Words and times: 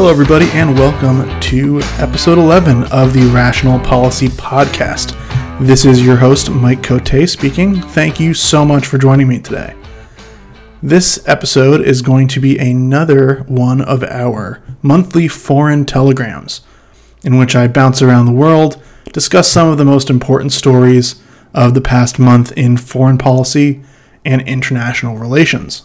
Hello, 0.00 0.10
everybody, 0.10 0.46
and 0.52 0.78
welcome 0.78 1.38
to 1.40 1.78
episode 1.98 2.38
11 2.38 2.84
of 2.84 3.12
the 3.12 3.30
Rational 3.34 3.78
Policy 3.78 4.28
Podcast. 4.28 5.14
This 5.60 5.84
is 5.84 6.02
your 6.02 6.16
host, 6.16 6.50
Mike 6.50 6.82
Cote, 6.82 7.28
speaking. 7.28 7.82
Thank 7.82 8.18
you 8.18 8.32
so 8.32 8.64
much 8.64 8.86
for 8.86 8.96
joining 8.96 9.28
me 9.28 9.40
today. 9.40 9.76
This 10.82 11.22
episode 11.28 11.82
is 11.82 12.00
going 12.00 12.28
to 12.28 12.40
be 12.40 12.56
another 12.56 13.40
one 13.42 13.82
of 13.82 14.02
our 14.04 14.62
monthly 14.80 15.28
foreign 15.28 15.84
telegrams, 15.84 16.62
in 17.22 17.36
which 17.36 17.54
I 17.54 17.68
bounce 17.68 18.00
around 18.00 18.24
the 18.24 18.32
world, 18.32 18.82
discuss 19.12 19.52
some 19.52 19.68
of 19.68 19.76
the 19.76 19.84
most 19.84 20.08
important 20.08 20.52
stories 20.52 21.22
of 21.52 21.74
the 21.74 21.82
past 21.82 22.18
month 22.18 22.52
in 22.52 22.78
foreign 22.78 23.18
policy 23.18 23.82
and 24.24 24.40
international 24.48 25.18
relations. 25.18 25.82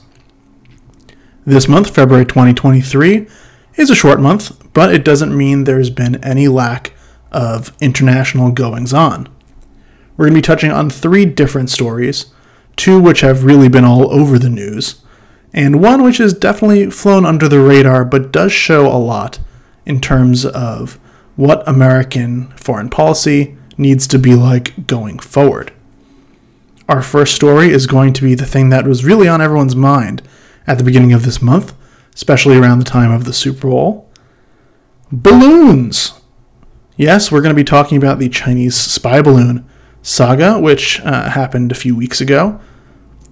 This 1.45 1.67
month, 1.67 1.93
February 1.93 2.25
2023, 2.25 3.27
is 3.77 3.89
a 3.89 3.95
short 3.95 4.19
month, 4.19 4.73
but 4.73 4.93
it 4.93 5.03
doesn't 5.03 5.35
mean 5.35 5.63
there's 5.63 5.89
been 5.89 6.23
any 6.23 6.47
lack 6.47 6.93
of 7.31 7.75
international 7.81 8.51
goings 8.51 8.93
on. 8.93 9.27
We're 10.15 10.25
going 10.25 10.35
to 10.35 10.37
be 10.37 10.41
touching 10.41 10.71
on 10.71 10.89
three 10.89 11.25
different 11.25 11.69
stories, 11.69 12.33
two 12.75 12.99
which 13.01 13.21
have 13.21 13.43
really 13.43 13.67
been 13.67 13.83
all 13.83 14.11
over 14.13 14.39
the 14.39 14.49
news, 14.49 15.01
and 15.53 15.81
one 15.81 16.03
which 16.03 16.17
has 16.17 16.33
definitely 16.33 16.89
flown 16.89 17.25
under 17.25 17.47
the 17.47 17.59
radar 17.59 18.05
but 18.05 18.31
does 18.31 18.51
show 18.51 18.87
a 18.87 18.97
lot 18.97 19.39
in 19.85 19.99
terms 19.99 20.45
of 20.45 20.99
what 21.35 21.67
American 21.67 22.47
foreign 22.51 22.89
policy 22.89 23.57
needs 23.77 24.07
to 24.07 24.17
be 24.17 24.35
like 24.35 24.87
going 24.87 25.19
forward. 25.19 25.73
Our 26.87 27.01
first 27.01 27.35
story 27.35 27.69
is 27.69 27.87
going 27.87 28.13
to 28.13 28.23
be 28.23 28.35
the 28.35 28.45
thing 28.45 28.69
that 28.69 28.87
was 28.87 29.03
really 29.03 29.27
on 29.27 29.41
everyone's 29.41 29.75
mind 29.75 30.21
at 30.67 30.77
the 30.77 30.83
beginning 30.83 31.13
of 31.13 31.25
this 31.25 31.41
month, 31.41 31.73
especially 32.15 32.57
around 32.57 32.79
the 32.79 32.85
time 32.85 33.11
of 33.11 33.25
the 33.25 33.33
Super 33.33 33.67
Bowl. 33.69 34.09
Balloons! 35.11 36.19
Yes, 36.97 37.31
we're 37.31 37.41
going 37.41 37.53
to 37.53 37.59
be 37.59 37.65
talking 37.65 37.97
about 37.97 38.19
the 38.19 38.29
Chinese 38.29 38.75
spy 38.75 39.21
balloon 39.21 39.69
saga, 40.01 40.59
which 40.59 41.01
uh, 41.01 41.29
happened 41.29 41.71
a 41.71 41.75
few 41.75 41.95
weeks 41.95 42.21
ago. 42.21 42.59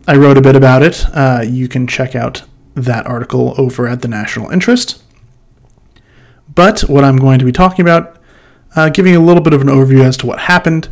I 0.05 0.17
wrote 0.17 0.37
a 0.37 0.41
bit 0.41 0.55
about 0.55 0.83
it. 0.83 1.05
Uh, 1.13 1.43
you 1.47 1.69
can 1.69 1.87
check 1.87 2.13
out 2.13 2.43
that 2.75 3.07
article 3.07 3.55
over 3.57 3.87
at 3.87 4.01
the 4.01 4.07
National 4.09 4.49
Interest. 4.49 5.01
But 6.53 6.81
what 6.81 7.05
I'm 7.05 7.17
going 7.17 7.39
to 7.39 7.45
be 7.45 7.51
talking 7.53 7.83
about, 7.83 8.17
uh, 8.75 8.89
giving 8.89 9.15
a 9.15 9.19
little 9.19 9.41
bit 9.41 9.53
of 9.53 9.61
an 9.61 9.67
overview 9.67 10.03
as 10.03 10.17
to 10.17 10.25
what 10.25 10.39
happened. 10.39 10.89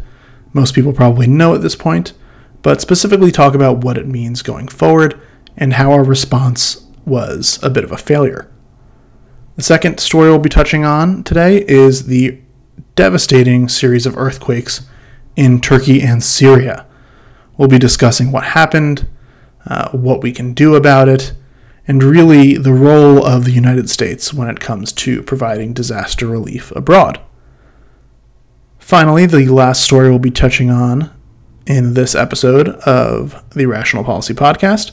Most 0.53 0.73
people 0.73 0.94
probably 0.94 1.28
know 1.28 1.53
at 1.53 1.62
this 1.62 1.75
point, 1.75 2.14
but 2.62 2.80
specifically 2.80 3.31
talk 3.31 3.53
about 3.53 3.84
what 3.84 3.97
it 3.97 4.08
means 4.08 4.42
going 4.42 4.69
forward 4.69 5.19
and 5.58 5.73
how 5.73 5.92
our 5.92 6.03
response 6.03 6.88
was 7.06 7.60
a 7.64 7.70
bit 7.70 7.84
of 7.84 7.92
a 7.92 7.98
failure. 7.98 8.52
The 9.56 9.64
second 9.64 10.00
story 10.00 10.30
we'll 10.30 10.40
be 10.40 10.50
touching 10.50 10.86
on 10.86 11.24
today 11.24 11.66
is 11.68 12.08
the 12.08 12.40
devastating 12.96 13.68
series 13.68 14.06
of 14.06 14.18
earthquakes 14.18 14.88
in 15.36 15.62
Turkey 15.62 16.02
and 16.02 16.24
Syria. 16.24 16.86
We'll 17.58 17.68
be 17.68 17.80
discussing 17.80 18.32
what 18.32 18.44
happened, 18.44 19.08
uh, 19.66 19.90
what 19.92 20.22
we 20.22 20.32
can 20.32 20.54
do 20.54 20.76
about 20.76 21.10
it, 21.10 21.34
and 21.88 22.04
really 22.04 22.56
the 22.58 22.74
role 22.74 23.26
of 23.26 23.46
the 23.46 23.52
United 23.52 23.90
States 23.90 24.34
when 24.34 24.48
it 24.48 24.60
comes 24.60 24.92
to 24.94 25.22
providing 25.24 25.74
disaster 25.74 26.28
relief 26.28 26.72
abroad. 26.72 27.20
Finally, 28.80 29.25
the 29.25 29.48
last 29.48 29.84
story 29.84 30.09
we'll 30.09 30.20
be 30.20 30.31
touching 30.31 30.70
on 30.70 31.12
in 31.66 31.94
this 31.94 32.16
episode 32.16 32.70
of 32.70 33.44
the 33.52 33.66
Rational 33.66 34.04
Policy 34.04 34.34
Podcast 34.34 34.92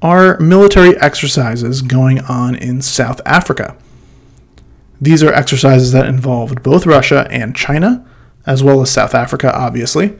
are 0.00 0.38
military 0.38 0.96
exercises 0.98 1.82
going 1.82 2.20
on 2.20 2.54
in 2.54 2.80
South 2.82 3.20
Africa. 3.26 3.76
These 5.00 5.22
are 5.22 5.32
exercises 5.32 5.92
that 5.92 6.06
involved 6.06 6.62
both 6.62 6.86
Russia 6.86 7.26
and 7.30 7.54
China, 7.54 8.04
as 8.46 8.62
well 8.62 8.80
as 8.80 8.90
South 8.90 9.14
Africa, 9.14 9.54
obviously, 9.54 10.18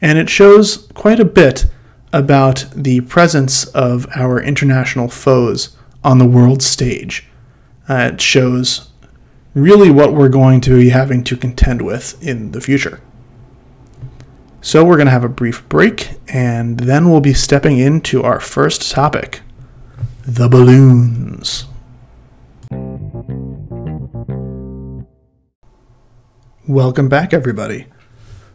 and 0.00 0.18
it 0.18 0.28
shows 0.28 0.88
quite 0.94 1.20
a 1.20 1.24
bit 1.24 1.66
about 2.12 2.66
the 2.74 3.00
presence 3.02 3.64
of 3.66 4.06
our 4.14 4.40
international 4.40 5.08
foes 5.08 5.76
on 6.02 6.18
the 6.18 6.26
world 6.26 6.62
stage. 6.62 7.26
Uh, 7.88 8.10
it 8.12 8.20
shows 8.20 8.90
really 9.54 9.90
what 9.90 10.12
we're 10.12 10.28
going 10.28 10.60
to 10.60 10.78
be 10.78 10.90
having 10.90 11.24
to 11.24 11.36
contend 11.36 11.82
with 11.82 12.22
in 12.22 12.52
the 12.52 12.60
future. 12.60 13.00
So, 14.66 14.84
we're 14.84 14.96
going 14.96 15.06
to 15.06 15.12
have 15.12 15.22
a 15.22 15.28
brief 15.28 15.66
break, 15.68 16.14
and 16.26 16.80
then 16.80 17.08
we'll 17.08 17.20
be 17.20 17.34
stepping 17.34 17.78
into 17.78 18.24
our 18.24 18.40
first 18.40 18.90
topic 18.90 19.42
the 20.22 20.48
balloons. 20.48 21.66
Welcome 26.66 27.08
back, 27.08 27.32
everybody. 27.32 27.86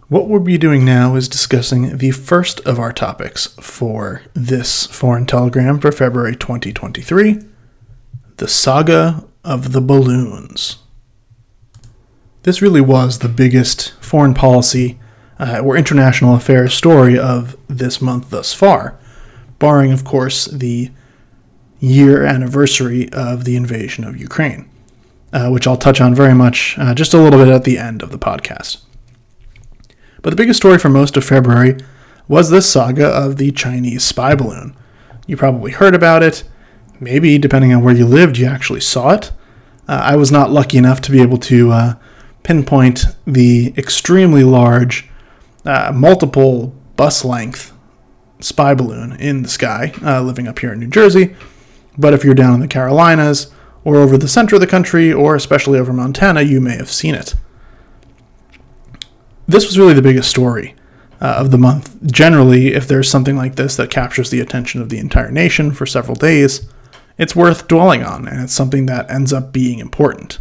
What 0.09 0.27
we'll 0.27 0.41
be 0.41 0.57
doing 0.57 0.83
now 0.83 1.15
is 1.15 1.29
discussing 1.29 1.95
the 1.95 2.11
first 2.11 2.59
of 2.67 2.77
our 2.77 2.91
topics 2.91 3.47
for 3.61 4.21
this 4.33 4.87
foreign 4.87 5.25
telegram 5.25 5.79
for 5.79 5.93
February 5.93 6.35
2023 6.35 7.39
the 8.35 8.49
saga 8.49 9.25
of 9.45 9.71
the 9.71 9.79
balloons. 9.79 10.79
This 12.43 12.61
really 12.61 12.81
was 12.81 13.19
the 13.19 13.29
biggest 13.29 13.93
foreign 14.01 14.33
policy 14.33 14.99
uh, 15.41 15.59
or 15.59 15.75
international 15.75 16.35
affairs 16.35 16.73
story 16.73 17.17
of 17.17 17.57
this 17.67 17.99
month 17.99 18.29
thus 18.29 18.53
far, 18.53 18.97
barring, 19.57 19.91
of 19.91 20.05
course, 20.05 20.45
the 20.45 20.91
year 21.79 22.23
anniversary 22.23 23.11
of 23.11 23.43
the 23.43 23.55
invasion 23.55 24.03
of 24.03 24.15
Ukraine, 24.15 24.69
uh, 25.33 25.49
which 25.49 25.65
I'll 25.65 25.77
touch 25.77 25.99
on 25.99 26.13
very 26.13 26.35
much 26.35 26.77
uh, 26.77 26.93
just 26.93 27.15
a 27.15 27.17
little 27.17 27.43
bit 27.43 27.51
at 27.51 27.63
the 27.63 27.79
end 27.79 28.03
of 28.03 28.11
the 28.11 28.19
podcast. 28.19 28.83
But 30.21 30.29
the 30.29 30.35
biggest 30.35 30.57
story 30.57 30.77
for 30.77 30.89
most 30.89 31.17
of 31.17 31.25
February 31.25 31.77
was 32.27 32.51
this 32.51 32.71
saga 32.71 33.07
of 33.07 33.37
the 33.37 33.51
Chinese 33.51 34.03
spy 34.03 34.35
balloon. 34.35 34.75
You 35.25 35.37
probably 35.37 35.71
heard 35.71 35.95
about 35.95 36.21
it. 36.21 36.43
Maybe, 36.99 37.39
depending 37.39 37.73
on 37.73 37.83
where 37.83 37.95
you 37.95 38.05
lived, 38.05 38.37
you 38.37 38.45
actually 38.45 38.81
saw 38.81 39.13
it. 39.13 39.31
Uh, 39.87 40.01
I 40.03 40.15
was 40.15 40.31
not 40.31 40.51
lucky 40.51 40.77
enough 40.77 41.01
to 41.01 41.11
be 41.11 41.19
able 41.19 41.39
to 41.39 41.71
uh, 41.71 41.93
pinpoint 42.43 43.05
the 43.25 43.73
extremely 43.75 44.43
large 44.43 45.10
uh, 45.65 45.91
multiple 45.93 46.73
bus 46.95 47.23
length 47.25 47.73
spy 48.39 48.73
balloon 48.73 49.13
in 49.13 49.43
the 49.43 49.49
sky, 49.49 49.93
uh, 50.03 50.21
living 50.21 50.47
up 50.47 50.59
here 50.59 50.73
in 50.73 50.79
New 50.79 50.87
Jersey. 50.87 51.35
But 51.97 52.13
if 52.13 52.23
you're 52.23 52.33
down 52.33 52.55
in 52.55 52.59
the 52.59 52.67
Carolinas 52.67 53.51
or 53.83 53.97
over 53.97 54.17
the 54.17 54.27
center 54.27 54.55
of 54.55 54.61
the 54.61 54.67
country, 54.67 55.11
or 55.11 55.35
especially 55.35 55.79
over 55.79 55.93
Montana, 55.93 56.41
you 56.41 56.61
may 56.61 56.75
have 56.75 56.91
seen 56.91 57.15
it. 57.15 57.35
This 59.47 59.65
was 59.65 59.77
really 59.77 59.93
the 59.93 60.01
biggest 60.01 60.29
story 60.29 60.75
uh, 61.19 61.35
of 61.37 61.51
the 61.51 61.57
month. 61.57 61.97
Generally, 62.11 62.73
if 62.73 62.87
there's 62.87 63.09
something 63.09 63.35
like 63.35 63.55
this 63.55 63.75
that 63.75 63.89
captures 63.89 64.29
the 64.29 64.39
attention 64.39 64.81
of 64.81 64.89
the 64.89 64.99
entire 64.99 65.31
nation 65.31 65.71
for 65.71 65.85
several 65.85 66.15
days, 66.15 66.69
it's 67.17 67.35
worth 67.35 67.67
dwelling 67.67 68.03
on, 68.03 68.27
and 68.27 68.41
it's 68.41 68.53
something 68.53 68.85
that 68.85 69.09
ends 69.09 69.33
up 69.33 69.51
being 69.51 69.79
important. 69.79 70.39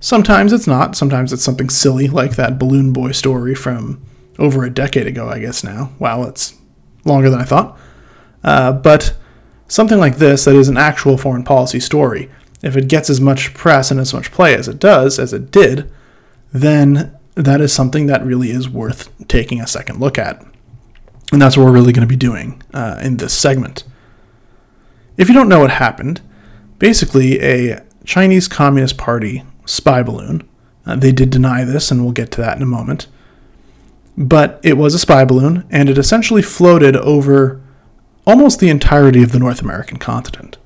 Sometimes 0.00 0.52
it's 0.52 0.66
not. 0.66 0.96
Sometimes 0.96 1.32
it's 1.32 1.44
something 1.44 1.68
silly, 1.68 2.08
like 2.08 2.36
that 2.36 2.58
Balloon 2.58 2.92
Boy 2.92 3.12
story 3.12 3.54
from 3.54 4.00
over 4.40 4.64
a 4.64 4.70
decade 4.70 5.06
ago, 5.06 5.28
I 5.28 5.38
guess 5.38 5.62
now. 5.62 5.92
Wow, 5.98 6.24
it's 6.24 6.54
longer 7.04 7.30
than 7.30 7.40
I 7.40 7.44
thought. 7.44 7.78
Uh, 8.42 8.72
but 8.72 9.16
something 9.68 9.98
like 9.98 10.16
this, 10.16 10.46
that 10.46 10.56
is 10.56 10.68
an 10.68 10.78
actual 10.78 11.18
foreign 11.18 11.44
policy 11.44 11.78
story, 11.78 12.30
if 12.62 12.76
it 12.76 12.88
gets 12.88 13.08
as 13.10 13.20
much 13.20 13.54
press 13.54 13.90
and 13.90 14.00
as 14.00 14.12
much 14.12 14.32
play 14.32 14.54
as 14.54 14.66
it 14.66 14.78
does, 14.78 15.18
as 15.18 15.32
it 15.32 15.50
did, 15.50 15.90
then 16.52 17.16
that 17.34 17.60
is 17.60 17.72
something 17.72 18.06
that 18.06 18.24
really 18.24 18.50
is 18.50 18.68
worth 18.68 19.10
taking 19.28 19.60
a 19.60 19.66
second 19.66 20.00
look 20.00 20.18
at. 20.18 20.44
And 21.32 21.40
that's 21.40 21.56
what 21.56 21.64
we're 21.64 21.72
really 21.72 21.92
going 21.92 22.06
to 22.06 22.12
be 22.12 22.16
doing 22.16 22.60
uh, 22.74 22.98
in 23.00 23.18
this 23.18 23.36
segment. 23.36 23.84
If 25.16 25.28
you 25.28 25.34
don't 25.34 25.48
know 25.48 25.60
what 25.60 25.70
happened, 25.70 26.20
basically 26.78 27.40
a 27.40 27.82
Chinese 28.04 28.48
Communist 28.48 28.96
Party 28.98 29.44
spy 29.64 30.02
balloon, 30.02 30.48
uh, 30.86 30.96
they 30.96 31.12
did 31.12 31.30
deny 31.30 31.64
this, 31.64 31.90
and 31.90 32.02
we'll 32.02 32.12
get 32.12 32.30
to 32.32 32.40
that 32.40 32.56
in 32.56 32.62
a 32.62 32.66
moment 32.66 33.06
but 34.20 34.60
it 34.62 34.76
was 34.76 34.94
a 34.94 34.98
spy 34.98 35.24
balloon, 35.24 35.64
and 35.70 35.88
it 35.88 35.96
essentially 35.96 36.42
floated 36.42 36.94
over 36.94 37.58
almost 38.26 38.60
the 38.60 38.68
entirety 38.68 39.22
of 39.22 39.32
the 39.32 39.38
North 39.38 39.62
American 39.62 39.96
continent. 39.96 40.58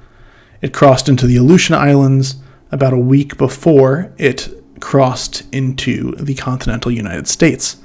It 0.60 0.72
crossed 0.72 1.08
into 1.08 1.24
the 1.24 1.36
Aleutian 1.36 1.76
Islands 1.76 2.34
about 2.72 2.92
a 2.92 2.98
week 2.98 3.38
before 3.38 4.12
it 4.18 4.48
crossed 4.80 5.44
into 5.54 6.16
the 6.16 6.34
continental 6.34 6.90
United 6.90 7.28
States. 7.28 7.76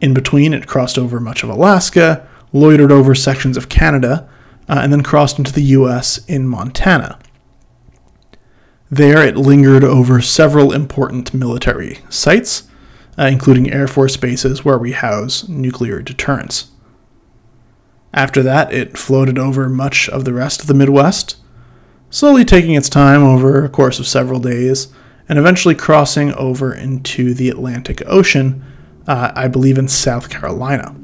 In 0.00 0.14
between, 0.14 0.54
it 0.54 0.68
crossed 0.68 0.96
over 0.96 1.18
much 1.18 1.42
of 1.42 1.50
Alaska, 1.50 2.24
loitered 2.52 2.92
over 2.92 3.12
sections 3.16 3.56
of 3.56 3.68
Canada, 3.68 4.28
uh, 4.68 4.78
and 4.84 4.92
then 4.92 5.02
crossed 5.02 5.36
into 5.36 5.52
the 5.52 5.62
US 5.62 6.24
in 6.26 6.46
Montana. 6.46 7.18
There, 8.88 9.26
it 9.26 9.36
lingered 9.36 9.82
over 9.82 10.20
several 10.20 10.70
important 10.72 11.34
military 11.34 11.98
sites, 12.08 12.68
uh, 13.18 13.24
including 13.24 13.70
Air 13.70 13.88
Force 13.88 14.16
bases 14.16 14.64
where 14.64 14.78
we 14.78 14.92
house 14.92 15.48
nuclear 15.48 16.02
deterrence. 16.02 16.70
After 18.14 18.42
that, 18.42 18.72
it 18.72 18.98
floated 18.98 19.38
over 19.38 19.68
much 19.68 20.08
of 20.08 20.24
the 20.24 20.34
rest 20.34 20.60
of 20.60 20.66
the 20.66 20.74
Midwest, 20.74 21.36
slowly 22.10 22.44
taking 22.44 22.74
its 22.74 22.88
time 22.88 23.22
over 23.22 23.64
a 23.64 23.68
course 23.68 23.98
of 23.98 24.06
several 24.06 24.38
days 24.38 24.92
and 25.28 25.38
eventually 25.38 25.74
crossing 25.74 26.32
over 26.34 26.74
into 26.74 27.32
the 27.32 27.48
Atlantic 27.48 28.02
Ocean, 28.06 28.64
uh, 29.06 29.32
I 29.34 29.48
believe 29.48 29.78
in 29.78 29.88
South 29.88 30.28
Carolina. 30.28 30.94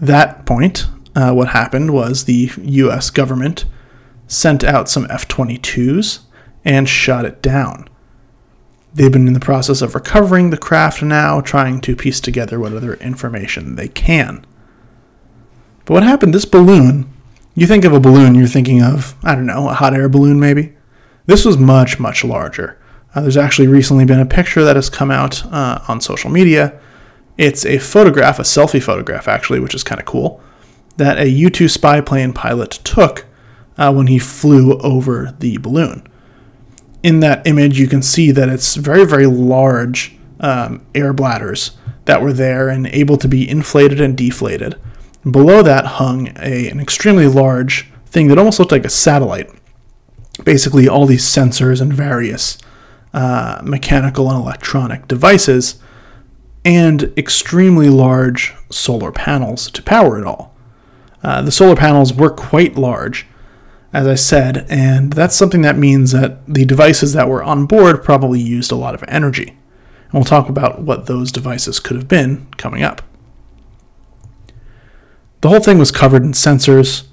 That 0.00 0.44
point, 0.44 0.86
uh, 1.14 1.32
what 1.32 1.48
happened 1.48 1.92
was 1.92 2.24
the 2.24 2.50
US 2.58 3.08
government 3.08 3.64
sent 4.26 4.62
out 4.62 4.88
some 4.88 5.06
F 5.08 5.26
22s 5.28 6.20
and 6.64 6.88
shot 6.88 7.24
it 7.24 7.40
down. 7.40 7.88
They've 8.94 9.10
been 9.10 9.26
in 9.26 9.34
the 9.34 9.40
process 9.40 9.82
of 9.82 9.94
recovering 9.94 10.50
the 10.50 10.56
craft 10.56 11.02
now, 11.02 11.40
trying 11.40 11.80
to 11.80 11.96
piece 11.96 12.20
together 12.20 12.60
what 12.60 12.72
other 12.72 12.94
information 12.94 13.74
they 13.74 13.88
can. 13.88 14.46
But 15.84 15.94
what 15.94 16.02
happened, 16.04 16.32
this 16.32 16.44
balloon, 16.44 17.12
you 17.56 17.66
think 17.66 17.84
of 17.84 17.92
a 17.92 18.00
balloon, 18.00 18.36
you're 18.36 18.46
thinking 18.46 18.82
of, 18.82 19.16
I 19.24 19.34
don't 19.34 19.46
know, 19.46 19.68
a 19.68 19.74
hot 19.74 19.94
air 19.94 20.08
balloon 20.08 20.38
maybe? 20.38 20.74
This 21.26 21.44
was 21.44 21.58
much, 21.58 21.98
much 21.98 22.24
larger. 22.24 22.78
Uh, 23.14 23.22
there's 23.22 23.36
actually 23.36 23.68
recently 23.68 24.04
been 24.04 24.20
a 24.20 24.26
picture 24.26 24.64
that 24.64 24.76
has 24.76 24.88
come 24.88 25.10
out 25.10 25.44
uh, 25.46 25.80
on 25.88 26.00
social 26.00 26.30
media. 26.30 26.78
It's 27.36 27.66
a 27.66 27.78
photograph, 27.78 28.38
a 28.38 28.42
selfie 28.42 28.82
photograph 28.82 29.26
actually, 29.26 29.58
which 29.58 29.74
is 29.74 29.82
kind 29.82 30.00
of 30.00 30.06
cool, 30.06 30.40
that 30.98 31.18
a 31.18 31.28
U 31.28 31.50
2 31.50 31.68
spy 31.68 32.00
plane 32.00 32.32
pilot 32.32 32.70
took 32.84 33.26
uh, 33.76 33.92
when 33.92 34.06
he 34.06 34.20
flew 34.20 34.78
over 34.78 35.34
the 35.40 35.56
balloon. 35.58 36.06
In 37.04 37.20
that 37.20 37.46
image, 37.46 37.78
you 37.78 37.86
can 37.86 38.00
see 38.00 38.30
that 38.30 38.48
it's 38.48 38.76
very, 38.76 39.04
very 39.04 39.26
large 39.26 40.16
um, 40.40 40.86
air 40.94 41.12
bladders 41.12 41.72
that 42.06 42.22
were 42.22 42.32
there 42.32 42.70
and 42.70 42.86
able 42.86 43.18
to 43.18 43.28
be 43.28 43.46
inflated 43.46 44.00
and 44.00 44.16
deflated. 44.16 44.80
Below 45.30 45.62
that 45.62 45.84
hung 45.84 46.28
a, 46.38 46.70
an 46.70 46.80
extremely 46.80 47.26
large 47.26 47.90
thing 48.06 48.28
that 48.28 48.38
almost 48.38 48.58
looked 48.58 48.72
like 48.72 48.86
a 48.86 48.90
satellite. 48.90 49.50
Basically, 50.44 50.88
all 50.88 51.04
these 51.04 51.26
sensors 51.26 51.82
and 51.82 51.92
various 51.92 52.56
uh, 53.12 53.60
mechanical 53.62 54.30
and 54.30 54.40
electronic 54.40 55.06
devices, 55.06 55.76
and 56.64 57.12
extremely 57.18 57.90
large 57.90 58.54
solar 58.70 59.12
panels 59.12 59.70
to 59.72 59.82
power 59.82 60.18
it 60.18 60.26
all. 60.26 60.56
Uh, 61.22 61.42
the 61.42 61.52
solar 61.52 61.76
panels 61.76 62.14
were 62.14 62.30
quite 62.30 62.76
large, 62.76 63.26
as 63.94 64.08
I 64.08 64.16
said, 64.16 64.66
and 64.68 65.12
that's 65.12 65.36
something 65.36 65.62
that 65.62 65.78
means 65.78 66.10
that 66.10 66.44
the 66.52 66.64
devices 66.64 67.12
that 67.12 67.28
were 67.28 67.44
on 67.44 67.64
board 67.64 68.02
probably 68.02 68.40
used 68.40 68.72
a 68.72 68.76
lot 68.76 68.92
of 68.92 69.04
energy. 69.06 69.50
And 69.50 70.12
we'll 70.12 70.24
talk 70.24 70.48
about 70.48 70.82
what 70.82 71.06
those 71.06 71.30
devices 71.30 71.78
could 71.78 71.96
have 71.96 72.08
been 72.08 72.48
coming 72.56 72.82
up. 72.82 73.02
The 75.42 75.48
whole 75.48 75.60
thing 75.60 75.78
was 75.78 75.92
covered 75.92 76.24
in 76.24 76.32
sensors. 76.32 77.06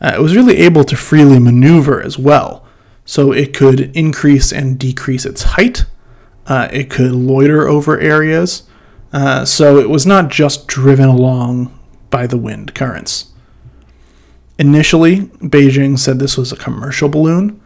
Uh, 0.00 0.12
it 0.14 0.20
was 0.20 0.36
really 0.36 0.58
able 0.58 0.84
to 0.84 0.96
freely 0.96 1.40
maneuver 1.40 2.00
as 2.00 2.16
well, 2.16 2.64
so 3.04 3.32
it 3.32 3.52
could 3.52 3.94
increase 3.96 4.52
and 4.52 4.78
decrease 4.78 5.26
its 5.26 5.42
height. 5.42 5.84
Uh, 6.46 6.68
it 6.72 6.90
could 6.90 7.10
loiter 7.10 7.66
over 7.66 7.98
areas, 7.98 8.62
uh, 9.12 9.44
so 9.44 9.78
it 9.78 9.90
was 9.90 10.06
not 10.06 10.28
just 10.28 10.68
driven 10.68 11.08
along 11.08 11.76
by 12.08 12.28
the 12.28 12.38
wind 12.38 12.72
currents. 12.72 13.29
Initially, 14.60 15.20
Beijing 15.40 15.98
said 15.98 16.18
this 16.18 16.36
was 16.36 16.52
a 16.52 16.56
commercial 16.56 17.08
balloon, 17.08 17.58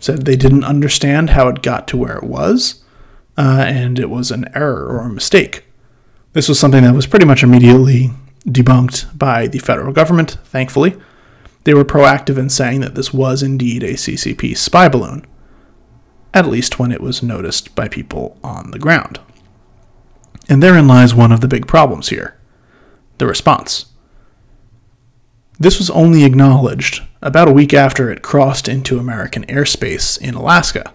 said 0.00 0.24
they 0.24 0.34
didn't 0.34 0.64
understand 0.64 1.30
how 1.30 1.46
it 1.46 1.62
got 1.62 1.86
to 1.86 1.96
where 1.96 2.16
it 2.16 2.24
was, 2.24 2.82
uh, 3.38 3.64
and 3.68 4.00
it 4.00 4.10
was 4.10 4.32
an 4.32 4.46
error 4.52 4.88
or 4.88 5.02
a 5.02 5.08
mistake. 5.08 5.64
This 6.32 6.48
was 6.48 6.58
something 6.58 6.82
that 6.82 6.94
was 6.94 7.06
pretty 7.06 7.24
much 7.24 7.44
immediately 7.44 8.10
debunked 8.48 9.16
by 9.16 9.46
the 9.46 9.60
federal 9.60 9.92
government, 9.92 10.38
thankfully. 10.42 10.96
They 11.62 11.72
were 11.72 11.84
proactive 11.84 12.36
in 12.36 12.50
saying 12.50 12.80
that 12.80 12.96
this 12.96 13.14
was 13.14 13.44
indeed 13.44 13.84
a 13.84 13.92
CCP 13.92 14.56
spy 14.56 14.88
balloon, 14.88 15.24
at 16.34 16.48
least 16.48 16.80
when 16.80 16.90
it 16.90 17.00
was 17.00 17.22
noticed 17.22 17.76
by 17.76 17.86
people 17.86 18.36
on 18.42 18.72
the 18.72 18.78
ground. 18.80 19.20
And 20.48 20.60
therein 20.60 20.88
lies 20.88 21.14
one 21.14 21.30
of 21.30 21.42
the 21.42 21.48
big 21.48 21.68
problems 21.68 22.08
here 22.08 22.36
the 23.18 23.26
response. 23.26 23.89
This 25.60 25.78
was 25.78 25.90
only 25.90 26.24
acknowledged 26.24 27.02
about 27.20 27.46
a 27.46 27.52
week 27.52 27.74
after 27.74 28.10
it 28.10 28.22
crossed 28.22 28.66
into 28.66 28.98
American 28.98 29.44
airspace 29.44 30.18
in 30.18 30.34
Alaska. 30.34 30.94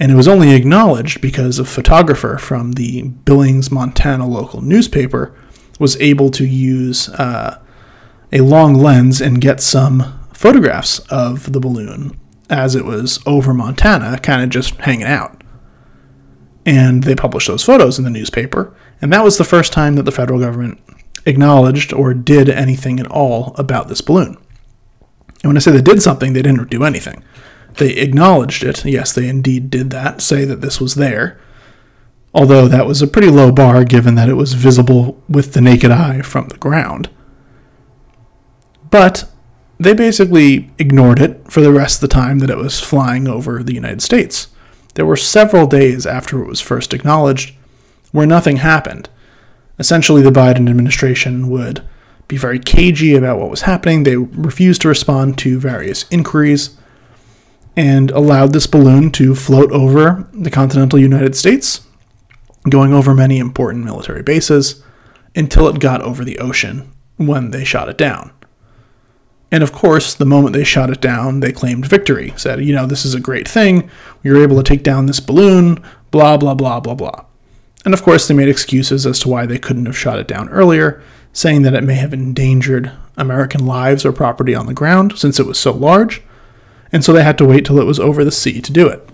And 0.00 0.10
it 0.10 0.14
was 0.14 0.26
only 0.26 0.54
acknowledged 0.54 1.20
because 1.20 1.58
a 1.58 1.64
photographer 1.66 2.38
from 2.38 2.72
the 2.72 3.02
Billings, 3.02 3.70
Montana 3.70 4.26
local 4.26 4.62
newspaper 4.62 5.34
was 5.78 6.00
able 6.00 6.30
to 6.30 6.46
use 6.46 7.10
uh, 7.10 7.60
a 8.32 8.40
long 8.40 8.74
lens 8.74 9.20
and 9.20 9.42
get 9.42 9.60
some 9.60 10.26
photographs 10.32 11.00
of 11.10 11.52
the 11.52 11.60
balloon 11.60 12.18
as 12.48 12.74
it 12.74 12.86
was 12.86 13.18
over 13.26 13.52
Montana, 13.52 14.18
kind 14.20 14.42
of 14.42 14.48
just 14.48 14.74
hanging 14.76 15.06
out. 15.06 15.44
And 16.64 17.04
they 17.04 17.14
published 17.14 17.48
those 17.48 17.62
photos 17.62 17.98
in 17.98 18.04
the 18.04 18.10
newspaper, 18.10 18.74
and 19.02 19.12
that 19.12 19.22
was 19.22 19.36
the 19.36 19.44
first 19.44 19.72
time 19.72 19.96
that 19.96 20.04
the 20.04 20.12
federal 20.12 20.40
government 20.40 20.80
acknowledged 21.26 21.92
or 21.92 22.14
did 22.14 22.48
anything 22.48 22.98
at 23.00 23.10
all 23.10 23.54
about 23.58 23.88
this 23.88 24.00
balloon. 24.00 24.36
And 25.42 25.50
when 25.50 25.56
I 25.56 25.60
say 25.60 25.72
they 25.72 25.82
did 25.82 26.02
something, 26.02 26.32
they 26.32 26.42
didn't 26.42 26.70
do 26.70 26.84
anything. 26.84 27.22
They 27.74 27.90
acknowledged 27.90 28.62
it. 28.62 28.84
Yes, 28.84 29.12
they 29.12 29.28
indeed 29.28 29.68
did 29.68 29.90
that, 29.90 30.22
say 30.22 30.44
that 30.44 30.60
this 30.60 30.80
was 30.80 30.94
there. 30.94 31.38
Although 32.32 32.68
that 32.68 32.86
was 32.86 33.02
a 33.02 33.06
pretty 33.06 33.28
low 33.28 33.52
bar 33.52 33.84
given 33.84 34.14
that 34.14 34.28
it 34.28 34.34
was 34.34 34.54
visible 34.54 35.22
with 35.28 35.52
the 35.52 35.60
naked 35.60 35.90
eye 35.90 36.22
from 36.22 36.48
the 36.48 36.56
ground. 36.56 37.10
But 38.90 39.30
they 39.78 39.94
basically 39.94 40.70
ignored 40.78 41.18
it 41.18 41.50
for 41.50 41.60
the 41.60 41.72
rest 41.72 42.02
of 42.02 42.08
the 42.08 42.14
time 42.14 42.38
that 42.38 42.50
it 42.50 42.56
was 42.56 42.80
flying 42.80 43.28
over 43.28 43.62
the 43.62 43.74
United 43.74 44.00
States. 44.00 44.48
There 44.94 45.06
were 45.06 45.16
several 45.16 45.66
days 45.66 46.06
after 46.06 46.40
it 46.42 46.48
was 46.48 46.60
first 46.60 46.94
acknowledged 46.94 47.54
where 48.12 48.26
nothing 48.26 48.58
happened 48.58 49.10
essentially 49.78 50.22
the 50.22 50.30
Biden 50.30 50.68
administration 50.68 51.48
would 51.48 51.82
be 52.28 52.36
very 52.36 52.58
cagey 52.58 53.14
about 53.14 53.38
what 53.38 53.50
was 53.50 53.62
happening. 53.62 54.02
They 54.02 54.16
refused 54.16 54.82
to 54.82 54.88
respond 54.88 55.38
to 55.38 55.60
various 55.60 56.04
inquiries 56.10 56.76
and 57.76 58.10
allowed 58.10 58.52
this 58.52 58.66
balloon 58.66 59.10
to 59.12 59.34
float 59.34 59.70
over 59.70 60.28
the 60.32 60.50
continental 60.50 60.98
United 60.98 61.36
States, 61.36 61.86
going 62.68 62.92
over 62.92 63.14
many 63.14 63.38
important 63.38 63.84
military 63.84 64.22
bases 64.22 64.82
until 65.36 65.68
it 65.68 65.78
got 65.78 66.00
over 66.00 66.24
the 66.24 66.38
ocean 66.38 66.90
when 67.16 67.50
they 67.50 67.64
shot 67.64 67.88
it 67.88 67.98
down. 67.98 68.32
And 69.52 69.62
of 69.62 69.72
course, 69.72 70.14
the 70.14 70.26
moment 70.26 70.54
they 70.54 70.64
shot 70.64 70.90
it 70.90 71.00
down, 71.00 71.40
they 71.40 71.52
claimed 71.52 71.86
victory, 71.86 72.32
said, 72.36 72.64
you 72.64 72.74
know, 72.74 72.86
this 72.86 73.04
is 73.04 73.14
a 73.14 73.20
great 73.20 73.46
thing. 73.46 73.88
We 74.22 74.30
were 74.30 74.42
able 74.42 74.56
to 74.56 74.62
take 74.62 74.82
down 74.82 75.06
this 75.06 75.20
balloon, 75.20 75.82
blah, 76.10 76.36
blah, 76.36 76.54
blah, 76.54 76.80
blah, 76.80 76.94
blah. 76.94 77.24
And 77.86 77.94
of 77.94 78.02
course, 78.02 78.26
they 78.26 78.34
made 78.34 78.48
excuses 78.48 79.06
as 79.06 79.20
to 79.20 79.28
why 79.28 79.46
they 79.46 79.60
couldn't 79.60 79.86
have 79.86 79.96
shot 79.96 80.18
it 80.18 80.26
down 80.26 80.48
earlier, 80.48 81.00
saying 81.32 81.62
that 81.62 81.74
it 81.74 81.84
may 81.84 81.94
have 81.94 82.12
endangered 82.12 82.90
American 83.16 83.64
lives 83.64 84.04
or 84.04 84.12
property 84.12 84.56
on 84.56 84.66
the 84.66 84.74
ground 84.74 85.16
since 85.16 85.38
it 85.38 85.46
was 85.46 85.56
so 85.56 85.70
large, 85.72 86.20
and 86.90 87.04
so 87.04 87.12
they 87.12 87.22
had 87.22 87.38
to 87.38 87.44
wait 87.44 87.64
till 87.64 87.78
it 87.78 87.86
was 87.86 88.00
over 88.00 88.24
the 88.24 88.32
sea 88.32 88.60
to 88.60 88.72
do 88.72 88.88
it. 88.88 89.08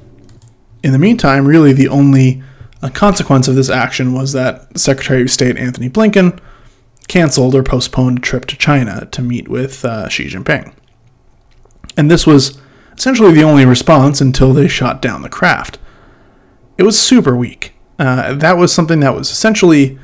In 0.82 0.92
the 0.92 0.98
meantime, 0.98 1.46
really 1.46 1.74
the 1.74 1.88
only 1.88 2.42
uh, 2.80 2.88
consequence 2.88 3.46
of 3.46 3.56
this 3.56 3.68
action 3.68 4.14
was 4.14 4.32
that 4.32 4.78
Secretary 4.78 5.20
of 5.20 5.30
State 5.30 5.58
Antony 5.58 5.90
Blinken 5.90 6.40
canceled 7.08 7.54
or 7.54 7.62
postponed 7.62 8.18
a 8.18 8.22
trip 8.22 8.46
to 8.46 8.56
China 8.56 9.06
to 9.12 9.20
meet 9.20 9.48
with 9.48 9.84
uh, 9.84 10.08
Xi 10.08 10.28
Jinping. 10.28 10.72
And 11.98 12.10
this 12.10 12.26
was 12.26 12.58
essentially 12.96 13.34
the 13.34 13.44
only 13.44 13.66
response 13.66 14.22
until 14.22 14.54
they 14.54 14.66
shot 14.66 15.02
down 15.02 15.20
the 15.20 15.28
craft. 15.28 15.78
It 16.78 16.84
was 16.84 16.98
super 16.98 17.36
weak. 17.36 17.74
Uh, 17.98 18.34
that 18.34 18.56
was 18.56 18.72
something 18.72 19.00
that 19.00 19.14
was 19.14 19.30
essentially 19.30 19.98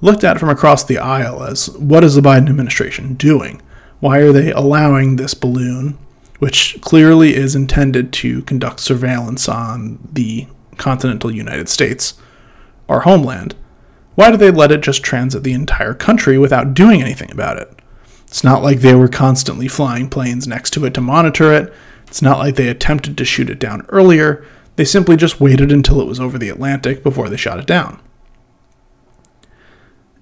looked 0.00 0.24
at 0.24 0.38
from 0.38 0.48
across 0.48 0.84
the 0.84 0.98
aisle 0.98 1.42
as 1.42 1.70
what 1.78 2.04
is 2.04 2.14
the 2.14 2.20
Biden 2.20 2.48
administration 2.48 3.14
doing? 3.14 3.60
Why 4.00 4.18
are 4.18 4.32
they 4.32 4.50
allowing 4.52 5.16
this 5.16 5.34
balloon, 5.34 5.98
which 6.38 6.78
clearly 6.80 7.34
is 7.34 7.54
intended 7.54 8.12
to 8.14 8.42
conduct 8.42 8.80
surveillance 8.80 9.48
on 9.48 9.98
the 10.12 10.46
continental 10.78 11.30
United 11.30 11.68
States, 11.68 12.14
our 12.88 13.00
homeland? 13.00 13.54
Why 14.14 14.30
do 14.30 14.36
they 14.36 14.50
let 14.50 14.72
it 14.72 14.80
just 14.80 15.02
transit 15.02 15.42
the 15.42 15.52
entire 15.52 15.94
country 15.94 16.38
without 16.38 16.74
doing 16.74 17.02
anything 17.02 17.30
about 17.30 17.58
it? 17.58 17.72
It's 18.26 18.44
not 18.44 18.62
like 18.62 18.80
they 18.80 18.94
were 18.94 19.08
constantly 19.08 19.68
flying 19.68 20.08
planes 20.08 20.46
next 20.46 20.70
to 20.74 20.84
it 20.84 20.94
to 20.94 21.00
monitor 21.00 21.52
it. 21.52 21.72
It's 22.06 22.22
not 22.22 22.38
like 22.38 22.56
they 22.56 22.68
attempted 22.68 23.18
to 23.18 23.24
shoot 23.24 23.50
it 23.50 23.58
down 23.58 23.84
earlier. 23.88 24.44
They 24.80 24.86
simply 24.86 25.18
just 25.18 25.42
waited 25.42 25.70
until 25.70 26.00
it 26.00 26.06
was 26.06 26.18
over 26.18 26.38
the 26.38 26.48
Atlantic 26.48 27.02
before 27.02 27.28
they 27.28 27.36
shot 27.36 27.60
it 27.60 27.66
down. 27.66 28.00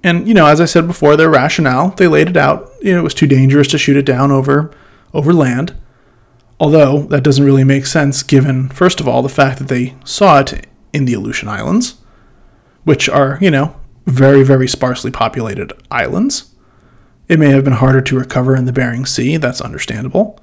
And, 0.02 0.26
you 0.26 0.34
know, 0.34 0.46
as 0.46 0.60
I 0.60 0.64
said 0.64 0.88
before, 0.88 1.16
their 1.16 1.30
rationale, 1.30 1.90
they 1.90 2.08
laid 2.08 2.26
it 2.26 2.36
out. 2.36 2.72
You 2.82 2.92
know, 2.92 2.98
it 2.98 3.04
was 3.04 3.14
too 3.14 3.28
dangerous 3.28 3.68
to 3.68 3.78
shoot 3.78 3.96
it 3.96 4.04
down 4.04 4.32
over, 4.32 4.72
over 5.14 5.32
land. 5.32 5.76
Although 6.58 7.02
that 7.02 7.22
doesn't 7.22 7.44
really 7.44 7.62
make 7.62 7.86
sense 7.86 8.24
given, 8.24 8.68
first 8.70 8.98
of 8.98 9.06
all, 9.06 9.22
the 9.22 9.28
fact 9.28 9.60
that 9.60 9.68
they 9.68 9.94
saw 10.04 10.40
it 10.40 10.66
in 10.92 11.04
the 11.04 11.14
Aleutian 11.14 11.48
Islands, 11.48 11.98
which 12.82 13.08
are, 13.08 13.38
you 13.40 13.52
know, 13.52 13.76
very, 14.06 14.42
very 14.42 14.66
sparsely 14.66 15.12
populated 15.12 15.72
islands. 15.88 16.52
It 17.28 17.38
may 17.38 17.50
have 17.50 17.62
been 17.62 17.74
harder 17.74 18.00
to 18.00 18.18
recover 18.18 18.56
in 18.56 18.64
the 18.64 18.72
Bering 18.72 19.06
Sea, 19.06 19.36
that's 19.36 19.60
understandable. 19.60 20.40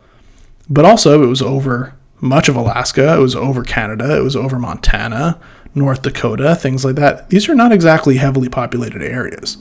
but 0.70 0.86
also 0.86 1.22
it 1.22 1.28
was 1.28 1.42
over 1.42 1.96
much 2.22 2.50
of 2.50 2.56
Alaska, 2.56 3.16
it 3.16 3.22
was 3.22 3.36
over 3.36 3.64
Canada, 3.64 4.18
it 4.18 4.24
was 4.24 4.36
over 4.36 4.58
Montana, 4.58 5.40
North 5.74 6.02
Dakota, 6.02 6.56
things 6.56 6.86
like 6.86 6.96
that. 6.96 7.30
These 7.30 7.50
are 7.50 7.56
not 7.56 7.72
exactly 7.72 8.18
heavily 8.18 8.50
populated 8.50 9.02
areas. 9.02 9.58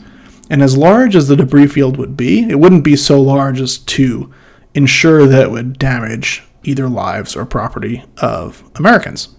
And 0.51 0.63
as 0.63 0.77
large 0.77 1.17
as 1.17 1.29
the 1.29 1.37
debris 1.37 1.69
field 1.69 1.97
would 1.97 2.17
be, 2.17 2.49
it 2.49 2.61
wouldn't 2.61 2.85
be 2.85 2.97
so 2.97 3.21
large 3.21 3.61
as 3.61 3.79
to 3.79 4.33
ensure 4.75 5.27
that 5.27 5.43
it 5.43 5.51
would 5.51 5.79
damage 5.79 6.43
either 6.63 6.89
lives 6.89 7.37
or 7.37 7.45
property 7.45 8.05
of 8.19 8.69
Americans. 8.77 9.35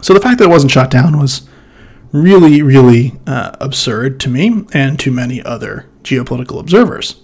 So 0.00 0.14
the 0.14 0.20
fact 0.20 0.38
that 0.38 0.44
it 0.44 0.50
wasn't 0.50 0.72
shot 0.72 0.90
down 0.90 1.18
was 1.18 1.48
really, 2.12 2.62
really 2.62 3.14
uh, 3.26 3.56
absurd 3.60 4.18
to 4.20 4.28
me 4.28 4.64
and 4.72 4.98
to 5.00 5.10
many 5.10 5.42
other 5.42 5.86
geopolitical 6.02 6.58
observers. 6.58 7.22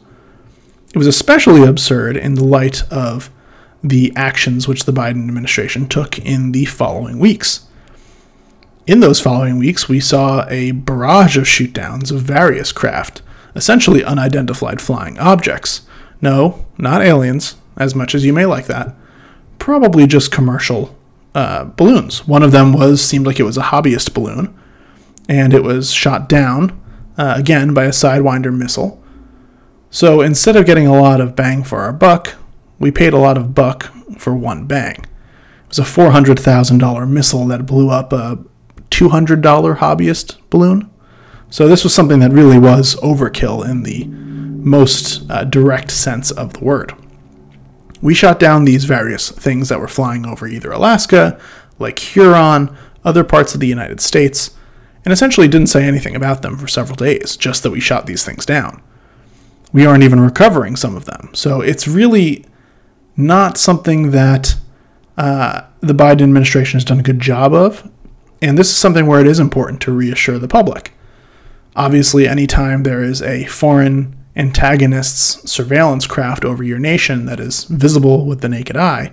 It 0.95 0.99
was 0.99 1.06
especially 1.06 1.64
absurd 1.64 2.16
in 2.16 2.35
the 2.35 2.45
light 2.45 2.83
of 2.92 3.30
the 3.88 4.12
actions 4.16 4.66
which 4.66 4.85
the 4.85 4.93
Biden 4.93 5.28
administration 5.28 5.88
took 5.88 6.19
in 6.19 6.52
the 6.52 6.64
following 6.64 7.19
weeks. 7.19 7.66
In 8.87 9.00
those 9.00 9.21
following 9.21 9.59
weeks, 9.59 9.88
we 9.88 10.00
saw 10.00 10.47
a 10.49 10.71
barrage 10.71 11.37
of 11.37 11.45
shootdowns 11.45 12.12
of 12.12 12.23
various 12.23 12.73
craft, 12.73 13.23
essentially 13.55 14.05
unidentified 14.05 14.81
flying 14.81 15.19
objects. 15.19 15.83
No, 16.21 16.64
not 16.78 17.02
aliens, 17.02 17.57
as 17.76 17.95
much 17.95 18.14
as 18.14 18.25
you 18.25 18.33
may 18.33 18.47
like 18.47 18.66
that. 18.66 18.95
Probably 19.59 20.07
just 20.07 20.31
commercial 20.31 20.97
uh, 21.35 21.64
balloons. 21.64 22.26
One 22.26 22.43
of 22.43 22.52
them 22.52 22.73
was 22.73 23.05
seemed 23.05 23.26
like 23.26 23.40
it 23.40 23.45
was 23.45 23.59
a 23.59 23.62
hobbyist 23.62 24.14
balloon, 24.14 24.57
and 25.28 25.52
it 25.52 25.62
was 25.62 25.93
shot 25.93 26.28
down 26.28 26.81
uh, 27.19 27.35
again 27.37 27.75
by 27.75 27.85
a 27.85 27.90
Sidewinder 27.90 28.57
missile. 28.57 29.02
So 29.90 30.21
instead 30.21 30.57
of 30.57 30.66
getting 30.66 30.87
a 30.87 31.00
lot 31.00 31.21
of 31.21 31.35
bang 31.35 31.64
for 31.64 31.81
our 31.81 31.93
buck, 31.93 32.35
we 32.78 32.90
paid 32.90 33.12
a 33.12 33.18
lot 33.18 33.38
of 33.38 33.54
buck 33.54 33.92
for 34.18 34.35
one 34.35 34.66
bang. 34.66 34.97
It 34.97 35.68
was 35.68 35.78
a 35.78 35.83
$400,000 35.83 37.09
missile 37.09 37.47
that 37.47 37.66
blew 37.66 37.90
up 37.90 38.12
a 38.12 38.38
$200 38.90 39.76
hobbyist 39.78 40.37
balloon. 40.50 40.90
So 41.50 41.68
this 41.68 41.85
was 41.85 41.95
something 41.95 42.18
that 42.21 42.33
really 42.33 42.59
was 42.59 42.97
overkill 42.97 43.68
in 43.68 43.83
the 43.83 44.04
most 44.04 45.28
uh, 45.30 45.45
direct 45.45 45.90
sense 45.90 46.30
of 46.30 46.54
the 46.54 46.64
word. 46.64 46.92
We 48.02 48.14
shot 48.14 48.38
down 48.38 48.64
these 48.64 48.85
various 48.85 49.30
things 49.30 49.68
that 49.68 49.80
were 49.80 49.88
flying 49.88 50.26
over 50.26 50.47
either 50.47 50.71
Alaska, 50.71 51.40
Lake 51.78 51.99
Huron, 51.99 52.76
other 53.04 53.25
parts 53.25 53.54
of 53.54 53.61
the 53.61 53.66
United 53.66 54.00
States, 54.00 54.50
and 55.04 55.12
essentially 55.12 55.49
didn't 55.49 55.68
say 55.68 55.85
anything 55.85 56.16
about 56.16 56.42
them 56.42 56.59
for 56.59 56.66
several 56.66 56.97
days, 56.97 57.37
just 57.37 57.62
that 57.62 57.71
we 57.71 57.80
shot 57.80 58.06
these 58.06 58.25
things 58.25 58.45
down. 58.45 58.83
We 59.73 59.87
aren't 59.87 60.02
even 60.02 60.21
recovering 60.21 60.75
some 60.75 60.97
of 60.97 61.04
them. 61.04 61.30
So 61.33 61.61
it's 61.61 61.87
really 61.87 62.45
not 63.16 63.56
something 63.56 64.11
that 64.11 64.56
uh, 65.16 65.62
the 65.80 65.94
Biden 65.94 66.23
administration 66.23 66.76
has 66.76 66.85
done 66.85 67.00
a 67.00 67.04
good 67.04 67.20
job 67.20 67.52
of. 67.54 67.90
And 68.42 68.58
this 68.58 68.68
is 68.68 68.76
something 68.76 69.06
where 69.06 69.20
it 69.20 69.26
is 69.26 69.40
important 69.40 69.80
to 69.82 69.92
reassure 69.92 70.38
the 70.38 70.49
public. 70.49 70.92
Obviously, 71.75 72.28
anytime 72.28 72.82
there 72.82 73.02
is 73.02 73.23
a 73.23 73.44
foreign 73.46 74.14
antagonist's 74.35 75.50
surveillance 75.50 76.06
craft 76.06 76.44
over 76.44 76.62
your 76.62 76.78
nation 76.78 77.25
that 77.26 77.40
is 77.40 77.64
visible 77.64 78.26
with 78.26 78.42
the 78.42 78.49
naked 78.49 78.76
eye, 78.76 79.12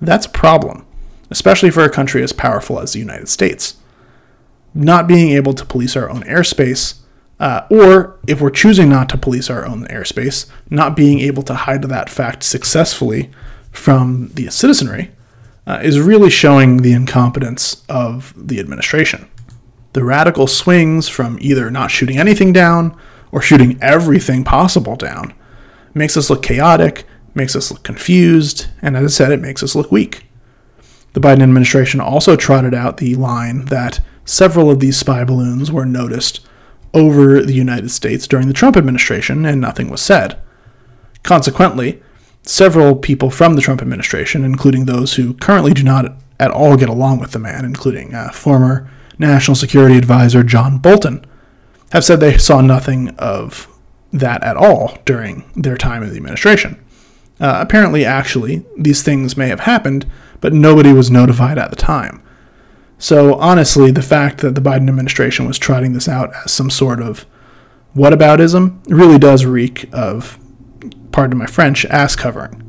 that's 0.00 0.26
a 0.26 0.30
problem, 0.30 0.84
especially 1.30 1.70
for 1.70 1.84
a 1.84 1.90
country 1.90 2.22
as 2.22 2.32
powerful 2.32 2.80
as 2.80 2.92
the 2.92 2.98
United 2.98 3.28
States 3.28 3.76
not 4.74 5.08
being 5.08 5.30
able 5.30 5.52
to 5.54 5.64
police 5.64 5.96
our 5.96 6.08
own 6.08 6.22
airspace, 6.22 6.99
uh, 7.40 7.66
or 7.70 8.18
if 8.28 8.40
we're 8.40 8.50
choosing 8.50 8.90
not 8.90 9.08
to 9.08 9.18
police 9.18 9.48
our 9.48 9.66
own 9.66 9.86
airspace, 9.86 10.48
not 10.68 10.94
being 10.94 11.20
able 11.20 11.42
to 11.42 11.54
hide 11.54 11.82
that 11.82 12.10
fact 12.10 12.42
successfully 12.42 13.30
from 13.72 14.28
the 14.34 14.50
citizenry, 14.50 15.10
uh, 15.66 15.80
is 15.82 15.98
really 15.98 16.28
showing 16.28 16.78
the 16.78 16.92
incompetence 16.92 17.82
of 17.88 18.34
the 18.36 18.60
administration. 18.60 19.26
The 19.94 20.04
radical 20.04 20.46
swings 20.46 21.08
from 21.08 21.38
either 21.40 21.70
not 21.70 21.90
shooting 21.90 22.18
anything 22.18 22.52
down 22.52 22.96
or 23.32 23.40
shooting 23.40 23.78
everything 23.80 24.44
possible 24.44 24.96
down 24.96 25.32
makes 25.94 26.16
us 26.16 26.28
look 26.28 26.42
chaotic, 26.42 27.04
makes 27.34 27.56
us 27.56 27.70
look 27.70 27.82
confused, 27.82 28.66
and 28.82 28.96
as 28.96 29.04
I 29.04 29.08
said, 29.08 29.32
it 29.32 29.40
makes 29.40 29.62
us 29.62 29.74
look 29.74 29.90
weak. 29.90 30.26
The 31.14 31.20
Biden 31.20 31.42
administration 31.42 32.00
also 32.00 32.36
trotted 32.36 32.74
out 32.74 32.98
the 32.98 33.14
line 33.14 33.64
that 33.66 34.00
several 34.24 34.70
of 34.70 34.78
these 34.78 34.98
spy 34.98 35.24
balloons 35.24 35.72
were 35.72 35.86
noticed 35.86 36.46
over 36.92 37.42
the 37.42 37.54
United 37.54 37.90
States 37.90 38.26
during 38.26 38.48
the 38.48 38.54
Trump 38.54 38.76
administration, 38.76 39.46
and 39.46 39.60
nothing 39.60 39.88
was 39.88 40.00
said. 40.00 40.38
Consequently, 41.22 42.02
several 42.42 42.96
people 42.96 43.30
from 43.30 43.54
the 43.54 43.62
Trump 43.62 43.82
administration, 43.82 44.44
including 44.44 44.84
those 44.84 45.14
who 45.14 45.34
currently 45.34 45.72
do 45.72 45.82
not 45.82 46.16
at 46.38 46.50
all 46.50 46.76
get 46.76 46.88
along 46.88 47.18
with 47.18 47.32
the 47.32 47.38
man, 47.38 47.64
including 47.64 48.14
uh, 48.14 48.30
former 48.30 48.90
National 49.18 49.54
Security 49.54 49.98
Advisor 49.98 50.42
John 50.42 50.78
Bolton, 50.78 51.24
have 51.92 52.04
said 52.04 52.20
they 52.20 52.38
saw 52.38 52.60
nothing 52.60 53.10
of 53.18 53.68
that 54.12 54.42
at 54.42 54.56
all 54.56 54.98
during 55.04 55.44
their 55.54 55.76
time 55.76 56.02
in 56.02 56.10
the 56.10 56.16
administration. 56.16 56.82
Uh, 57.38 57.58
apparently, 57.60 58.04
actually, 58.04 58.64
these 58.76 59.02
things 59.02 59.36
may 59.36 59.48
have 59.48 59.60
happened, 59.60 60.06
but 60.40 60.52
nobody 60.52 60.92
was 60.92 61.10
notified 61.10 61.58
at 61.58 61.70
the 61.70 61.76
time. 61.76 62.22
So 63.00 63.36
honestly, 63.36 63.90
the 63.90 64.02
fact 64.02 64.42
that 64.42 64.54
the 64.54 64.60
Biden 64.60 64.86
administration 64.86 65.46
was 65.46 65.58
trotting 65.58 65.94
this 65.94 66.06
out 66.06 66.32
as 66.44 66.52
some 66.52 66.68
sort 66.68 67.00
of 67.00 67.24
whataboutism 67.96 68.78
really 68.88 69.18
does 69.18 69.46
reek 69.46 69.88
of, 69.90 70.38
pardon 71.10 71.38
my 71.38 71.46
French, 71.46 71.86
ass 71.86 72.14
covering. 72.14 72.62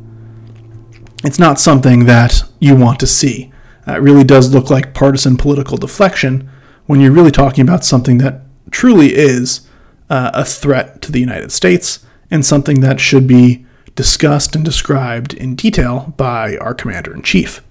It's 1.26 1.38
not 1.38 1.60
something 1.60 2.06
that 2.06 2.44
you 2.62 2.78
want 2.78 2.98
to 3.02 3.08
see. 3.08 3.52
Uh, 3.86 3.96
it 3.96 4.02
really 4.02 4.24
does 4.24 4.54
look 4.54 4.70
like 4.70 4.94
partisan 4.94 5.36
political 5.36 5.78
deflection 5.78 6.50
when 6.86 7.02
you're 7.02 7.12
really 7.12 7.32
talking 7.32 7.64
about 7.64 7.84
something 7.84 8.18
that 8.20 8.42
truly 8.72 9.14
is 9.14 9.68
uh, 10.10 10.32
a 10.34 10.46
threat 10.46 11.02
to 11.02 11.12
the 11.12 11.20
United 11.20 11.52
States 11.52 12.06
and 12.32 12.46
something 12.46 12.80
that 12.80 13.02
should 13.02 13.28
be 13.28 13.66
discussed 13.98 14.56
and 14.56 14.64
described 14.64 15.34
in 15.34 15.56
detail 15.56 16.14
by 16.16 16.56
our 16.56 16.74
commander 16.74 17.14
in 17.14 17.22
chief. 17.22 17.62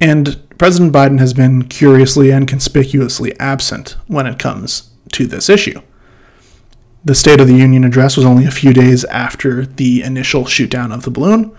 And 0.00 0.40
President 0.58 0.92
Biden 0.92 1.18
has 1.18 1.34
been 1.34 1.64
curiously 1.64 2.30
and 2.30 2.46
conspicuously 2.46 3.38
absent 3.40 3.96
when 4.06 4.26
it 4.26 4.38
comes 4.38 4.90
to 5.12 5.26
this 5.26 5.48
issue. 5.48 5.80
The 7.04 7.14
State 7.14 7.40
of 7.40 7.46
the 7.46 7.54
Union 7.54 7.84
address 7.84 8.16
was 8.16 8.26
only 8.26 8.44
a 8.44 8.50
few 8.50 8.72
days 8.72 9.04
after 9.06 9.64
the 9.64 10.02
initial 10.02 10.44
shootdown 10.44 10.92
of 10.92 11.02
the 11.02 11.10
balloon, 11.10 11.56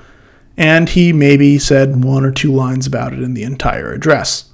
and 0.58 0.89
he 0.89 1.13
maybe 1.13 1.58
said 1.58 2.03
one 2.03 2.25
or 2.25 2.31
two 2.31 2.51
lines 2.51 2.86
about 2.86 3.13
it 3.13 3.22
in 3.22 3.34
the 3.34 3.43
entire 3.43 3.91
address. 3.91 4.50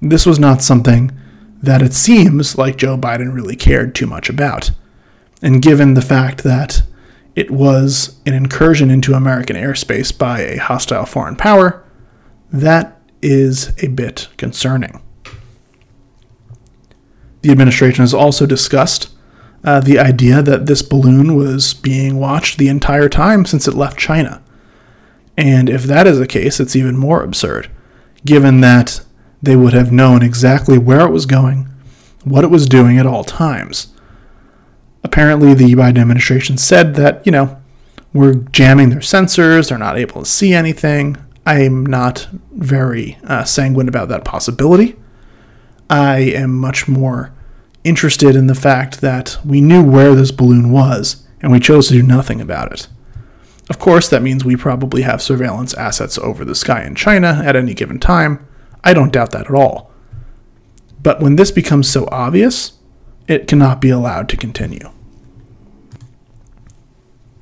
This 0.00 0.26
was 0.26 0.38
not 0.38 0.62
something 0.62 1.10
that 1.62 1.82
it 1.82 1.94
seems 1.94 2.58
like 2.58 2.76
Joe 2.76 2.98
Biden 2.98 3.34
really 3.34 3.56
cared 3.56 3.94
too 3.94 4.06
much 4.06 4.28
about. 4.28 4.70
And 5.40 5.62
given 5.62 5.94
the 5.94 6.02
fact 6.02 6.44
that 6.44 6.82
it 7.34 7.50
was 7.50 8.20
an 8.26 8.34
incursion 8.34 8.90
into 8.90 9.14
American 9.14 9.56
airspace 9.56 10.16
by 10.16 10.40
a 10.40 10.58
hostile 10.58 11.06
foreign 11.06 11.36
power, 11.36 11.83
that 12.54 13.00
is 13.20 13.72
a 13.82 13.88
bit 13.88 14.28
concerning. 14.36 15.02
The 17.42 17.50
administration 17.50 18.02
has 18.02 18.14
also 18.14 18.46
discussed 18.46 19.10
uh, 19.64 19.80
the 19.80 19.98
idea 19.98 20.40
that 20.40 20.66
this 20.66 20.82
balloon 20.82 21.34
was 21.34 21.74
being 21.74 22.18
watched 22.18 22.58
the 22.58 22.68
entire 22.68 23.08
time 23.08 23.44
since 23.44 23.66
it 23.66 23.74
left 23.74 23.98
China. 23.98 24.42
And 25.36 25.68
if 25.68 25.82
that 25.84 26.06
is 26.06 26.18
the 26.18 26.28
case, 26.28 26.60
it's 26.60 26.76
even 26.76 26.96
more 26.96 27.22
absurd, 27.22 27.70
given 28.24 28.60
that 28.60 29.00
they 29.42 29.56
would 29.56 29.72
have 29.72 29.90
known 29.90 30.22
exactly 30.22 30.78
where 30.78 31.00
it 31.00 31.10
was 31.10 31.26
going, 31.26 31.68
what 32.22 32.44
it 32.44 32.50
was 32.50 32.66
doing 32.66 32.98
at 32.98 33.06
all 33.06 33.24
times. 33.24 33.88
Apparently, 35.02 35.54
the 35.54 35.74
Biden 35.74 35.98
administration 35.98 36.56
said 36.56 36.94
that, 36.94 37.26
you 37.26 37.32
know, 37.32 37.60
we're 38.12 38.34
jamming 38.34 38.90
their 38.90 39.00
sensors, 39.00 39.68
they're 39.68 39.78
not 39.78 39.98
able 39.98 40.22
to 40.22 40.30
see 40.30 40.52
anything. 40.54 41.16
I'm 41.46 41.84
not 41.84 42.28
very 42.52 43.18
uh, 43.24 43.44
sanguine 43.44 43.88
about 43.88 44.08
that 44.08 44.24
possibility. 44.24 44.96
I 45.90 46.18
am 46.18 46.56
much 46.56 46.88
more 46.88 47.32
interested 47.84 48.34
in 48.34 48.46
the 48.46 48.54
fact 48.54 49.02
that 49.02 49.38
we 49.44 49.60
knew 49.60 49.82
where 49.82 50.14
this 50.14 50.30
balloon 50.30 50.70
was 50.70 51.26
and 51.42 51.52
we 51.52 51.60
chose 51.60 51.88
to 51.88 51.94
do 51.94 52.02
nothing 52.02 52.40
about 52.40 52.72
it. 52.72 52.88
Of 53.68 53.78
course, 53.78 54.08
that 54.08 54.22
means 54.22 54.44
we 54.44 54.56
probably 54.56 55.02
have 55.02 55.22
surveillance 55.22 55.74
assets 55.74 56.18
over 56.18 56.44
the 56.44 56.54
sky 56.54 56.84
in 56.84 56.94
China 56.94 57.42
at 57.44 57.56
any 57.56 57.74
given 57.74 58.00
time. 58.00 58.46
I 58.82 58.94
don't 58.94 59.12
doubt 59.12 59.30
that 59.32 59.46
at 59.46 59.54
all. 59.54 59.90
But 61.02 61.20
when 61.20 61.36
this 61.36 61.50
becomes 61.50 61.88
so 61.88 62.08
obvious, 62.10 62.72
it 63.28 63.46
cannot 63.46 63.80
be 63.80 63.90
allowed 63.90 64.28
to 64.30 64.36
continue 64.36 64.90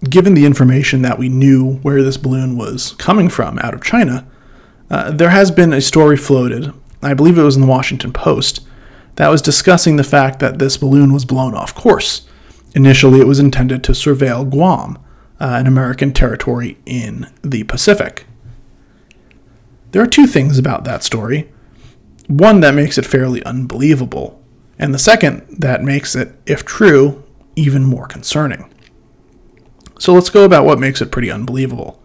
given 0.09 0.35
the 0.35 0.45
information 0.47 1.03
that 1.03 1.19
we 1.19 1.29
knew 1.29 1.77
where 1.79 2.03
this 2.03 2.17
balloon 2.17 2.57
was 2.57 2.93
coming 2.95 3.29
from 3.29 3.59
out 3.61 3.75
of 3.75 3.83
China, 3.83 4.27
uh, 4.91 5.11
there 5.11 5.31
has 5.31 5.51
been 5.51 5.73
a 5.73 5.81
story 5.81 6.17
floated, 6.17 6.73
I 7.03 7.15
believe 7.15 7.39
it 7.39 7.43
was 7.43 7.57
in 7.57 7.63
the 7.63 7.69
Washington 7.69 8.13
Post, 8.13 8.67
that 9.17 9.29
was 9.29 9.43
discussing 9.43 9.97
the 9.97 10.05
fact 10.05 10.39
that 10.41 10.59
this 10.59 10.77
balloon 10.77 11.13
was 11.13 11.25
blown 11.25 11.55
off 11.55 11.75
course. 11.75 12.27
Initially, 12.75 13.21
it 13.21 13.27
was 13.27 13.39
intended 13.39 13.85
to 13.85 13.93
surveil 13.93 14.49
Guam, 14.49 14.99
uh, 15.41 15.57
an 15.59 15.67
American 15.67 16.13
territory 16.13 16.79
in 16.87 17.31
the 17.43 17.65
Pacific. 17.65 18.27
There 19.91 20.03
are 20.03 20.07
two 20.07 20.27
things 20.27 20.59
about 20.59 20.85
that 20.85 21.03
story. 21.03 21.51
One 22.29 22.61
that 22.61 22.75
makes 22.75 22.97
it 22.97 23.05
fairly 23.05 23.45
unbelievable, 23.45 24.43
and 24.79 24.95
the 24.95 24.99
second 24.99 25.45
that 25.59 25.83
makes 25.83 26.17
it, 26.17 26.35
if 26.47 26.65
true, 26.65 27.23
even 27.57 27.85
more 27.85 28.07
concerning. 28.07 28.72
So 30.03 30.13
let's 30.15 30.31
go 30.31 30.45
about 30.45 30.65
what 30.65 30.81
makes 30.81 31.01
it 31.01 31.13
pretty 31.13 31.31
unbelievable. 31.31 32.03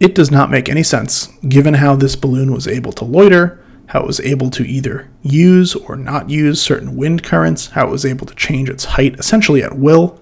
It 0.00 0.14
does 0.14 0.30
not 0.30 0.50
make 0.50 0.70
any 0.70 0.82
sense, 0.82 1.26
given 1.46 1.74
how 1.74 1.96
this 1.96 2.16
balloon 2.16 2.50
was 2.50 2.66
able 2.66 2.92
to 2.92 3.04
loiter, 3.04 3.62
how 3.88 4.00
it 4.00 4.06
was 4.06 4.20
able 4.20 4.48
to 4.52 4.66
either 4.66 5.10
use 5.20 5.74
or 5.74 5.96
not 5.96 6.30
use 6.30 6.62
certain 6.62 6.96
wind 6.96 7.22
currents, 7.22 7.66
how 7.66 7.88
it 7.88 7.90
was 7.90 8.06
able 8.06 8.26
to 8.26 8.34
change 8.36 8.70
its 8.70 8.86
height 8.86 9.18
essentially 9.18 9.62
at 9.62 9.76
will. 9.76 10.18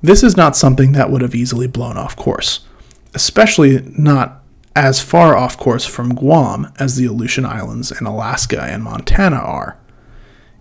This 0.00 0.22
is 0.22 0.36
not 0.36 0.54
something 0.54 0.92
that 0.92 1.10
would 1.10 1.22
have 1.22 1.34
easily 1.34 1.66
blown 1.66 1.96
off 1.96 2.14
course, 2.14 2.60
especially 3.12 3.82
not 3.98 4.44
as 4.76 5.00
far 5.00 5.36
off 5.36 5.58
course 5.58 5.84
from 5.84 6.14
Guam 6.14 6.72
as 6.78 6.94
the 6.94 7.06
Aleutian 7.06 7.44
Islands 7.44 7.90
and 7.90 8.06
Alaska 8.06 8.62
and 8.62 8.84
Montana 8.84 9.38
are. 9.38 9.76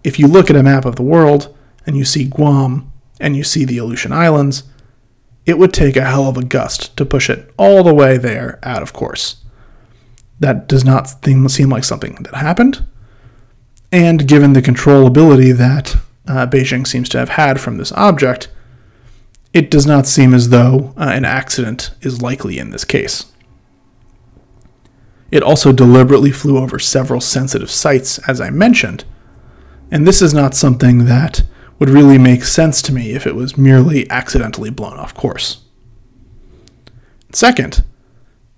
If 0.04 0.18
you 0.18 0.26
look 0.26 0.50
at 0.50 0.56
a 0.56 0.64
map 0.64 0.86
of 0.86 0.96
the 0.96 1.04
world 1.04 1.56
and 1.86 1.96
you 1.96 2.04
see 2.04 2.24
Guam 2.24 2.89
and 3.20 3.36
you 3.36 3.44
see 3.44 3.66
the 3.66 3.78
Aleutian 3.78 4.12
Islands, 4.12 4.64
it 5.46 5.58
would 5.58 5.74
take 5.74 5.96
a 5.96 6.06
hell 6.06 6.28
of 6.28 6.38
a 6.38 6.44
gust 6.44 6.96
to 6.98 7.06
push 7.06 7.30
it 7.30 7.52
all 7.58 7.84
the 7.84 7.94
way 7.94 8.18
there 8.18 8.60
out 8.64 8.82
of 8.82 8.94
course. 8.94 9.44
That 10.40 10.68
does 10.68 10.86
not 10.86 11.08
seem 11.26 11.70
like 11.70 11.84
something 11.84 12.16
that 12.22 12.36
happened. 12.36 12.86
And 13.92 14.28
given 14.28 14.54
the 14.54 14.62
controllability 14.62 15.56
that 15.58 15.96
uh, 16.28 16.46
Beijing 16.46 16.86
seems 16.86 17.10
to 17.10 17.18
have 17.18 17.30
had 17.30 17.60
from 17.60 17.78
this 17.78 17.92
object, 17.94 18.50
it 19.54 19.72
does 19.72 19.86
not 19.86 20.06
seem 20.06 20.34
as 20.34 20.50
though 20.50 20.94
uh, 20.96 21.10
an 21.12 21.26
accident 21.26 21.92
is 22.02 22.22
likely 22.22 22.60
in 22.60 22.70
this 22.70 22.86
case. 22.86 23.32
It 25.32 25.44
also 25.44 25.72
deliberately 25.72 26.32
flew 26.32 26.58
over 26.58 26.80
several 26.80 27.22
sensitive 27.22 27.72
sites, 27.72 28.20
as 28.28 28.40
I 28.40 28.50
mentioned, 28.50 29.06
and 29.92 30.08
this 30.08 30.22
is 30.22 30.34
not 30.34 30.54
something 30.54 31.06
that 31.06 31.44
would 31.80 31.90
really 31.90 32.18
make 32.18 32.44
sense 32.44 32.82
to 32.84 32.94
me 32.94 33.12
if 33.12 33.26
it 33.26 33.36
was 33.36 33.58
merely 33.58 34.10
accidentally 34.12 34.70
blown 34.70 34.98
off 34.98 35.14
course. 35.14 35.62
Second, 37.32 37.84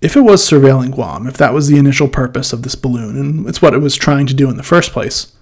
if 0.00 0.16
it 0.16 0.22
was 0.22 0.48
surveilling 0.48 0.92
Guam, 0.92 1.28
if 1.28 1.36
that 1.36 1.54
was 1.54 1.68
the 1.68 1.78
initial 1.78 2.08
purpose 2.08 2.52
of 2.52 2.62
this 2.62 2.74
balloon, 2.74 3.16
and 3.16 3.48
it's 3.48 3.62
what 3.62 3.74
it 3.74 3.78
was 3.78 3.94
trying 3.94 4.26
to 4.26 4.34
do 4.34 4.50
in 4.50 4.56
the 4.56 4.62
first 4.62 4.90
place, 4.92 5.36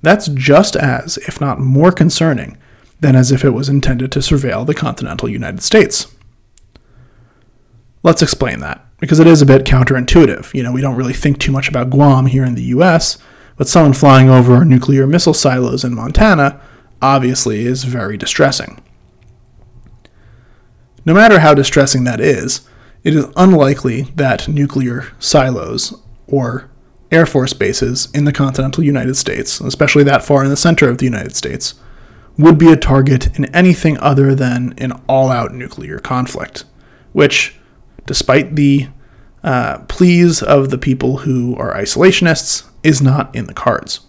that's 0.00 0.28
just 0.28 0.76
as, 0.76 1.18
if 1.18 1.40
not 1.40 1.60
more 1.60 1.92
concerning, 1.92 2.56
than 3.00 3.14
as 3.14 3.30
if 3.30 3.44
it 3.44 3.50
was 3.50 3.68
intended 3.68 4.10
to 4.12 4.20
surveil 4.20 4.66
the 4.66 4.74
continental 4.74 5.28
United 5.28 5.62
States. 5.62 6.14
Let's 8.02 8.22
explain 8.22 8.60
that, 8.60 8.84
because 8.98 9.20
it 9.20 9.26
is 9.26 9.42
a 9.42 9.46
bit 9.46 9.64
counterintuitive. 9.64 10.54
You 10.54 10.62
know, 10.62 10.72
we 10.72 10.80
don't 10.80 10.96
really 10.96 11.12
think 11.12 11.38
too 11.38 11.52
much 11.52 11.68
about 11.68 11.90
Guam 11.90 12.26
here 12.26 12.44
in 12.44 12.54
the 12.54 12.64
US, 12.64 13.18
but 13.56 13.68
someone 13.68 13.92
flying 13.92 14.30
over 14.30 14.64
nuclear 14.64 15.06
missile 15.06 15.34
silos 15.34 15.84
in 15.84 15.94
Montana 15.94 16.60
obviously 17.04 17.66
is 17.66 17.84
very 17.84 18.16
distressing. 18.16 18.82
No 21.04 21.12
matter 21.12 21.40
how 21.40 21.52
distressing 21.52 22.04
that 22.04 22.18
is, 22.18 22.66
it 23.02 23.14
is 23.14 23.26
unlikely 23.36 24.02
that 24.16 24.48
nuclear 24.48 25.08
silos 25.18 26.00
or 26.26 26.70
Air 27.12 27.26
Force 27.26 27.52
bases 27.52 28.08
in 28.14 28.24
the 28.24 28.32
continental 28.32 28.82
United 28.82 29.16
States, 29.16 29.60
especially 29.60 30.02
that 30.04 30.24
far 30.24 30.42
in 30.42 30.50
the 30.50 30.56
center 30.56 30.88
of 30.88 30.96
the 30.96 31.04
United 31.04 31.36
States, 31.36 31.74
would 32.38 32.56
be 32.58 32.72
a 32.72 32.76
target 32.76 33.38
in 33.38 33.44
anything 33.54 33.98
other 33.98 34.34
than 34.34 34.74
an 34.78 34.92
all 35.06 35.30
out 35.30 35.52
nuclear 35.52 35.98
conflict, 35.98 36.64
which, 37.12 37.56
despite 38.06 38.56
the 38.56 38.88
uh, 39.44 39.78
pleas 39.88 40.42
of 40.42 40.70
the 40.70 40.78
people 40.78 41.18
who 41.18 41.54
are 41.56 41.74
isolationists, 41.74 42.66
is 42.82 43.02
not 43.02 43.32
in 43.36 43.44
the 43.44 43.54
cards. 43.54 44.00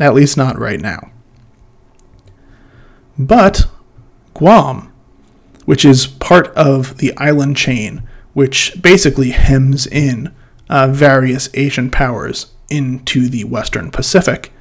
At 0.00 0.14
least 0.14 0.38
not 0.38 0.58
right 0.58 0.80
now. 0.80 1.12
But 3.18 3.66
Guam, 4.34 4.92
which 5.64 5.84
is 5.84 6.06
part 6.06 6.48
of 6.48 6.98
the 6.98 7.16
island 7.16 7.56
chain, 7.56 8.02
which 8.32 8.80
basically 8.80 9.30
hems 9.30 9.86
in 9.86 10.34
uh, 10.68 10.88
various 10.88 11.48
Asian 11.54 11.90
powers 11.90 12.52
into 12.68 13.28
the 13.28 13.44
Western 13.44 13.90
Pacific, 13.90 14.52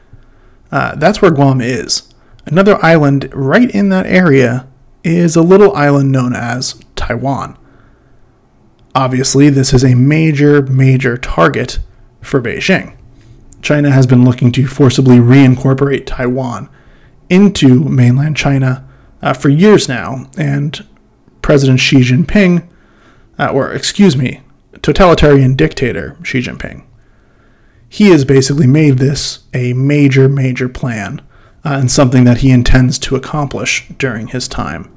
uh, 0.71 0.95
that's 0.95 1.21
where 1.21 1.31
Guam 1.31 1.61
is. 1.61 2.13
Another 2.45 2.83
island 2.83 3.29
right 3.33 3.69
in 3.71 3.89
that 3.89 4.05
area 4.05 4.67
is 5.03 5.35
a 5.35 5.41
little 5.41 5.75
island 5.75 6.11
known 6.11 6.33
as 6.35 6.79
Taiwan. 6.95 7.57
Obviously, 8.95 9.49
this 9.49 9.73
is 9.73 9.83
a 9.83 9.95
major, 9.95 10.61
major 10.61 11.17
target 11.17 11.79
for 12.21 12.41
Beijing. 12.41 12.95
China 13.61 13.91
has 13.91 14.05
been 14.05 14.25
looking 14.25 14.51
to 14.51 14.67
forcibly 14.67 15.17
reincorporate 15.17 16.05
Taiwan 16.05 16.69
into 17.29 17.83
mainland 17.83 18.37
China 18.37 18.87
uh, 19.21 19.33
for 19.33 19.49
years 19.49 19.87
now, 19.87 20.29
and 20.37 20.85
President 21.41 21.79
Xi 21.79 21.97
Jinping, 21.97 22.67
uh, 23.39 23.49
or 23.49 23.73
excuse 23.73 24.17
me, 24.17 24.41
totalitarian 24.81 25.55
dictator 25.55 26.17
Xi 26.23 26.39
Jinping, 26.39 26.83
he 27.87 28.09
has 28.09 28.25
basically 28.25 28.67
made 28.67 28.97
this 28.97 29.43
a 29.53 29.73
major, 29.73 30.27
major 30.27 30.67
plan 30.67 31.21
uh, 31.63 31.77
and 31.79 31.91
something 31.91 32.23
that 32.23 32.39
he 32.39 32.51
intends 32.51 32.97
to 32.99 33.15
accomplish 33.15 33.87
during 33.97 34.27
his 34.27 34.47
time 34.47 34.91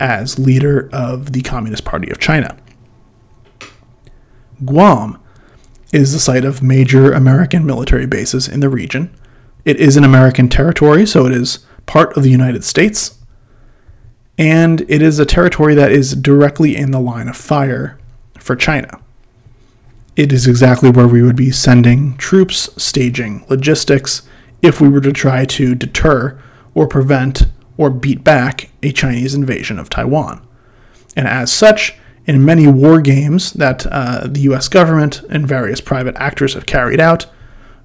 as 0.00 0.38
leader 0.38 0.88
of 0.92 1.32
the 1.32 1.42
Communist 1.42 1.84
Party 1.84 2.10
of 2.10 2.18
China. 2.18 2.56
Guam 4.64 5.18
is 5.92 6.12
the 6.12 6.18
site 6.18 6.44
of 6.44 6.62
major 6.62 7.12
American 7.12 7.66
military 7.66 8.06
bases 8.06 8.48
in 8.48 8.60
the 8.60 8.68
region. 8.68 9.14
It 9.64 9.76
is 9.76 9.96
an 9.96 10.04
American 10.04 10.48
territory, 10.48 11.06
so 11.06 11.26
it 11.26 11.32
is 11.32 11.66
part 11.86 12.16
of 12.16 12.22
the 12.22 12.30
United 12.30 12.64
States. 12.64 13.18
And 14.38 14.80
it 14.88 15.02
is 15.02 15.18
a 15.18 15.26
territory 15.26 15.74
that 15.74 15.92
is 15.92 16.14
directly 16.14 16.76
in 16.76 16.92
the 16.92 17.00
line 17.00 17.28
of 17.28 17.36
fire 17.36 17.98
for 18.38 18.56
China. 18.56 19.00
It 20.16 20.32
is 20.32 20.46
exactly 20.46 20.90
where 20.90 21.08
we 21.08 21.22
would 21.22 21.36
be 21.36 21.50
sending 21.50 22.16
troops, 22.16 22.70
staging 22.82 23.44
logistics, 23.48 24.22
if 24.62 24.80
we 24.80 24.88
were 24.88 25.00
to 25.00 25.12
try 25.12 25.44
to 25.44 25.74
deter 25.74 26.38
or 26.74 26.86
prevent 26.86 27.46
or 27.76 27.90
beat 27.90 28.22
back 28.22 28.70
a 28.82 28.92
Chinese 28.92 29.34
invasion 29.34 29.78
of 29.78 29.88
Taiwan. 29.88 30.46
And 31.16 31.26
as 31.26 31.50
such, 31.52 31.94
in 32.26 32.44
many 32.44 32.66
war 32.66 33.00
games 33.00 33.52
that 33.54 33.86
uh, 33.86 34.26
the 34.26 34.40
US 34.40 34.68
government 34.68 35.22
and 35.30 35.48
various 35.48 35.80
private 35.80 36.16
actors 36.16 36.54
have 36.54 36.66
carried 36.66 37.00
out, 37.00 37.26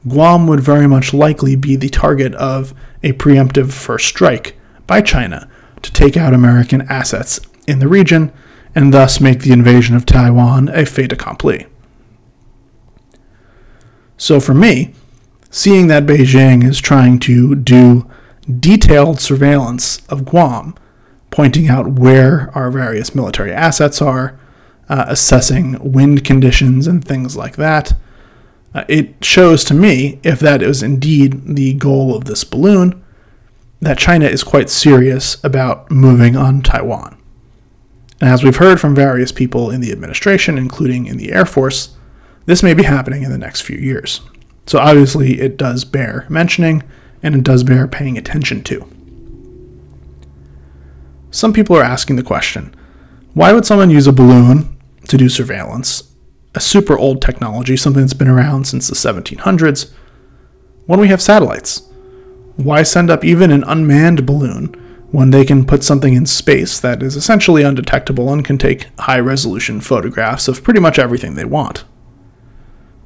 Guam 0.07 0.47
would 0.47 0.59
very 0.59 0.87
much 0.87 1.13
likely 1.13 1.55
be 1.55 1.75
the 1.75 1.89
target 1.89 2.33
of 2.35 2.73
a 3.03 3.13
preemptive 3.13 3.71
first 3.71 4.07
strike 4.07 4.57
by 4.85 5.01
China 5.01 5.49
to 5.81 5.91
take 5.91 6.15
out 6.15 6.33
American 6.33 6.81
assets 6.83 7.39
in 7.67 7.79
the 7.79 7.87
region 7.87 8.31
and 8.75 8.93
thus 8.93 9.21
make 9.21 9.39
the 9.39 9.51
invasion 9.51 9.95
of 9.95 10.05
Taiwan 10.05 10.69
a 10.69 10.85
fait 10.85 11.11
accompli. 11.11 11.67
So 14.17 14.39
for 14.39 14.53
me, 14.53 14.93
seeing 15.49 15.87
that 15.87 16.05
Beijing 16.05 16.63
is 16.63 16.79
trying 16.79 17.19
to 17.19 17.55
do 17.55 18.09
detailed 18.59 19.19
surveillance 19.19 20.05
of 20.07 20.25
Guam, 20.25 20.75
pointing 21.31 21.67
out 21.67 21.93
where 21.93 22.51
our 22.53 22.69
various 22.69 23.15
military 23.15 23.51
assets 23.51 24.01
are, 24.01 24.39
uh, 24.87 25.05
assessing 25.07 25.91
wind 25.91 26.23
conditions 26.23 26.87
and 26.87 27.03
things 27.03 27.35
like 27.35 27.55
that. 27.55 27.93
Uh, 28.75 28.83
it 28.89 29.15
shows 29.23 29.63
to 29.63 29.73
me, 29.73 30.19
if 30.21 30.39
that 30.41 30.61
is 30.61 30.83
indeed 30.83 31.55
the 31.55 31.73
goal 31.75 32.13
of 32.13 32.25
this 32.25 32.43
balloon, 32.43 33.01
that 33.79 33.97
China 33.97 34.25
is 34.25 34.43
quite 34.43 34.69
serious 34.69 35.41
about 35.45 35.89
moving 35.89 36.35
on 36.35 36.61
Taiwan. 36.61 37.17
And 38.19 38.29
as 38.29 38.43
we've 38.43 38.57
heard 38.57 38.81
from 38.81 38.93
various 38.93 39.31
people 39.31 39.71
in 39.71 39.79
the 39.79 39.93
administration, 39.93 40.57
including 40.57 41.05
in 41.05 41.15
the 41.15 41.31
Air 41.31 41.45
Force, 41.45 41.95
this 42.45 42.63
may 42.63 42.73
be 42.73 42.83
happening 42.83 43.23
in 43.23 43.31
the 43.31 43.38
next 43.38 43.61
few 43.61 43.77
years. 43.77 44.19
So 44.67 44.79
obviously, 44.79 45.39
it 45.39 45.55
does 45.57 45.85
bear 45.85 46.25
mentioning 46.29 46.83
and 47.23 47.33
it 47.33 47.43
does 47.43 47.63
bear 47.63 47.88
paying 47.88 48.17
attention 48.17 48.61
to. 48.63 48.85
Some 51.31 51.53
people 51.53 51.77
are 51.77 51.83
asking 51.83 52.17
the 52.17 52.23
question 52.23 52.75
why 53.33 53.51
would 53.53 53.65
someone 53.65 53.89
use 53.89 54.07
a 54.07 54.13
balloon 54.13 54.77
to 55.07 55.17
do 55.17 55.29
surveillance, 55.29 56.14
a 56.55 56.59
super 56.59 56.97
old 56.97 57.21
technology, 57.21 57.77
something 57.77 58.01
that's 58.01 58.13
been 58.13 58.27
around 58.27 58.65
since 58.65 58.87
the 58.87 58.95
1700s, 58.95 59.91
when 60.85 60.99
we 60.99 61.09
have 61.09 61.21
satellites? 61.21 61.89
Why 62.55 62.83
send 62.83 63.09
up 63.09 63.23
even 63.23 63.51
an 63.51 63.63
unmanned 63.65 64.25
balloon 64.25 64.73
when 65.11 65.31
they 65.31 65.45
can 65.45 65.65
put 65.65 65.83
something 65.83 66.13
in 66.13 66.25
space 66.25 66.79
that 66.79 67.03
is 67.03 67.15
essentially 67.15 67.63
undetectable 67.63 68.31
and 68.31 68.43
can 68.43 68.57
take 68.57 68.87
high 68.99 69.19
resolution 69.19 69.81
photographs 69.81 70.47
of 70.47 70.63
pretty 70.63 70.79
much 70.79 70.97
everything 70.97 71.35
they 71.35 71.45
want? 71.45 71.83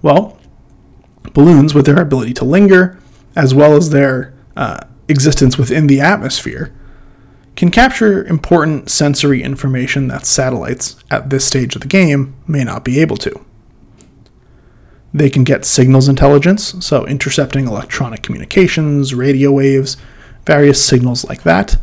Well, 0.02 0.40
balloons, 1.34 1.74
with 1.74 1.86
their 1.86 2.00
ability 2.00 2.34
to 2.36 2.46
linger, 2.46 3.00
as 3.36 3.54
well 3.54 3.76
as 3.76 3.90
their 3.90 4.34
uh, 4.56 4.80
existence 5.08 5.58
within 5.58 5.88
the 5.88 6.00
atmosphere, 6.00 6.74
can 7.60 7.72
capture 7.72 8.26
important 8.26 8.90
sensory 8.90 9.44
information 9.44 10.08
that 10.08 10.26
satellites 10.26 10.96
at 11.12 11.30
this 11.30 11.44
stage 11.44 11.76
of 11.76 11.82
the 11.82 11.90
game 11.90 12.34
may 12.48 12.64
not 12.64 12.86
be 12.86 13.02
able 13.02 13.18
to. 13.18 13.46
They 15.14 15.30
can 15.30 15.44
get 15.44 15.66
signals 15.66 16.08
intelligence, 16.08 16.74
so 16.86 17.06
intercepting 17.06 17.68
electronic 17.68 18.24
communications, 18.24 19.14
radio 19.14 19.52
waves, 19.52 19.98
various 20.46 20.82
signals 20.82 21.26
like 21.26 21.44
that. 21.44 21.76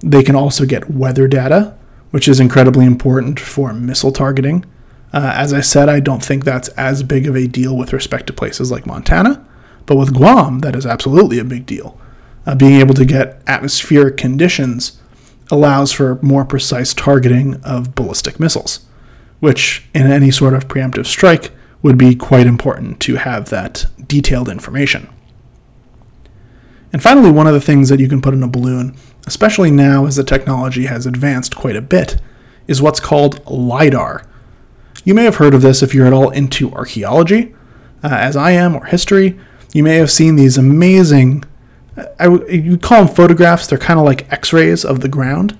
They 0.00 0.24
can 0.24 0.34
also 0.34 0.66
get 0.66 0.90
weather 0.90 1.28
data, 1.28 1.78
which 2.10 2.26
is 2.26 2.40
incredibly 2.40 2.86
important 2.86 3.38
for 3.38 3.72
missile 3.72 4.10
targeting. 4.10 4.64
Uh, 5.12 5.32
as 5.32 5.52
I 5.52 5.60
said, 5.60 5.88
I 5.88 6.00
don't 6.00 6.24
think 6.24 6.44
that's 6.44 6.70
as 6.70 7.04
big 7.04 7.28
of 7.28 7.36
a 7.36 7.46
deal 7.46 7.76
with 7.76 7.92
respect 7.92 8.26
to 8.26 8.32
places 8.32 8.72
like 8.72 8.84
Montana, 8.84 9.46
but 9.86 9.94
with 9.94 10.12
Guam, 10.12 10.58
that 10.58 10.74
is 10.74 10.84
absolutely 10.84 11.38
a 11.38 11.44
big 11.44 11.66
deal. 11.66 12.00
Uh, 12.46 12.54
being 12.54 12.80
able 12.80 12.94
to 12.94 13.04
get 13.04 13.42
atmospheric 13.46 14.16
conditions 14.16 15.00
allows 15.50 15.92
for 15.92 16.20
more 16.22 16.44
precise 16.44 16.94
targeting 16.94 17.56
of 17.62 17.94
ballistic 17.94 18.38
missiles, 18.38 18.86
which, 19.40 19.84
in 19.94 20.10
any 20.10 20.30
sort 20.30 20.54
of 20.54 20.68
preemptive 20.68 21.06
strike, 21.06 21.50
would 21.82 21.98
be 21.98 22.14
quite 22.14 22.46
important 22.46 23.00
to 23.00 23.16
have 23.16 23.50
that 23.50 23.86
detailed 24.06 24.48
information. 24.48 25.08
And 26.92 27.02
finally, 27.02 27.30
one 27.30 27.46
of 27.46 27.52
the 27.52 27.60
things 27.60 27.88
that 27.88 28.00
you 28.00 28.08
can 28.08 28.22
put 28.22 28.34
in 28.34 28.42
a 28.42 28.48
balloon, 28.48 28.96
especially 29.26 29.70
now 29.70 30.06
as 30.06 30.16
the 30.16 30.24
technology 30.24 30.86
has 30.86 31.04
advanced 31.04 31.54
quite 31.54 31.76
a 31.76 31.82
bit, 31.82 32.20
is 32.66 32.80
what's 32.80 33.00
called 33.00 33.44
LIDAR. 33.46 34.24
You 35.04 35.14
may 35.14 35.24
have 35.24 35.36
heard 35.36 35.54
of 35.54 35.62
this 35.62 35.82
if 35.82 35.94
you're 35.94 36.06
at 36.06 36.12
all 36.12 36.30
into 36.30 36.72
archaeology, 36.72 37.54
uh, 38.02 38.08
as 38.08 38.36
I 38.36 38.52
am, 38.52 38.74
or 38.74 38.86
history. 38.86 39.38
You 39.72 39.82
may 39.82 39.96
have 39.96 40.10
seen 40.10 40.36
these 40.36 40.58
amazing, 40.58 41.44
I 42.18 42.28
you 42.48 42.76
call 42.76 43.04
them 43.04 43.14
photographs, 43.14 43.66
they're 43.66 43.78
kind 43.78 43.98
of 43.98 44.04
like 44.04 44.30
x 44.32 44.52
rays 44.52 44.84
of 44.84 45.00
the 45.00 45.08
ground. 45.08 45.58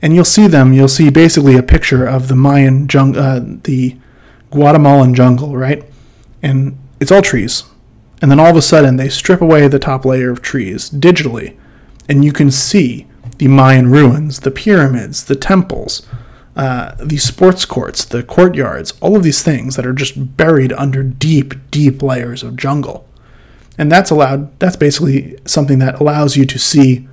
And 0.00 0.14
you'll 0.14 0.24
see 0.24 0.48
them, 0.48 0.72
you'll 0.72 0.88
see 0.88 1.10
basically 1.10 1.56
a 1.56 1.62
picture 1.62 2.06
of 2.06 2.28
the 2.28 2.34
Mayan 2.34 2.88
jungle, 2.88 3.22
uh, 3.22 3.40
the 3.40 3.96
Guatemalan 4.50 5.14
jungle, 5.14 5.56
right? 5.56 5.84
And 6.42 6.76
it's 6.98 7.12
all 7.12 7.22
trees. 7.22 7.64
And 8.20 8.30
then 8.30 8.40
all 8.40 8.50
of 8.50 8.56
a 8.56 8.62
sudden, 8.62 8.96
they 8.96 9.08
strip 9.08 9.40
away 9.40 9.68
the 9.68 9.78
top 9.78 10.04
layer 10.04 10.30
of 10.30 10.42
trees 10.42 10.90
digitally, 10.90 11.56
and 12.08 12.24
you 12.24 12.32
can 12.32 12.50
see 12.50 13.06
the 13.38 13.48
Mayan 13.48 13.90
ruins, 13.90 14.40
the 14.40 14.50
pyramids, 14.50 15.24
the 15.24 15.36
temples, 15.36 16.06
uh, 16.54 16.94
the 17.02 17.16
sports 17.16 17.64
courts, 17.64 18.04
the 18.04 18.22
courtyards, 18.22 18.92
all 19.00 19.16
of 19.16 19.22
these 19.22 19.42
things 19.42 19.76
that 19.76 19.86
are 19.86 19.92
just 19.92 20.36
buried 20.36 20.72
under 20.74 21.02
deep, 21.02 21.54
deep 21.70 22.02
layers 22.02 22.42
of 22.42 22.56
jungle. 22.56 23.08
And 23.78 23.90
that's 23.90 24.10
allowed, 24.10 24.58
that's 24.58 24.76
basically 24.76 25.38
something 25.44 25.78
that 25.78 26.00
allows 26.00 26.36
you 26.36 26.44
to 26.46 26.58
see 26.58 27.08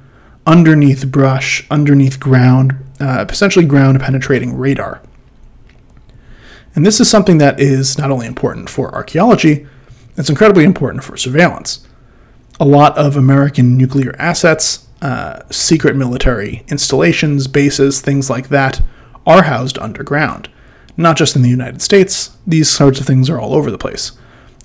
underneath 0.45 1.09
brush, 1.11 1.65
underneath 1.69 2.19
ground, 2.19 2.75
uh, 2.99 3.25
essentially 3.29 3.65
ground 3.65 3.99
penetrating 3.99 4.57
radar. 4.57 5.01
And 6.75 6.85
this 6.85 6.99
is 6.99 7.09
something 7.09 7.37
that 7.39 7.59
is 7.59 7.97
not 7.97 8.11
only 8.11 8.27
important 8.27 8.69
for 8.69 8.93
archaeology, 8.93 9.67
it's 10.17 10.29
incredibly 10.29 10.63
important 10.63 11.03
for 11.03 11.17
surveillance. 11.17 11.85
A 12.59 12.65
lot 12.65 12.97
of 12.97 13.15
American 13.15 13.77
nuclear 13.77 14.15
assets, 14.19 14.85
uh, 15.01 15.41
secret 15.49 15.95
military 15.95 16.65
installations, 16.67 17.47
bases, 17.47 18.01
things 18.01 18.29
like 18.29 18.49
that, 18.49 18.81
are 19.25 19.43
housed 19.43 19.77
underground. 19.77 20.49
Not 20.97 21.15
just 21.15 21.35
in 21.35 21.41
the 21.41 21.49
United 21.49 21.81
States, 21.81 22.31
these 22.45 22.69
sorts 22.69 22.99
of 22.99 23.05
things 23.05 23.29
are 23.29 23.39
all 23.39 23.53
over 23.53 23.71
the 23.71 23.77
place. 23.77 24.11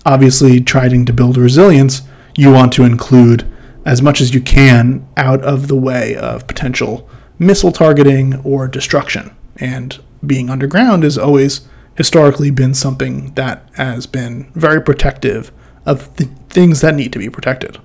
Obviously, 0.07 0.61
trying 0.61 1.05
to 1.05 1.13
build 1.13 1.37
resilience, 1.37 2.03
you 2.37 2.53
want 2.53 2.73
to 2.75 2.85
include 2.85 3.51
as 3.85 4.03
much 4.03 4.21
as 4.21 4.35
you 4.35 4.41
can 4.41 5.07
out 5.17 5.43
of 5.43 5.69
the 5.69 5.77
way 5.77 6.17
of 6.17 6.47
potential 6.47 7.09
missile 7.39 7.73
targeting 7.73 8.37
or 8.43 8.69
destruction. 8.69 9.35
And 9.57 9.99
being 10.25 10.51
underground 10.51 11.05
is 11.05 11.19
always 11.19 11.67
historically 11.97 12.51
been 12.51 12.75
something 12.75 13.33
that 13.35 13.69
has 13.75 14.07
been 14.07 14.51
very 14.55 14.81
protective 14.83 15.53
of 15.87 16.15
the 16.17 16.25
things 16.49 16.81
that 16.81 16.95
need 16.95 17.13
to 17.13 17.19
be 17.19 17.29
protected. 17.29 17.79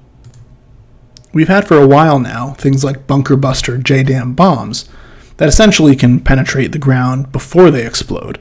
We've 1.32 1.48
had 1.48 1.68
for 1.68 1.78
a 1.78 1.88
while 1.88 2.20
now 2.20 2.54
things 2.54 2.84
like 2.84 3.08
bunker 3.08 3.36
buster 3.36 3.78
JDAM 3.78 4.36
bombs 4.36 4.90
that 5.38 5.50
essentially 5.50 5.96
can 5.96 6.20
penetrate 6.20 6.72
the 6.72 6.80
ground 6.80 7.32
before 7.32 7.70
they 7.70 7.86
explode. 7.86 8.40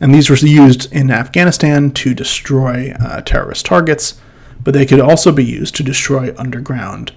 And 0.00 0.14
these 0.14 0.30
were 0.30 0.36
used 0.36 0.92
in 0.92 1.10
Afghanistan 1.10 1.90
to 1.92 2.14
destroy 2.14 2.92
uh, 3.00 3.20
terrorist 3.22 3.66
targets, 3.66 4.20
but 4.62 4.74
they 4.74 4.86
could 4.86 5.00
also 5.00 5.32
be 5.32 5.44
used 5.44 5.74
to 5.76 5.82
destroy 5.82 6.34
underground 6.36 7.12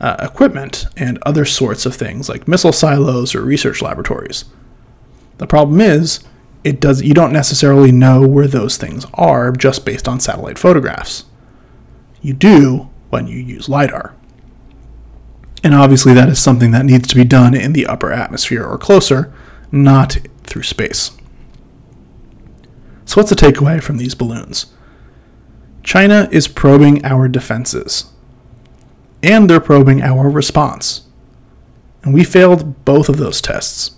uh, 0.00 0.16
equipment 0.20 0.86
and 0.96 1.18
other 1.22 1.44
sorts 1.44 1.86
of 1.86 1.94
things 1.94 2.28
like 2.28 2.48
missile 2.48 2.72
silos 2.72 3.34
or 3.34 3.42
research 3.42 3.80
laboratories. 3.80 4.44
The 5.38 5.46
problem 5.46 5.80
is, 5.80 6.24
it 6.64 6.80
does 6.80 7.02
you 7.02 7.14
don't 7.14 7.32
necessarily 7.32 7.92
know 7.92 8.26
where 8.26 8.48
those 8.48 8.76
things 8.76 9.06
are 9.14 9.52
just 9.52 9.84
based 9.84 10.08
on 10.08 10.18
satellite 10.18 10.58
photographs. 10.58 11.24
You 12.22 12.32
do 12.32 12.88
when 13.10 13.26
you 13.26 13.38
use 13.38 13.68
lidar. 13.68 14.14
And 15.62 15.74
obviously 15.74 16.14
that 16.14 16.28
is 16.28 16.38
something 16.38 16.72
that 16.72 16.84
needs 16.84 17.06
to 17.08 17.14
be 17.14 17.24
done 17.24 17.54
in 17.54 17.72
the 17.72 17.86
upper 17.86 18.12
atmosphere 18.12 18.64
or 18.64 18.78
closer, 18.78 19.32
not 19.70 20.16
through 20.42 20.62
space. 20.62 21.10
So 23.04 23.20
what's 23.20 23.30
the 23.30 23.36
takeaway 23.36 23.82
from 23.82 23.96
these 23.96 24.14
balloons? 24.14 24.66
China 25.82 26.28
is 26.32 26.48
probing 26.48 27.04
our 27.04 27.28
defenses. 27.28 28.06
And 29.22 29.48
they're 29.48 29.60
probing 29.60 30.02
our 30.02 30.28
response. 30.28 31.02
And 32.02 32.12
we 32.12 32.24
failed 32.24 32.84
both 32.84 33.08
of 33.08 33.16
those 33.16 33.40
tests. 33.40 33.92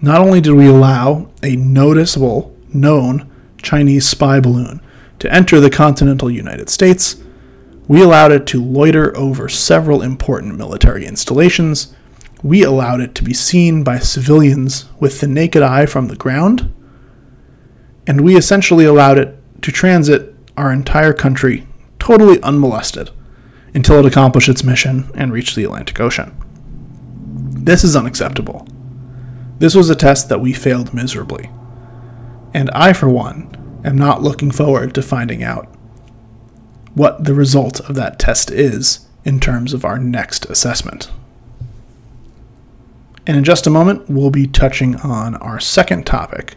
Not 0.00 0.20
only 0.20 0.40
did 0.40 0.54
we 0.54 0.66
allow 0.66 1.28
a 1.42 1.56
noticeable, 1.56 2.56
known 2.72 3.30
Chinese 3.62 4.08
spy 4.08 4.40
balloon 4.40 4.80
to 5.18 5.32
enter 5.32 5.60
the 5.60 5.70
continental 5.70 6.30
United 6.30 6.70
States, 6.70 7.16
we 7.86 8.02
allowed 8.02 8.32
it 8.32 8.46
to 8.46 8.62
loiter 8.62 9.16
over 9.16 9.48
several 9.48 10.00
important 10.00 10.56
military 10.56 11.04
installations. 11.04 11.94
We 12.42 12.62
allowed 12.62 13.00
it 13.00 13.14
to 13.16 13.24
be 13.24 13.34
seen 13.34 13.82
by 13.82 13.98
civilians 13.98 14.84
with 15.00 15.20
the 15.20 15.26
naked 15.26 15.62
eye 15.62 15.86
from 15.86 16.06
the 16.06 16.16
ground. 16.16 16.72
And 18.06 18.22
we 18.22 18.36
essentially 18.36 18.84
allowed 18.84 19.18
it 19.18 19.36
to 19.62 19.72
transit 19.72 20.34
our 20.56 20.72
entire 20.72 21.12
country 21.12 21.66
totally 21.98 22.42
unmolested 22.42 23.10
until 23.74 23.98
it 24.00 24.06
accomplished 24.06 24.48
its 24.48 24.64
mission 24.64 25.10
and 25.14 25.32
reached 25.32 25.54
the 25.54 25.64
Atlantic 25.64 26.00
Ocean. 26.00 26.34
This 27.52 27.84
is 27.84 27.94
unacceptable. 27.94 28.66
This 29.58 29.74
was 29.74 29.90
a 29.90 29.94
test 29.94 30.28
that 30.28 30.40
we 30.40 30.52
failed 30.52 30.94
miserably. 30.94 31.50
And 32.52 32.70
I, 32.70 32.92
for 32.92 33.08
one, 33.08 33.80
am 33.84 33.96
not 33.96 34.22
looking 34.22 34.50
forward 34.50 34.94
to 34.94 35.02
finding 35.02 35.42
out 35.42 35.68
what 36.94 37.24
the 37.24 37.34
result 37.34 37.80
of 37.80 37.94
that 37.94 38.18
test 38.18 38.50
is 38.50 39.06
in 39.24 39.38
terms 39.38 39.72
of 39.72 39.84
our 39.84 39.98
next 39.98 40.46
assessment. 40.46 41.10
And 43.26 43.36
in 43.36 43.44
just 43.44 43.66
a 43.66 43.70
moment, 43.70 44.08
we'll 44.08 44.30
be 44.30 44.46
touching 44.46 44.96
on 44.96 45.36
our 45.36 45.60
second 45.60 46.06
topic 46.06 46.56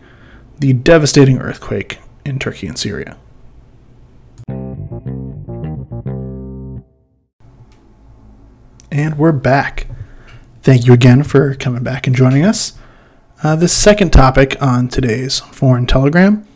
the 0.64 0.72
devastating 0.72 1.40
earthquake 1.40 2.00
in 2.24 2.40
Turkey 2.40 2.68
and 2.68 2.78
Syria. 2.78 3.18
And 8.90 9.18
we're 9.18 9.34
back. 9.34 9.88
Thank 10.62 10.86
you 10.86 10.94
again 10.94 11.24
for 11.24 11.54
coming 11.56 11.84
back 11.84 12.08
and 12.08 12.16
joining 12.16 12.46
us. 12.46 12.78
Uh, 13.44 13.58
the 13.58 13.68
second 13.68 14.14
topic 14.14 14.56
on 14.62 14.88
today's 14.88 15.42
Foreign 15.42 15.86
Telegram 15.86 16.48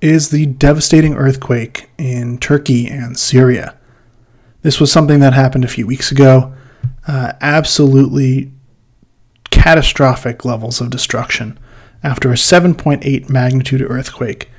is 0.00 0.30
the 0.30 0.46
devastating 0.46 1.14
earthquake 1.14 1.88
in 1.98 2.38
Turkey 2.38 2.88
and 2.88 3.16
Syria. 3.16 3.76
This 4.62 4.80
was 4.80 4.90
something 4.90 5.20
that 5.20 5.34
happened 5.34 5.64
a 5.64 5.68
few 5.68 5.86
weeks 5.86 6.10
ago. 6.10 6.52
Uh, 7.06 7.34
absolutely 7.40 8.50
catastrophic 9.50 10.44
levels 10.44 10.80
of 10.80 10.90
destruction 10.90 11.56
after 12.02 12.30
a 12.30 12.34
7.8 12.34 13.28
magnitude 13.28 13.82
earthquake 13.82 14.50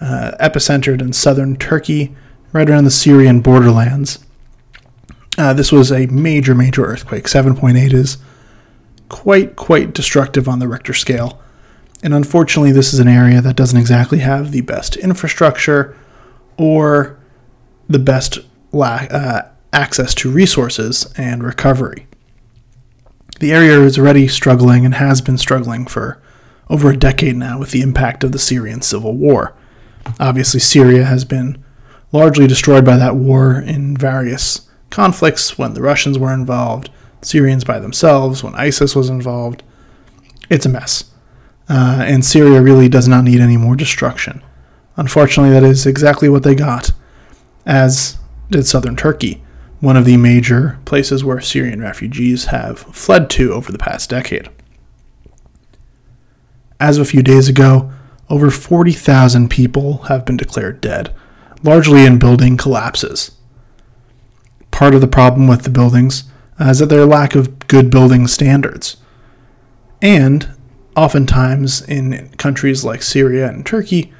uh, 0.00 0.32
epicentered 0.40 1.00
in 1.00 1.12
southern 1.12 1.56
Turkey, 1.56 2.14
right 2.52 2.68
around 2.68 2.84
the 2.84 2.90
Syrian 2.90 3.40
borderlands. 3.40 4.18
Uh, 5.38 5.52
this 5.52 5.70
was 5.70 5.92
a 5.92 6.06
major, 6.06 6.54
major 6.54 6.84
earthquake. 6.84 7.24
7.8 7.24 7.92
is 7.92 8.18
quite, 9.08 9.56
quite 9.56 9.92
destructive 9.92 10.48
on 10.48 10.58
the 10.58 10.68
Richter 10.68 10.94
scale. 10.94 11.40
And 12.02 12.14
unfortunately, 12.14 12.72
this 12.72 12.92
is 12.94 12.98
an 12.98 13.08
area 13.08 13.40
that 13.40 13.56
doesn't 13.56 13.78
exactly 13.78 14.18
have 14.18 14.52
the 14.52 14.62
best 14.62 14.96
infrastructure 14.96 15.96
or 16.56 17.18
the 17.88 17.98
best 17.98 18.38
la- 18.72 19.06
uh, 19.10 19.48
access 19.72 20.14
to 20.14 20.30
resources 20.30 21.12
and 21.16 21.42
recovery. 21.42 22.06
The 23.40 23.52
area 23.52 23.80
is 23.80 23.98
already 23.98 24.28
struggling 24.28 24.84
and 24.84 24.94
has 24.94 25.20
been 25.20 25.36
struggling 25.36 25.86
for 25.86 26.22
over 26.68 26.90
a 26.90 26.96
decade 26.96 27.36
now 27.36 27.58
with 27.58 27.70
the 27.70 27.82
impact 27.82 28.24
of 28.24 28.32
the 28.32 28.38
Syrian 28.38 28.82
civil 28.82 29.14
war. 29.16 29.54
Obviously, 30.18 30.60
Syria 30.60 31.04
has 31.04 31.24
been 31.24 31.62
largely 32.12 32.46
destroyed 32.46 32.84
by 32.84 32.96
that 32.96 33.16
war 33.16 33.60
in 33.60 33.96
various 33.96 34.68
conflicts 34.90 35.58
when 35.58 35.74
the 35.74 35.82
Russians 35.82 36.18
were 36.18 36.32
involved, 36.32 36.90
Syrians 37.22 37.64
by 37.64 37.78
themselves, 37.78 38.42
when 38.42 38.54
ISIS 38.54 38.94
was 38.94 39.08
involved. 39.08 39.62
It's 40.48 40.66
a 40.66 40.70
mess. 40.70 41.10
Uh, 41.68 42.04
and 42.06 42.24
Syria 42.24 42.62
really 42.62 42.88
does 42.88 43.08
not 43.08 43.24
need 43.24 43.40
any 43.40 43.56
more 43.56 43.74
destruction. 43.74 44.42
Unfortunately, 44.96 45.52
that 45.52 45.64
is 45.64 45.86
exactly 45.86 46.28
what 46.28 46.42
they 46.42 46.54
got, 46.54 46.92
as 47.66 48.16
did 48.50 48.66
southern 48.66 48.96
Turkey, 48.96 49.42
one 49.80 49.96
of 49.96 50.04
the 50.04 50.16
major 50.16 50.78
places 50.84 51.24
where 51.24 51.40
Syrian 51.40 51.82
refugees 51.82 52.46
have 52.46 52.78
fled 52.78 53.28
to 53.30 53.52
over 53.52 53.72
the 53.72 53.78
past 53.78 54.08
decade. 54.08 54.48
As 56.78 56.98
of 56.98 57.02
a 57.02 57.10
few 57.10 57.22
days 57.22 57.48
ago, 57.48 57.90
over 58.28 58.50
40,000 58.50 59.48
people 59.48 59.98
have 60.04 60.24
been 60.24 60.36
declared 60.36 60.80
dead, 60.80 61.14
largely 61.62 62.04
in 62.04 62.18
building 62.18 62.56
collapses. 62.56 63.32
Part 64.70 64.94
of 64.94 65.00
the 65.00 65.06
problem 65.06 65.48
with 65.48 65.62
the 65.62 65.70
buildings 65.70 66.24
is 66.60 66.80
that 66.80 66.86
their 66.86 67.06
lack 67.06 67.34
of 67.34 67.66
good 67.68 67.90
building 67.90 68.26
standards. 68.26 68.96
And 70.02 70.50
oftentimes 70.96 71.82
in 71.82 72.28
countries 72.36 72.84
like 72.84 73.02
Syria 73.02 73.48
and 73.48 73.64
Turkey, 73.64 74.12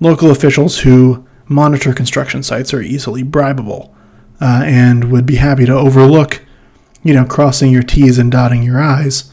local 0.00 0.30
officials 0.30 0.80
who 0.80 1.26
monitor 1.46 1.92
construction 1.92 2.42
sites 2.42 2.72
are 2.72 2.82
easily 2.82 3.22
bribable 3.22 3.94
uh, 4.40 4.62
and 4.64 5.10
would 5.10 5.26
be 5.26 5.36
happy 5.36 5.66
to 5.66 5.72
overlook, 5.72 6.42
you 7.02 7.14
know, 7.14 7.24
crossing 7.24 7.72
your 7.72 7.82
T's 7.82 8.18
and 8.18 8.30
dotting 8.30 8.62
your 8.62 8.80
I's 8.80 9.32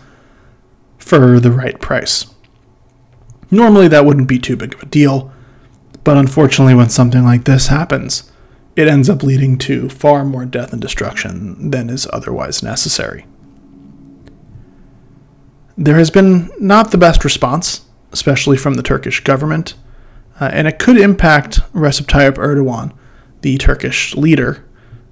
for 0.98 1.40
the 1.40 1.52
right 1.52 1.80
price. 1.80 2.26
Normally, 3.51 3.88
that 3.88 4.05
wouldn't 4.05 4.27
be 4.27 4.39
too 4.39 4.58
big 4.58 4.73
of 4.73 4.81
a 4.81 4.88
deal, 4.88 5.31
but 6.03 6.17
unfortunately, 6.17 6.75
when 6.75 6.89
something 6.89 7.23
like 7.23 7.45
this 7.45 7.67
happens, 7.67 8.31
it 8.75 8.88
ends 8.88 9.10
up 9.10 9.23
leading 9.23 9.58
to 9.60 9.89
far 9.89 10.25
more 10.25 10.45
death 10.45 10.73
and 10.73 10.81
destruction 10.81 11.71
than 11.71 11.89
is 11.89 12.08
otherwise 12.12 12.62
necessary. 12.62 13.25
There 15.77 15.97
has 15.97 16.10
been 16.10 16.51
not 16.60 16.91
the 16.91 16.97
best 16.97 17.23
response, 17.23 17.86
especially 18.12 18.58
from 18.58 18.75
the 18.75 18.84
Turkish 18.84 19.21
government, 19.21 19.75
uh, 20.39 20.49
and 20.51 20.67
it 20.67 20.79
could 20.79 20.97
impact 20.97 21.60
Recep 21.73 22.05
Tayyip 22.05 22.36
Erdogan, 22.36 22.93
the 23.41 23.58
Turkish 23.58 24.15
leader. 24.15 24.65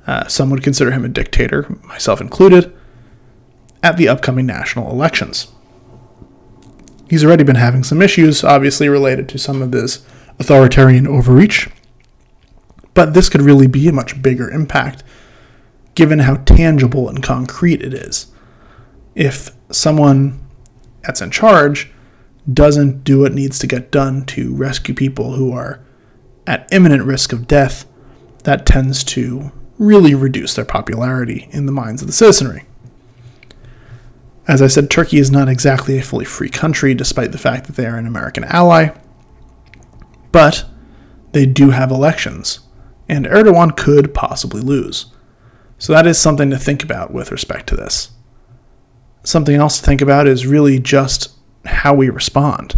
Uh, 0.06 0.28
some 0.28 0.50
would 0.50 0.64
consider 0.64 0.92
him 0.92 1.06
a 1.06 1.10
dictator, 1.10 1.78
myself 1.84 2.20
included, 2.20 2.74
at 3.82 3.96
the 3.98 4.08
upcoming 4.08 4.46
national 4.46 4.92
elections. 4.92 5.53
He's 7.14 7.24
already 7.24 7.44
been 7.44 7.58
having 7.58 7.84
some 7.84 8.02
issues, 8.02 8.44
obviously 8.44 8.90
related 8.90 9.30
to 9.30 9.38
some 9.38 9.62
of 9.62 9.72
his 9.72 10.04
authoritarian 10.40 11.06
overreach, 11.06 11.70
but 12.96 13.14
this 13.14 13.30
could 13.30 13.44
really 13.44 13.68
be 13.68 13.88
a 13.88 13.92
much 13.92 14.20
bigger 14.24 14.50
impact 14.50 15.04
given 15.94 16.18
how 16.18 16.38
tangible 16.38 17.08
and 17.08 17.22
concrete 17.22 17.84
it 17.84 17.94
is. 17.94 18.32
If 19.14 19.56
someone 19.70 20.44
that's 21.04 21.22
in 21.22 21.30
charge 21.30 21.92
doesn't 22.52 23.04
do 23.04 23.20
what 23.20 23.36
needs 23.36 23.60
to 23.60 23.68
get 23.68 23.92
done 23.92 24.26
to 24.26 24.56
rescue 24.56 24.96
people 24.96 25.34
who 25.34 25.52
are 25.52 25.82
at 26.48 26.68
imminent 26.72 27.04
risk 27.04 27.32
of 27.32 27.48
death, 27.48 27.86
that 28.44 28.66
tends 28.66 29.04
to 29.04 29.52
really 29.78 30.16
reduce 30.16 30.56
their 30.56 30.66
popularity 30.66 31.48
in 31.52 31.68
the 31.68 31.72
minds 31.72 32.02
of 32.02 32.08
the 32.08 32.12
citizenry. 32.12 32.64
As 34.48 34.62
I 34.62 34.68
said, 34.68 34.90
Turkey 34.90 35.20
is 35.20 35.32
not 35.32 35.48
exactly 35.48 35.98
a 35.98 36.04
fully 36.04 36.26
free 36.26 36.50
country, 36.50 36.94
despite 36.94 37.32
the 37.32 37.38
fact 37.38 37.68
that 37.68 37.76
they 37.76 37.86
are 37.86 37.98
an 37.98 38.08
American 38.08 38.44
ally, 38.46 38.90
but 40.32 40.66
they 41.32 41.46
do 41.46 41.70
have 41.70 41.92
elections, 41.92 42.60
and 43.08 43.26
Erdogan 43.26 43.76
could 43.78 44.14
possibly 44.14 44.62
lose. 44.62 45.08
So 45.78 45.94
that 45.94 46.08
is 46.08 46.20
something 46.20 46.50
to 46.50 46.58
think 46.58 46.84
about 46.84 47.14
with 47.14 47.32
respect 47.32 47.68
to 47.68 47.76
this. 47.76 48.12
Something 49.24 49.56
else 49.56 49.80
to 49.80 49.86
think 49.86 50.02
about 50.02 50.28
is 50.28 50.46
really 50.46 50.80
just 50.80 51.32
how 51.66 51.94
we 51.94 52.10
respond. 52.10 52.78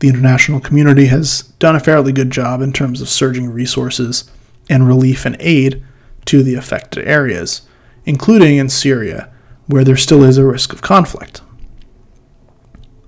The 0.00 0.08
international 0.08 0.60
community 0.60 1.06
has 1.06 1.42
done 1.60 1.76
a 1.76 1.80
fairly 1.80 2.12
good 2.12 2.30
job 2.30 2.60
in 2.60 2.72
terms 2.72 3.00
of 3.00 3.08
surging 3.08 3.50
resources 3.50 4.30
and 4.68 4.86
relief 4.86 5.24
and 5.24 5.36
aid 5.38 5.82
to 6.26 6.42
the 6.42 6.56
affected 6.56 7.06
areas, 7.06 7.62
including 8.04 8.56
in 8.56 8.68
Syria, 8.68 9.32
where 9.66 9.84
there 9.84 9.96
still 9.96 10.22
is 10.22 10.38
a 10.38 10.44
risk 10.44 10.72
of 10.72 10.82
conflict. 10.82 11.40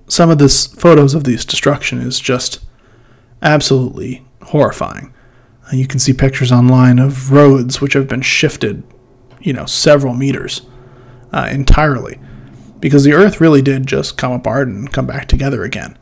Some 0.08 0.30
of 0.30 0.38
this 0.38 0.66
photos 0.66 1.14
of 1.14 1.24
this 1.24 1.44
destruction 1.44 2.00
is 2.00 2.20
just 2.20 2.60
absolutely 3.42 4.24
horrifying. 4.42 5.12
Uh, 5.66 5.76
you 5.76 5.86
can 5.86 5.98
see 5.98 6.12
pictures 6.12 6.52
online 6.52 6.98
of 6.98 7.32
roads 7.32 7.80
which 7.80 7.94
have 7.94 8.08
been 8.08 8.22
shifted, 8.22 8.82
you 9.40 9.52
know, 9.52 9.66
several 9.66 10.14
meters 10.14 10.62
uh, 11.32 11.48
entirely 11.50 12.18
because 12.80 13.04
the 13.04 13.12
Earth 13.12 13.40
really 13.40 13.62
did 13.62 13.86
just 13.86 14.16
come 14.16 14.32
apart 14.32 14.68
and 14.68 14.92
come 14.92 15.06
back 15.06 15.26
together 15.26 15.64
again. 15.64 15.98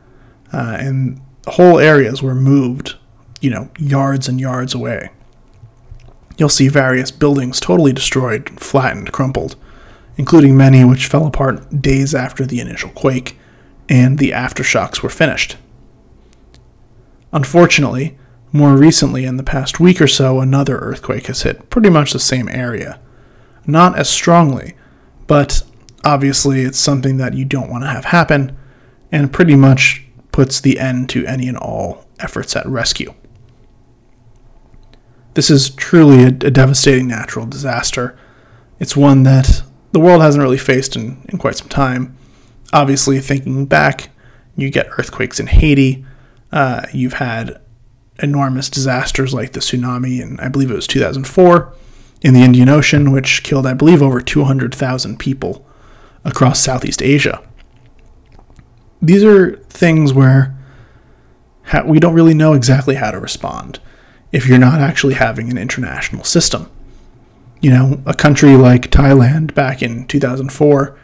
Uh, 0.52 0.76
and 0.78 1.20
whole 1.46 1.78
areas 1.78 2.22
were 2.22 2.34
moved, 2.34 2.96
you 3.40 3.50
know, 3.50 3.70
yards 3.78 4.28
and 4.28 4.40
yards 4.40 4.74
away. 4.74 5.10
You'll 6.36 6.48
see 6.48 6.68
various 6.68 7.10
buildings 7.10 7.60
totally 7.60 7.92
destroyed, 7.92 8.60
flattened, 8.60 9.12
crumpled, 9.12 9.56
including 10.16 10.56
many 10.56 10.84
which 10.84 11.06
fell 11.06 11.26
apart 11.26 11.82
days 11.82 12.14
after 12.14 12.46
the 12.46 12.60
initial 12.60 12.90
quake 12.90 13.38
and 13.88 14.18
the 14.18 14.30
aftershocks 14.30 15.02
were 15.02 15.10
finished. 15.10 15.56
Unfortunately, 17.32 18.16
more 18.52 18.76
recently, 18.76 19.24
in 19.24 19.36
the 19.36 19.42
past 19.42 19.80
week 19.80 20.00
or 20.00 20.06
so, 20.06 20.38
another 20.38 20.78
earthquake 20.78 21.26
has 21.26 21.42
hit 21.42 21.68
pretty 21.70 21.90
much 21.90 22.12
the 22.12 22.20
same 22.20 22.48
area. 22.48 23.00
Not 23.66 23.98
as 23.98 24.08
strongly, 24.08 24.76
but 25.26 25.64
obviously 26.04 26.60
it's 26.60 26.78
something 26.78 27.16
that 27.16 27.34
you 27.34 27.44
don't 27.44 27.68
want 27.68 27.82
to 27.82 27.90
have 27.90 28.04
happen, 28.04 28.56
and 29.10 29.32
pretty 29.32 29.56
much 29.56 30.04
puts 30.30 30.60
the 30.60 30.78
end 30.78 31.08
to 31.08 31.26
any 31.26 31.48
and 31.48 31.58
all 31.58 32.06
efforts 32.20 32.54
at 32.54 32.66
rescue. 32.66 33.12
This 35.34 35.50
is 35.50 35.70
truly 35.70 36.22
a, 36.22 36.28
a 36.28 36.50
devastating 36.50 37.08
natural 37.08 37.46
disaster. 37.46 38.16
It's 38.78 38.96
one 38.96 39.24
that 39.24 39.64
the 39.94 40.00
world 40.00 40.22
hasn't 40.22 40.42
really 40.42 40.58
faced 40.58 40.96
in, 40.96 41.24
in 41.28 41.38
quite 41.38 41.56
some 41.56 41.68
time. 41.68 42.16
Obviously, 42.72 43.20
thinking 43.20 43.64
back, 43.64 44.10
you 44.56 44.68
get 44.68 44.88
earthquakes 44.98 45.38
in 45.38 45.46
Haiti. 45.46 46.04
Uh, 46.50 46.84
you've 46.92 47.14
had 47.14 47.60
enormous 48.20 48.68
disasters 48.68 49.32
like 49.32 49.52
the 49.52 49.60
tsunami 49.60 50.20
in, 50.20 50.40
I 50.40 50.48
believe 50.48 50.72
it 50.72 50.74
was 50.74 50.88
2004, 50.88 51.72
in 52.22 52.34
the 52.34 52.42
Indian 52.42 52.68
Ocean, 52.68 53.12
which 53.12 53.44
killed, 53.44 53.66
I 53.66 53.74
believe, 53.74 54.02
over 54.02 54.20
200,000 54.20 55.16
people 55.20 55.64
across 56.24 56.58
Southeast 56.58 57.00
Asia. 57.00 57.40
These 59.00 59.22
are 59.22 59.58
things 59.68 60.12
where 60.12 60.56
we 61.84 62.00
don't 62.00 62.14
really 62.14 62.34
know 62.34 62.54
exactly 62.54 62.96
how 62.96 63.12
to 63.12 63.20
respond 63.20 63.78
if 64.32 64.48
you're 64.48 64.58
not 64.58 64.80
actually 64.80 65.14
having 65.14 65.50
an 65.50 65.58
international 65.58 66.24
system. 66.24 66.68
You 67.60 67.70
know, 67.70 68.02
a 68.04 68.14
country 68.14 68.56
like 68.56 68.90
Thailand 68.90 69.54
back 69.54 69.82
in 69.82 70.06
2004 70.06 70.98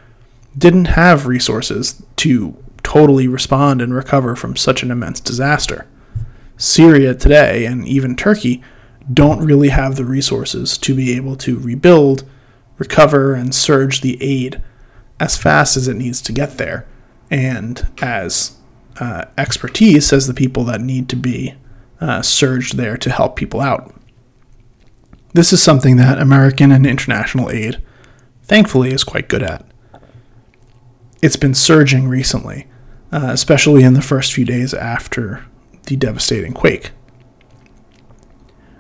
didn't 0.59 0.87
have 0.87 1.27
resources 1.27 2.03
to 2.17 2.57
totally 2.83 3.29
respond 3.29 3.81
and 3.81 3.95
recover 3.95 4.37
from 4.37 4.57
such 4.57 4.83
an 4.83 4.91
immense 4.91 5.21
disaster. 5.21 5.87
Syria 6.57 7.15
today 7.15 7.65
and 7.65 7.87
even 7.87 8.17
Turkey 8.17 8.63
don't 9.13 9.45
really 9.45 9.71
have 9.71 9.97
the 9.97 10.05
resources 10.05 10.77
to 10.79 10.95
be 10.95 11.17
able 11.17 11.37
to 11.37 11.59
rebuild, 11.59 12.25
recover, 12.79 13.35
and 13.35 13.55
surge 13.55 14.01
the 14.01 14.23
aid 14.23 14.61
as 15.19 15.37
fast 15.37 15.77
as 15.77 15.89
it 15.89 15.97
needs 15.97 16.21
to 16.23 16.33
get 16.33 16.59
there 16.59 16.87
and 17.31 17.87
as 18.03 18.57
uh, 18.99 19.25
expertise 19.39 20.13
as 20.13 20.27
the 20.27 20.35
people 20.35 20.65
that 20.65 20.81
need 20.81 21.09
to 21.09 21.17
be 21.17 21.55
uh, 22.01 22.23
surged 22.23 22.77
there 22.77 22.97
to 22.97 23.11
help 23.11 23.37
people 23.37 23.61
out. 23.61 23.95
This 25.33 25.53
is 25.53 25.63
something 25.63 25.97
that 25.97 26.19
American 26.19 26.73
and 26.73 26.85
international 26.85 27.51
aid, 27.51 27.81
thankfully, 28.43 28.91
is 28.93 29.05
quite 29.05 29.29
good 29.29 29.43
at. 29.43 29.65
It's 31.23 31.37
been 31.37 31.55
surging 31.55 32.09
recently, 32.09 32.67
uh, 33.13 33.29
especially 33.31 33.85
in 33.85 33.95
the 33.95 34.03
first 34.03 34.33
few 34.33 34.45
days 34.45 34.75
after 34.75 35.45
the 35.85 35.97
devastating 35.97 36.53
quake. 36.53 36.91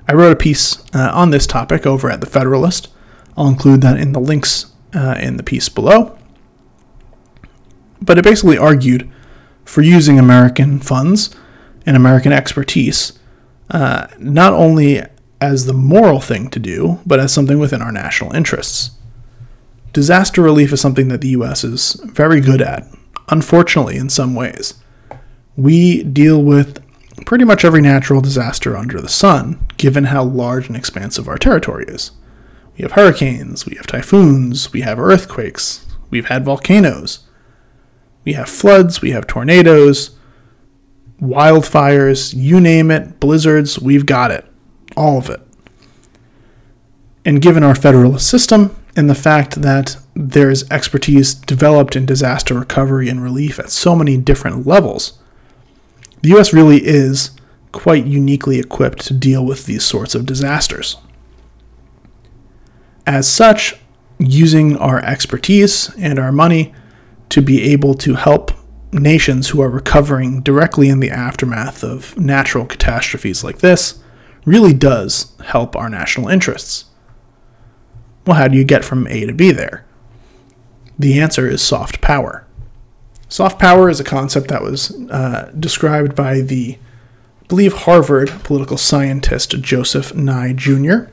I 0.09 0.15
wrote 0.15 0.33
a 0.33 0.37
piece 0.37 0.83
uh, 0.93 1.11
on 1.15 1.31
this 1.31 1.47
topic 1.47 1.87
over 1.87 2.11
at 2.11 2.21
The 2.21 2.27
Federalist. 2.27 2.89
I'll 3.37 3.47
include 3.47 3.81
that 3.83 3.99
in 3.99 4.13
the 4.13 4.21
links 4.21 4.73
uh, 4.93 5.17
in 5.21 5.37
the 5.37 5.45
piece 5.45 5.69
below. 5.69 6.19
But 8.03 8.19
it 8.19 8.25
basically 8.25 8.59
argued 8.59 9.09
for 9.65 9.83
using 9.83 10.19
American 10.19 10.81
funds 10.81 11.35
and 11.87 11.97
American 11.97 12.33
expertise, 12.33 13.13
uh, 13.71 14.09
not 14.19 14.53
only 14.53 15.03
as 15.41 15.67
the 15.67 15.73
moral 15.73 16.21
thing 16.21 16.51
to 16.51 16.59
do, 16.59 17.01
but 17.07 17.19
as 17.19 17.33
something 17.33 17.59
within 17.59 17.83
our 17.83 17.93
national 17.93 18.35
interests. 18.35 18.91
Disaster 19.93 20.43
relief 20.43 20.73
is 20.73 20.81
something 20.81 21.09
that 21.09 21.21
the 21.21 21.31
U.S. 21.31 21.65
is 21.65 21.95
very 22.05 22.41
good 22.41 22.63
at, 22.63 22.87
unfortunately, 23.29 23.97
in 23.97 24.09
some 24.09 24.35
ways. 24.35 24.75
We 25.57 26.03
deal 26.05 26.43
with 26.43 26.83
pretty 27.27 27.45
much 27.45 27.65
every 27.65 27.81
natural 27.81 28.21
disaster 28.21 28.77
under 28.77 29.01
the 29.01 29.09
sun, 29.09 29.67
given 29.77 30.05
how 30.05 30.25
large 30.25 30.69
and 30.69 30.77
expansive 30.77 31.29
our 31.29 31.39
territory 31.39 31.85
is. 31.89 32.13
We 32.77 32.83
have 32.83 32.93
hurricanes, 32.93 33.67
we 33.67 33.77
have 33.77 33.87
typhoons, 33.87 34.73
we 34.73 34.83
have 34.83 34.99
earthquakes, 34.99 35.87
we've 36.11 36.27
had 36.27 36.45
volcanoes, 36.45 37.21
we 38.25 38.35
have 38.35 38.49
floods, 38.49 39.03
we 39.03 39.11
have 39.11 39.27
tornadoes, 39.27 40.17
wildfires, 41.21 42.33
you 42.35 42.61
name 42.61 42.91
it, 42.91 43.21
blizzards, 43.21 43.79
we've 43.79 44.07
got 44.07 44.31
it. 44.31 44.50
All 45.01 45.17
of 45.17 45.31
it. 45.31 45.41
And 47.25 47.41
given 47.41 47.63
our 47.63 47.75
federalist 47.75 48.29
system 48.29 48.77
and 48.95 49.09
the 49.09 49.15
fact 49.15 49.63
that 49.63 49.97
there's 50.15 50.71
expertise 50.71 51.33
developed 51.33 51.97
in 51.97 52.05
disaster 52.05 52.53
recovery 52.53 53.09
and 53.09 53.23
relief 53.23 53.59
at 53.59 53.71
so 53.71 53.97
many 53.97 54.19
different 54.19 54.67
levels, 54.67 55.19
the 56.21 56.37
US 56.37 56.53
really 56.53 56.85
is 56.85 57.31
quite 57.73 58.05
uniquely 58.05 58.59
equipped 58.59 59.01
to 59.07 59.15
deal 59.15 59.43
with 59.43 59.65
these 59.65 59.85
sorts 59.85 60.15
of 60.15 60.27
disasters. 60.27 60.99
As 63.07 63.27
such, 63.27 63.77
using 64.19 64.77
our 64.77 64.99
expertise 64.99 65.89
and 65.97 66.19
our 66.19 66.31
money 66.31 66.75
to 67.31 67.41
be 67.41 67.73
able 67.73 67.95
to 67.95 68.17
help 68.17 68.51
nations 68.93 69.49
who 69.49 69.63
are 69.63 69.71
recovering 69.71 70.43
directly 70.43 70.91
in 70.91 71.01
the 71.01 71.11
aftermath 71.11 71.83
of 71.83 72.19
natural 72.19 72.67
catastrophes 72.67 73.43
like 73.43 73.61
this 73.61 74.00
really 74.51 74.73
does 74.73 75.33
help 75.45 75.77
our 75.77 75.89
national 75.89 76.29
interests. 76.29 76.87
Well, 78.27 78.37
how 78.37 78.49
do 78.49 78.59
you 78.59 78.65
get 78.65 78.85
from 78.85 79.07
A 79.07 79.25
to 79.25 79.33
B 79.33 79.53
there? 79.53 79.85
The 80.99 81.21
answer 81.21 81.49
is 81.49 81.63
soft 81.63 82.01
power. 82.01 82.45
Soft 83.29 83.61
power 83.61 83.89
is 83.89 84.01
a 84.01 84.05
concept 84.05 84.49
that 84.49 84.61
was 84.61 84.91
uh, 85.09 85.53
described 85.57 86.17
by 86.17 86.41
the, 86.41 86.77
I 87.43 87.47
believe, 87.47 87.73
Harvard 87.73 88.29
political 88.43 88.77
scientist 88.77 89.53
Joseph 89.61 90.17
Nye 90.17 90.53
Jr. 90.53 91.05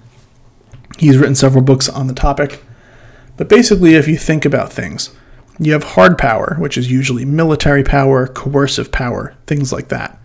He's 0.97 1.19
written 1.19 1.36
several 1.36 1.63
books 1.63 1.88
on 1.88 2.08
the 2.08 2.15
topic. 2.15 2.63
But 3.38 3.50
basically, 3.50 3.93
if 3.93 4.08
you 4.08 4.17
think 4.17 4.45
about 4.45 4.73
things, 4.73 5.12
you 5.60 5.73
have 5.73 5.84
hard 5.84 6.17
power, 6.17 6.56
which 6.58 6.76
is 6.76 6.89
usually 6.89 7.23
military 7.23 7.84
power, 7.84 8.26
coercive 8.26 8.91
power, 8.91 9.36
things 9.45 9.71
like 9.71 9.89
that. 9.89 10.19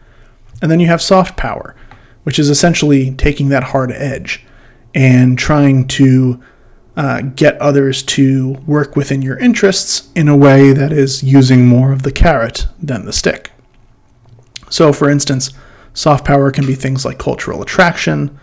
And 0.62 0.70
then 0.70 0.81
you 0.81 0.87
have 0.87 1.03
soft 1.03 1.37
power, 1.37 1.77
which 2.22 2.38
is 2.38 2.50
essentially 2.50 3.12
taking 3.12 3.48
that 3.48 3.64
hard 3.64 3.92
edge 3.92 4.44
and 4.94 5.38
trying 5.38 5.87
to 5.88 6.42
uh, 6.96 7.22
get 7.22 7.56
others 7.61 8.02
to 8.02 8.52
work 8.66 8.96
within 8.96 9.22
your 9.22 9.38
interests 9.38 10.11
in 10.14 10.28
a 10.28 10.37
way 10.37 10.72
that 10.72 10.92
is 10.92 11.22
using 11.22 11.66
more 11.66 11.92
of 11.92 12.02
the 12.02 12.12
carrot 12.12 12.66
than 12.80 13.06
the 13.06 13.12
stick. 13.12 13.50
So, 14.68 14.92
for 14.92 15.08
instance, 15.08 15.50
soft 15.94 16.24
power 16.24 16.50
can 16.50 16.66
be 16.66 16.74
things 16.74 17.04
like 17.04 17.18
cultural 17.18 17.62
attraction, 17.62 18.38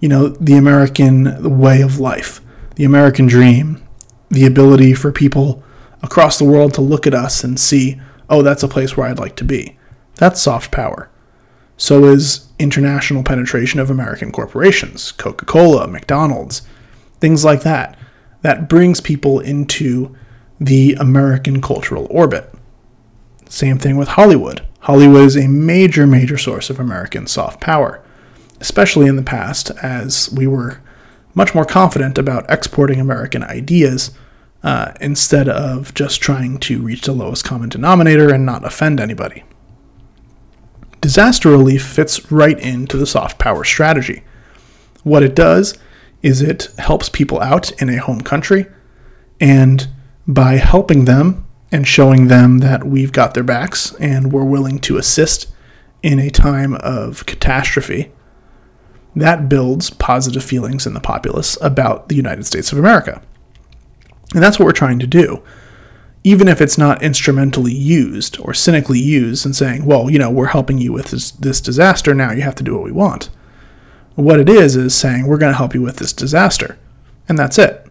you 0.00 0.08
know, 0.08 0.28
the 0.28 0.56
American 0.56 1.58
way 1.58 1.80
of 1.80 1.98
life, 1.98 2.40
the 2.76 2.84
American 2.84 3.26
dream, 3.26 3.82
the 4.28 4.46
ability 4.46 4.94
for 4.94 5.10
people 5.10 5.62
across 6.02 6.38
the 6.38 6.44
world 6.44 6.74
to 6.74 6.80
look 6.80 7.06
at 7.06 7.14
us 7.14 7.42
and 7.42 7.58
see, 7.58 8.00
oh, 8.30 8.42
that's 8.42 8.62
a 8.62 8.68
place 8.68 8.96
where 8.96 9.08
I'd 9.08 9.18
like 9.18 9.36
to 9.36 9.44
be. 9.44 9.76
That's 10.16 10.40
soft 10.40 10.70
power. 10.70 11.10
So 11.78 12.04
is 12.06 12.48
international 12.58 13.22
penetration 13.22 13.78
of 13.78 13.88
American 13.88 14.32
corporations, 14.32 15.12
Coca 15.12 15.46
Cola, 15.46 15.86
McDonald's, 15.86 16.62
things 17.20 17.44
like 17.44 17.62
that. 17.62 17.96
That 18.42 18.68
brings 18.68 19.00
people 19.00 19.38
into 19.38 20.14
the 20.60 20.94
American 20.94 21.60
cultural 21.60 22.08
orbit. 22.10 22.52
Same 23.48 23.78
thing 23.78 23.96
with 23.96 24.08
Hollywood. 24.08 24.66
Hollywood 24.80 25.22
is 25.22 25.36
a 25.36 25.46
major, 25.46 26.04
major 26.04 26.36
source 26.36 26.68
of 26.68 26.80
American 26.80 27.28
soft 27.28 27.60
power, 27.60 28.02
especially 28.60 29.06
in 29.06 29.14
the 29.14 29.22
past, 29.22 29.70
as 29.80 30.30
we 30.32 30.48
were 30.48 30.80
much 31.34 31.54
more 31.54 31.64
confident 31.64 32.18
about 32.18 32.50
exporting 32.50 33.00
American 33.00 33.44
ideas 33.44 34.10
uh, 34.64 34.92
instead 35.00 35.48
of 35.48 35.94
just 35.94 36.20
trying 36.20 36.58
to 36.58 36.82
reach 36.82 37.02
the 37.02 37.12
lowest 37.12 37.44
common 37.44 37.68
denominator 37.68 38.34
and 38.34 38.44
not 38.44 38.64
offend 38.64 38.98
anybody. 38.98 39.44
Disaster 41.00 41.50
relief 41.50 41.84
fits 41.84 42.30
right 42.30 42.58
into 42.58 42.96
the 42.96 43.06
soft 43.06 43.38
power 43.38 43.64
strategy. 43.64 44.24
What 45.04 45.22
it 45.22 45.34
does 45.34 45.78
is 46.22 46.42
it 46.42 46.68
helps 46.78 47.08
people 47.08 47.40
out 47.40 47.70
in 47.80 47.88
a 47.88 48.00
home 48.00 48.20
country, 48.20 48.66
and 49.40 49.88
by 50.26 50.54
helping 50.56 51.04
them 51.04 51.46
and 51.70 51.86
showing 51.86 52.26
them 52.26 52.58
that 52.58 52.84
we've 52.84 53.12
got 53.12 53.34
their 53.34 53.44
backs 53.44 53.94
and 53.94 54.32
we're 54.32 54.44
willing 54.44 54.78
to 54.80 54.96
assist 54.96 55.46
in 56.02 56.18
a 56.18 56.30
time 56.30 56.74
of 56.76 57.26
catastrophe, 57.26 58.10
that 59.14 59.48
builds 59.48 59.90
positive 59.90 60.44
feelings 60.44 60.86
in 60.86 60.94
the 60.94 61.00
populace 61.00 61.56
about 61.60 62.08
the 62.08 62.16
United 62.16 62.46
States 62.46 62.72
of 62.72 62.78
America. 62.78 63.22
And 64.34 64.42
that's 64.42 64.58
what 64.58 64.66
we're 64.66 64.72
trying 64.72 64.98
to 64.98 65.06
do. 65.06 65.42
Even 66.24 66.48
if 66.48 66.60
it's 66.60 66.76
not 66.76 67.02
instrumentally 67.02 67.72
used 67.72 68.38
or 68.40 68.52
cynically 68.52 68.98
used 68.98 69.46
and 69.46 69.54
saying, 69.54 69.84
well, 69.84 70.10
you 70.10 70.18
know, 70.18 70.30
we're 70.30 70.46
helping 70.46 70.78
you 70.78 70.92
with 70.92 71.06
this, 71.10 71.30
this 71.30 71.60
disaster, 71.60 72.14
now 72.14 72.32
you 72.32 72.42
have 72.42 72.56
to 72.56 72.64
do 72.64 72.74
what 72.74 72.84
we 72.84 72.92
want. 72.92 73.30
What 74.14 74.40
it 74.40 74.48
is, 74.48 74.74
is 74.74 74.94
saying, 74.94 75.26
we're 75.26 75.38
going 75.38 75.52
to 75.52 75.58
help 75.58 75.74
you 75.74 75.82
with 75.82 75.96
this 75.96 76.12
disaster. 76.12 76.76
And 77.28 77.38
that's 77.38 77.58
it. 77.58 77.86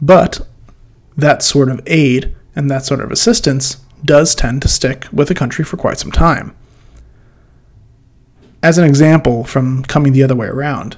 But 0.00 0.40
that 1.16 1.42
sort 1.42 1.68
of 1.68 1.80
aid 1.86 2.34
and 2.56 2.70
that 2.70 2.84
sort 2.84 3.00
of 3.00 3.12
assistance 3.12 3.76
does 4.04 4.34
tend 4.34 4.62
to 4.62 4.68
stick 4.68 5.06
with 5.12 5.30
a 5.30 5.34
country 5.34 5.64
for 5.64 5.76
quite 5.76 5.98
some 5.98 6.10
time. 6.10 6.54
As 8.62 8.78
an 8.78 8.84
example 8.84 9.44
from 9.44 9.82
coming 9.84 10.12
the 10.12 10.22
other 10.22 10.36
way 10.36 10.46
around, 10.46 10.96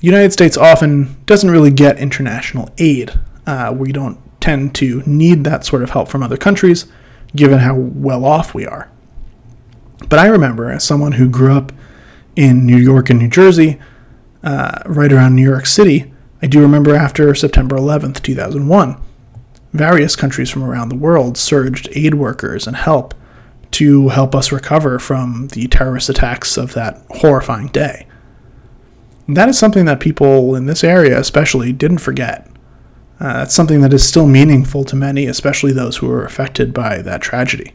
the 0.00 0.06
United 0.06 0.32
States 0.32 0.56
often 0.56 1.16
doesn't 1.26 1.50
really 1.50 1.70
get 1.70 1.98
international 1.98 2.70
aid 2.78 3.18
uh, 3.46 3.72
we 3.76 3.92
don't 3.92 4.18
tend 4.46 4.72
to 4.76 5.02
need 5.06 5.42
that 5.42 5.64
sort 5.64 5.82
of 5.82 5.90
help 5.90 6.06
from 6.06 6.22
other 6.22 6.36
countries, 6.36 6.86
given 7.34 7.58
how 7.58 7.74
well 7.74 8.24
off 8.24 8.54
we 8.54 8.64
are. 8.64 8.88
But 10.08 10.20
I 10.20 10.28
remember, 10.28 10.70
as 10.70 10.84
someone 10.84 11.12
who 11.12 11.28
grew 11.28 11.52
up 11.52 11.72
in 12.36 12.64
New 12.64 12.76
York 12.76 13.10
and 13.10 13.18
New 13.18 13.28
Jersey, 13.28 13.80
uh, 14.44 14.82
right 14.86 15.12
around 15.12 15.34
New 15.34 15.42
York 15.42 15.66
City, 15.66 16.12
I 16.40 16.46
do 16.46 16.60
remember 16.60 16.94
after 16.94 17.34
September 17.34 17.76
11th, 17.76 18.22
2001, 18.22 18.96
various 19.72 20.14
countries 20.14 20.48
from 20.48 20.62
around 20.62 20.90
the 20.90 20.96
world 20.96 21.36
surged 21.36 21.88
aid 21.96 22.14
workers 22.14 22.68
and 22.68 22.76
help 22.76 23.14
to 23.72 24.10
help 24.10 24.32
us 24.32 24.52
recover 24.52 25.00
from 25.00 25.48
the 25.48 25.66
terrorist 25.66 26.08
attacks 26.08 26.56
of 26.56 26.72
that 26.74 27.02
horrifying 27.16 27.66
day. 27.66 28.06
And 29.26 29.36
that 29.36 29.48
is 29.48 29.58
something 29.58 29.86
that 29.86 29.98
people 29.98 30.54
in 30.54 30.66
this 30.66 30.84
area, 30.84 31.18
especially, 31.18 31.72
didn't 31.72 31.98
forget. 31.98 32.48
Uh, 33.18 33.38
that's 33.38 33.54
something 33.54 33.80
that 33.80 33.94
is 33.94 34.06
still 34.06 34.26
meaningful 34.26 34.84
to 34.84 34.96
many, 34.96 35.26
especially 35.26 35.72
those 35.72 35.96
who 35.98 36.06
were 36.06 36.24
affected 36.24 36.74
by 36.74 36.98
that 36.98 37.22
tragedy. 37.22 37.72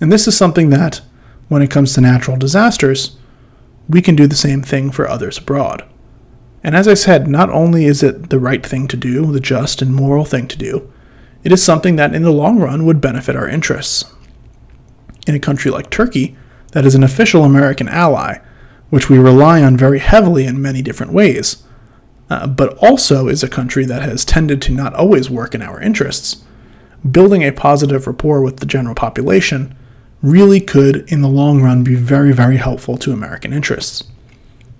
And 0.00 0.10
this 0.10 0.26
is 0.26 0.36
something 0.36 0.70
that, 0.70 1.00
when 1.48 1.62
it 1.62 1.70
comes 1.70 1.94
to 1.94 2.00
natural 2.00 2.36
disasters, 2.36 3.16
we 3.88 4.02
can 4.02 4.16
do 4.16 4.26
the 4.26 4.34
same 4.34 4.62
thing 4.62 4.90
for 4.90 5.08
others 5.08 5.38
abroad. 5.38 5.84
And 6.64 6.74
as 6.74 6.88
I 6.88 6.94
said, 6.94 7.28
not 7.28 7.50
only 7.50 7.84
is 7.84 8.02
it 8.02 8.30
the 8.30 8.38
right 8.38 8.64
thing 8.64 8.88
to 8.88 8.96
do, 8.96 9.30
the 9.30 9.40
just 9.40 9.82
and 9.82 9.94
moral 9.94 10.24
thing 10.24 10.48
to 10.48 10.58
do, 10.58 10.92
it 11.44 11.52
is 11.52 11.62
something 11.62 11.96
that 11.96 12.14
in 12.14 12.22
the 12.22 12.32
long 12.32 12.58
run 12.58 12.84
would 12.84 13.00
benefit 13.00 13.36
our 13.36 13.48
interests. 13.48 14.04
In 15.26 15.34
a 15.34 15.40
country 15.40 15.70
like 15.70 15.90
Turkey, 15.90 16.36
that 16.72 16.84
is 16.86 16.94
an 16.94 17.02
official 17.02 17.44
American 17.44 17.88
ally, 17.88 18.38
which 18.90 19.08
we 19.08 19.18
rely 19.18 19.62
on 19.62 19.76
very 19.76 19.98
heavily 19.98 20.46
in 20.46 20.62
many 20.62 20.82
different 20.82 21.12
ways, 21.12 21.62
uh, 22.32 22.46
but 22.46 22.78
also 22.78 23.28
is 23.28 23.42
a 23.42 23.48
country 23.48 23.84
that 23.84 24.00
has 24.00 24.24
tended 24.24 24.62
to 24.62 24.72
not 24.72 24.94
always 24.94 25.28
work 25.28 25.54
in 25.54 25.60
our 25.60 25.78
interests. 25.78 26.42
Building 27.10 27.42
a 27.42 27.52
positive 27.52 28.06
rapport 28.06 28.40
with 28.40 28.56
the 28.56 28.64
general 28.64 28.94
population 28.94 29.76
really 30.22 30.58
could, 30.58 31.04
in 31.12 31.20
the 31.20 31.28
long 31.28 31.60
run, 31.60 31.84
be 31.84 31.94
very, 31.94 32.32
very 32.32 32.56
helpful 32.56 32.96
to 32.96 33.12
American 33.12 33.52
interests. 33.52 34.04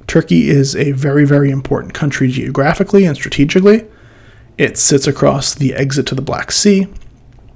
Turkey 0.06 0.48
is 0.48 0.74
a 0.74 0.92
very, 0.92 1.26
very 1.26 1.50
important 1.50 1.92
country 1.92 2.28
geographically 2.28 3.04
and 3.04 3.16
strategically. 3.16 3.86
It 4.56 4.78
sits 4.78 5.06
across 5.06 5.54
the 5.54 5.74
exit 5.74 6.06
to 6.06 6.14
the 6.14 6.22
Black 6.22 6.52
Sea, 6.52 6.86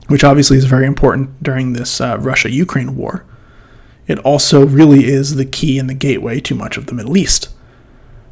which 0.08 0.24
obviously 0.24 0.58
is 0.58 0.66
very 0.66 0.84
important 0.84 1.42
during 1.42 1.72
this 1.72 2.02
uh, 2.02 2.18
Russia 2.20 2.50
Ukraine 2.50 2.96
war. 2.96 3.24
It 4.06 4.18
also 4.18 4.66
really 4.66 5.06
is 5.06 5.36
the 5.36 5.46
key 5.46 5.78
and 5.78 5.88
the 5.88 5.94
gateway 5.94 6.40
to 6.40 6.54
much 6.54 6.76
of 6.76 6.84
the 6.84 6.94
Middle 6.94 7.16
East. 7.16 7.48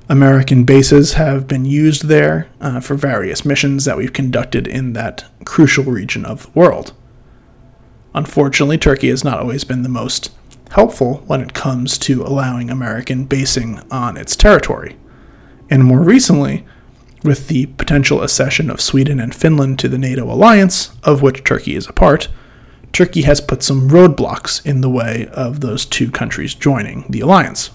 American 0.08 0.64
bases 0.64 1.14
have 1.14 1.48
been 1.48 1.64
used 1.64 2.08
there 2.08 2.48
uh, 2.60 2.78
for 2.78 2.94
various 2.94 3.44
missions 3.44 3.86
that 3.86 3.96
we've 3.96 4.12
conducted 4.12 4.66
in 4.66 4.92
that 4.92 5.24
crucial 5.46 5.84
region 5.84 6.26
of 6.26 6.42
the 6.42 6.50
world. 6.58 6.92
Unfortunately, 8.14 8.76
Turkey 8.76 9.08
has 9.08 9.24
not 9.24 9.40
always 9.40 9.64
been 9.64 9.82
the 9.82 9.88
most 9.88 10.30
helpful 10.72 11.22
when 11.26 11.40
it 11.40 11.54
comes 11.54 11.96
to 11.96 12.22
allowing 12.22 12.68
American 12.68 13.24
basing 13.24 13.80
on 13.90 14.18
its 14.18 14.36
territory. 14.36 14.96
And 15.70 15.82
more 15.82 16.00
recently, 16.02 16.66
with 17.22 17.48
the 17.48 17.66
potential 17.66 18.22
accession 18.22 18.68
of 18.68 18.82
Sweden 18.82 19.18
and 19.18 19.34
Finland 19.34 19.78
to 19.78 19.88
the 19.88 19.98
NATO 19.98 20.24
alliance, 20.30 20.94
of 21.02 21.22
which 21.22 21.44
Turkey 21.44 21.74
is 21.74 21.88
a 21.88 21.92
part, 21.94 22.28
Turkey 22.92 23.22
has 23.22 23.40
put 23.40 23.62
some 23.62 23.88
roadblocks 23.88 24.64
in 24.66 24.82
the 24.82 24.90
way 24.90 25.28
of 25.32 25.60
those 25.60 25.86
two 25.86 26.10
countries 26.10 26.54
joining 26.54 27.06
the 27.08 27.20
alliance. 27.20 27.70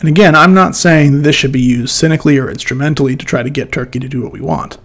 And 0.00 0.08
again, 0.08 0.34
I'm 0.34 0.54
not 0.54 0.74
saying 0.74 1.22
this 1.22 1.36
should 1.36 1.52
be 1.52 1.60
used 1.60 1.94
cynically 1.94 2.38
or 2.38 2.50
instrumentally 2.50 3.16
to 3.16 3.24
try 3.24 3.42
to 3.42 3.50
get 3.50 3.70
Turkey 3.70 3.98
to 4.00 4.08
do 4.08 4.22
what 4.22 4.32
we 4.32 4.40
want. 4.40 4.78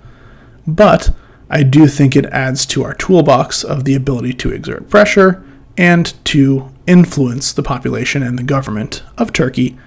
But 0.67 1.15
I 1.49 1.63
do 1.63 1.87
think 1.87 2.15
it 2.15 2.25
adds 2.27 2.65
to 2.67 2.83
our 2.83 2.93
toolbox 2.93 3.63
of 3.63 3.85
the 3.85 3.95
ability 3.95 4.33
to 4.33 4.51
exert 4.51 4.89
pressure 4.89 5.43
and 5.77 6.13
to 6.25 6.69
influence 6.85 7.53
the 7.53 7.63
population 7.63 8.23
and 8.23 8.37
the 8.37 8.43
government 8.43 9.03
of 9.17 9.31
Turkey 9.31 9.77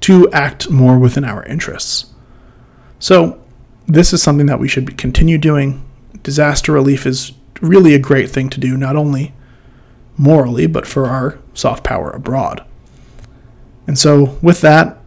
to 0.00 0.30
act 0.32 0.70
more 0.70 0.98
within 0.98 1.24
our 1.24 1.44
interests. 1.44 2.06
So, 2.98 3.38
this 3.86 4.12
is 4.12 4.22
something 4.22 4.46
that 4.46 4.60
we 4.60 4.68
should 4.68 4.96
continue 4.96 5.36
doing. 5.36 5.84
Disaster 6.22 6.72
relief 6.72 7.06
is 7.06 7.32
really 7.60 7.94
a 7.94 7.98
great 7.98 8.30
thing 8.30 8.48
to 8.50 8.60
do, 8.60 8.76
not 8.76 8.96
only 8.96 9.34
morally, 10.16 10.66
but 10.66 10.86
for 10.86 11.06
our 11.06 11.38
soft 11.54 11.82
power 11.82 12.10
abroad. 12.10 12.64
And 13.90 13.98
so, 13.98 14.38
with 14.40 14.60
that, 14.60 14.98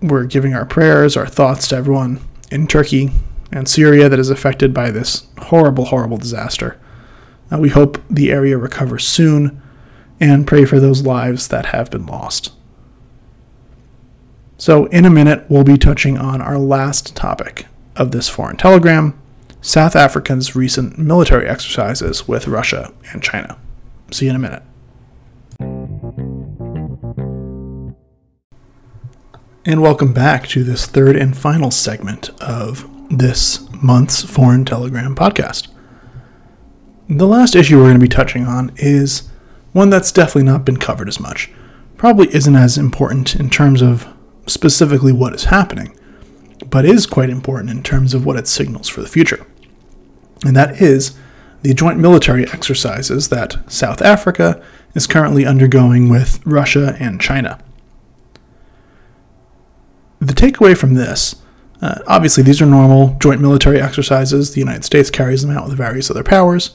we're 0.00 0.24
giving 0.24 0.54
our 0.54 0.64
prayers, 0.64 1.18
our 1.18 1.26
thoughts 1.26 1.68
to 1.68 1.76
everyone 1.76 2.18
in 2.50 2.66
Turkey 2.66 3.10
and 3.52 3.68
Syria 3.68 4.08
that 4.08 4.18
is 4.18 4.30
affected 4.30 4.72
by 4.72 4.90
this 4.90 5.26
horrible, 5.36 5.84
horrible 5.84 6.16
disaster. 6.16 6.80
Uh, 7.52 7.58
we 7.58 7.68
hope 7.68 8.00
the 8.08 8.30
area 8.30 8.56
recovers 8.56 9.06
soon 9.06 9.60
and 10.18 10.46
pray 10.46 10.64
for 10.64 10.80
those 10.80 11.02
lives 11.02 11.48
that 11.48 11.66
have 11.66 11.90
been 11.90 12.06
lost. 12.06 12.54
So, 14.56 14.86
in 14.86 15.04
a 15.04 15.10
minute, 15.10 15.44
we'll 15.50 15.62
be 15.62 15.76
touching 15.76 16.16
on 16.16 16.40
our 16.40 16.56
last 16.56 17.14
topic 17.14 17.66
of 17.96 18.12
this 18.12 18.30
foreign 18.30 18.56
telegram 18.56 19.12
South 19.60 19.94
Africa's 19.94 20.56
recent 20.56 20.96
military 20.96 21.46
exercises 21.46 22.26
with 22.26 22.48
Russia 22.48 22.94
and 23.12 23.22
China. 23.22 23.58
See 24.10 24.24
you 24.24 24.30
in 24.30 24.36
a 24.36 24.38
minute. 24.38 24.62
And 29.70 29.82
welcome 29.82 30.12
back 30.12 30.48
to 30.48 30.64
this 30.64 30.84
third 30.84 31.14
and 31.14 31.38
final 31.38 31.70
segment 31.70 32.30
of 32.42 32.90
this 33.08 33.70
month's 33.80 34.20
Foreign 34.20 34.64
Telegram 34.64 35.14
podcast. 35.14 35.68
The 37.08 37.28
last 37.28 37.54
issue 37.54 37.76
we're 37.76 37.84
going 37.84 37.94
to 37.94 38.00
be 38.00 38.08
touching 38.08 38.46
on 38.46 38.72
is 38.74 39.30
one 39.70 39.88
that's 39.88 40.10
definitely 40.10 40.50
not 40.50 40.64
been 40.64 40.78
covered 40.78 41.06
as 41.06 41.20
much. 41.20 41.52
Probably 41.96 42.34
isn't 42.34 42.56
as 42.56 42.76
important 42.76 43.36
in 43.36 43.48
terms 43.48 43.80
of 43.80 44.08
specifically 44.48 45.12
what 45.12 45.34
is 45.34 45.44
happening, 45.44 45.96
but 46.68 46.84
is 46.84 47.06
quite 47.06 47.30
important 47.30 47.70
in 47.70 47.84
terms 47.84 48.12
of 48.12 48.26
what 48.26 48.36
it 48.36 48.48
signals 48.48 48.88
for 48.88 49.02
the 49.02 49.08
future. 49.08 49.46
And 50.44 50.56
that 50.56 50.82
is 50.82 51.16
the 51.62 51.74
joint 51.74 52.00
military 52.00 52.42
exercises 52.48 53.28
that 53.28 53.70
South 53.70 54.02
Africa 54.02 54.60
is 54.96 55.06
currently 55.06 55.46
undergoing 55.46 56.08
with 56.08 56.44
Russia 56.44 56.96
and 56.98 57.20
China. 57.20 57.62
The 60.30 60.36
takeaway 60.36 60.78
from 60.78 60.94
this 60.94 61.34
uh, 61.82 61.98
obviously, 62.06 62.44
these 62.44 62.62
are 62.62 62.66
normal 62.66 63.16
joint 63.18 63.40
military 63.40 63.80
exercises. 63.80 64.54
The 64.54 64.60
United 64.60 64.84
States 64.84 65.10
carries 65.10 65.42
them 65.42 65.50
out 65.50 65.66
with 65.66 65.76
various 65.76 66.08
other 66.08 66.22
powers, 66.22 66.70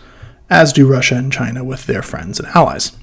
as 0.49 0.73
do 0.73 0.85
Russia 0.85 1.15
and 1.15 1.31
China 1.31 1.63
with 1.63 1.85
their 1.85 2.01
friends 2.01 2.37
and 2.37 2.49
allies. 2.49 2.97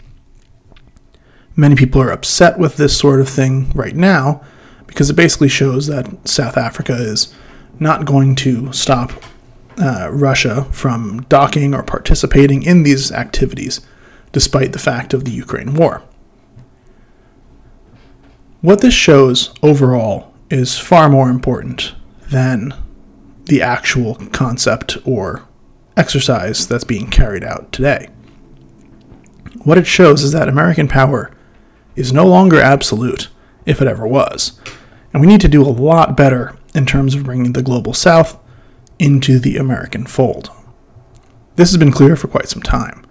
Many 1.56 1.74
people 1.74 2.02
are 2.02 2.10
upset 2.10 2.58
with 2.58 2.76
this 2.76 2.94
sort 2.94 3.22
of 3.22 3.30
thing 3.30 3.70
right 3.70 3.96
now 3.96 4.42
because 4.86 5.08
it 5.08 5.16
basically 5.16 5.48
shows 5.48 5.86
that 5.86 6.28
South 6.28 6.58
Africa 6.58 6.96
is 6.96 7.34
not 7.80 8.04
going 8.04 8.34
to 8.36 8.70
stop 8.74 9.10
uh, 9.78 10.10
Russia 10.12 10.64
from 10.64 11.24
docking 11.30 11.72
or 11.72 11.82
participating 11.82 12.62
in 12.62 12.82
these 12.82 13.10
activities, 13.10 13.80
despite 14.32 14.74
the 14.74 14.78
fact 14.78 15.14
of 15.14 15.24
the 15.24 15.32
Ukraine 15.32 15.72
war. 15.72 16.02
What 18.60 18.82
this 18.82 18.92
shows 18.92 19.54
overall 19.62 20.31
is 20.52 20.78
far 20.78 21.08
more 21.08 21.30
important 21.30 21.94
than 22.30 22.74
the 23.46 23.62
actual 23.62 24.16
concept 24.32 24.98
or 25.06 25.48
exercise 25.96 26.66
that's 26.66 26.84
being 26.84 27.08
carried 27.08 27.42
out 27.42 27.72
today. 27.72 28.06
What 29.64 29.78
it 29.78 29.86
shows 29.86 30.22
is 30.22 30.32
that 30.32 30.50
American 30.50 30.88
power 30.88 31.30
is 31.96 32.12
no 32.12 32.26
longer 32.26 32.60
absolute, 32.60 33.28
if 33.64 33.80
it 33.80 33.88
ever 33.88 34.06
was. 34.06 34.60
And 35.14 35.22
we 35.22 35.26
need 35.26 35.40
to 35.40 35.48
do 35.48 35.62
a 35.62 35.72
lot 35.72 36.18
better 36.18 36.54
in 36.74 36.84
terms 36.84 37.14
of 37.14 37.24
bringing 37.24 37.54
the 37.54 37.62
global 37.62 37.94
south 37.94 38.38
into 38.98 39.38
the 39.38 39.56
American 39.56 40.04
fold. 40.04 40.50
This 41.56 41.70
has 41.70 41.78
been 41.78 41.92
clear 41.92 42.14
for 42.14 42.28
quite 42.28 42.50
some 42.50 42.62
time 42.62 43.01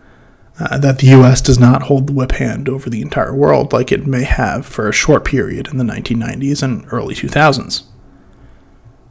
uh, 0.62 0.78
that 0.78 1.00
the 1.00 1.08
US 1.08 1.42
does 1.42 1.58
not 1.58 1.84
hold 1.84 2.08
the 2.08 2.14
whip 2.14 2.34
hand 2.34 2.70
over 2.70 2.90
the 2.90 3.02
entire 3.02 3.34
world 3.34 3.74
like 3.74 3.92
it 3.92 4.06
may 4.06 4.24
have 4.24 4.66
for 4.66 4.88
a 4.88 4.94
short 4.94 5.26
period 5.26 5.68
in 5.68 5.78
the 5.78 5.84
1990s 5.84 6.62
and 6.62 6.86
early 6.92 7.16
2000s. 7.16 7.84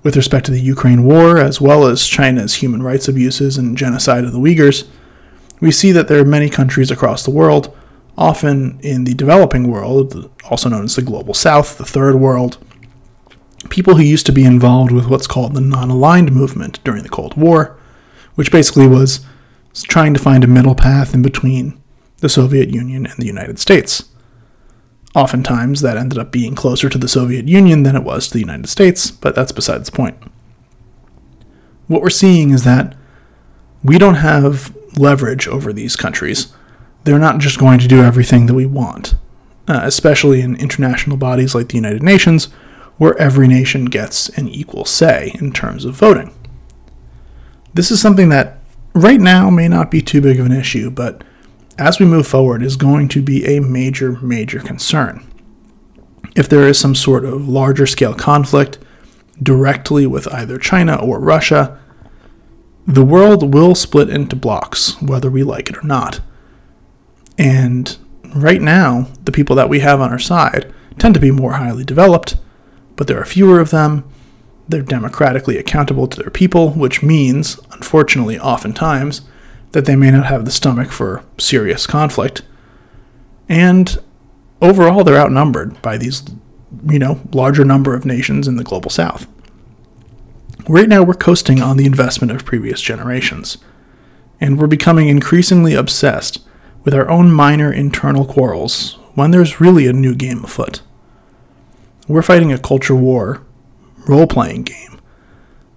With 0.02 0.16
respect 0.16 0.46
to 0.46 0.52
the 0.52 0.60
Ukraine 0.60 1.04
war, 1.04 1.38
as 1.38 1.60
well 1.60 1.84
as 1.86 2.06
China's 2.06 2.54
human 2.54 2.82
rights 2.82 3.08
abuses 3.08 3.58
and 3.58 3.76
genocide 3.76 4.24
of 4.24 4.32
the 4.32 4.38
Uyghurs, 4.38 4.86
we 5.60 5.70
see 5.70 5.92
that 5.92 6.08
there 6.08 6.20
are 6.20 6.24
many 6.24 6.48
countries 6.48 6.90
across 6.90 7.24
the 7.24 7.30
world, 7.30 7.76
often 8.16 8.78
in 8.82 9.04
the 9.04 9.14
developing 9.14 9.68
world, 9.68 10.30
also 10.48 10.68
known 10.68 10.84
as 10.84 10.96
the 10.96 11.02
global 11.02 11.34
south, 11.34 11.76
the 11.76 11.84
third 11.84 12.14
world, 12.14 12.64
people 13.68 13.96
who 13.96 14.02
used 14.02 14.24
to 14.26 14.32
be 14.32 14.44
involved 14.44 14.92
with 14.92 15.08
what's 15.08 15.26
called 15.26 15.54
the 15.54 15.60
non 15.60 15.90
aligned 15.90 16.32
movement 16.32 16.82
during 16.84 17.02
the 17.02 17.08
Cold 17.08 17.36
War, 17.36 17.78
which 18.36 18.52
basically 18.52 18.86
was 18.86 19.26
trying 19.74 20.14
to 20.14 20.20
find 20.20 20.44
a 20.44 20.48
middle 20.48 20.74
path 20.74 21.14
in 21.14 21.22
between 21.22 21.80
the 22.18 22.28
Soviet 22.28 22.70
Union 22.70 23.06
and 23.06 23.16
the 23.16 23.26
United 23.26 23.58
States. 23.58 24.04
Oftentimes, 25.14 25.80
that 25.80 25.96
ended 25.96 26.18
up 26.18 26.30
being 26.30 26.54
closer 26.54 26.88
to 26.88 26.98
the 26.98 27.08
Soviet 27.08 27.48
Union 27.48 27.82
than 27.82 27.96
it 27.96 28.04
was 28.04 28.28
to 28.28 28.34
the 28.34 28.40
United 28.40 28.68
States, 28.68 29.10
but 29.10 29.34
that's 29.34 29.52
besides 29.52 29.90
the 29.90 29.96
point. 29.96 30.16
What 31.88 32.02
we're 32.02 32.10
seeing 32.10 32.50
is 32.50 32.62
that 32.64 32.94
we 33.82 33.98
don't 33.98 34.16
have 34.16 34.76
leverage 34.96 35.48
over 35.48 35.72
these 35.72 35.96
countries. 35.96 36.52
They're 37.02 37.18
not 37.18 37.38
just 37.38 37.58
going 37.58 37.80
to 37.80 37.88
do 37.88 38.02
everything 38.02 38.46
that 38.46 38.54
we 38.54 38.66
want, 38.66 39.14
uh, 39.66 39.80
especially 39.82 40.42
in 40.42 40.54
international 40.56 41.16
bodies 41.16 41.54
like 41.54 41.68
the 41.68 41.76
United 41.76 42.02
Nations, 42.02 42.46
where 42.98 43.16
every 43.18 43.48
nation 43.48 43.86
gets 43.86 44.28
an 44.30 44.48
equal 44.48 44.84
say 44.84 45.32
in 45.40 45.52
terms 45.52 45.84
of 45.84 45.94
voting. 45.94 46.32
This 47.74 47.90
is 47.90 48.00
something 48.00 48.28
that 48.28 48.59
right 48.94 49.20
now 49.20 49.50
may 49.50 49.68
not 49.68 49.90
be 49.90 50.00
too 50.00 50.20
big 50.20 50.40
of 50.40 50.46
an 50.46 50.52
issue, 50.52 50.90
but 50.90 51.22
as 51.78 51.98
we 51.98 52.06
move 52.06 52.26
forward 52.26 52.62
is 52.62 52.76
going 52.76 53.08
to 53.08 53.22
be 53.22 53.44
a 53.44 53.60
major, 53.60 54.12
major 54.20 54.60
concern. 54.60 55.26
If 56.36 56.48
there 56.48 56.66
is 56.66 56.78
some 56.78 56.94
sort 56.94 57.24
of 57.24 57.48
larger 57.48 57.86
scale 57.86 58.14
conflict 58.14 58.78
directly 59.42 60.06
with 60.06 60.32
either 60.32 60.58
China 60.58 60.96
or 60.96 61.18
Russia, 61.18 61.78
the 62.86 63.04
world 63.04 63.54
will 63.54 63.74
split 63.74 64.10
into 64.10 64.36
blocks, 64.36 65.00
whether 65.00 65.30
we 65.30 65.42
like 65.42 65.70
it 65.70 65.78
or 65.78 65.86
not. 65.86 66.20
And 67.38 67.96
right 68.34 68.60
now, 68.60 69.08
the 69.24 69.32
people 69.32 69.56
that 69.56 69.68
we 69.68 69.80
have 69.80 70.00
on 70.00 70.10
our 70.10 70.18
side 70.18 70.72
tend 70.98 71.14
to 71.14 71.20
be 71.20 71.30
more 71.30 71.54
highly 71.54 71.84
developed, 71.84 72.36
but 72.96 73.06
there 73.06 73.20
are 73.20 73.24
fewer 73.24 73.60
of 73.60 73.70
them, 73.70 74.04
they're 74.70 74.82
democratically 74.82 75.58
accountable 75.58 76.06
to 76.06 76.20
their 76.20 76.30
people, 76.30 76.70
which 76.70 77.02
means, 77.02 77.58
unfortunately, 77.72 78.38
oftentimes, 78.38 79.22
that 79.72 79.84
they 79.84 79.96
may 79.96 80.10
not 80.10 80.26
have 80.26 80.44
the 80.44 80.50
stomach 80.50 80.90
for 80.90 81.24
serious 81.38 81.86
conflict. 81.86 82.42
And 83.48 83.98
overall, 84.60 85.04
they're 85.04 85.16
outnumbered 85.16 85.80
by 85.82 85.96
these, 85.96 86.22
you 86.88 86.98
know, 86.98 87.20
larger 87.32 87.64
number 87.64 87.94
of 87.94 88.04
nations 88.04 88.48
in 88.48 88.56
the 88.56 88.64
global 88.64 88.90
south. 88.90 89.26
Right 90.68 90.88
now, 90.88 91.02
we're 91.02 91.14
coasting 91.14 91.60
on 91.60 91.76
the 91.76 91.86
investment 91.86 92.32
of 92.32 92.44
previous 92.44 92.80
generations, 92.80 93.58
and 94.40 94.58
we're 94.58 94.66
becoming 94.66 95.08
increasingly 95.08 95.74
obsessed 95.74 96.40
with 96.84 96.94
our 96.94 97.08
own 97.08 97.32
minor 97.32 97.72
internal 97.72 98.24
quarrels 98.24 98.98
when 99.14 99.30
there's 99.30 99.60
really 99.60 99.86
a 99.86 99.92
new 99.92 100.14
game 100.14 100.44
afoot. 100.44 100.82
We're 102.06 102.22
fighting 102.22 102.52
a 102.52 102.58
culture 102.58 102.94
war 102.94 103.42
role 104.06 104.26
playing 104.26 104.62
game. 104.62 105.00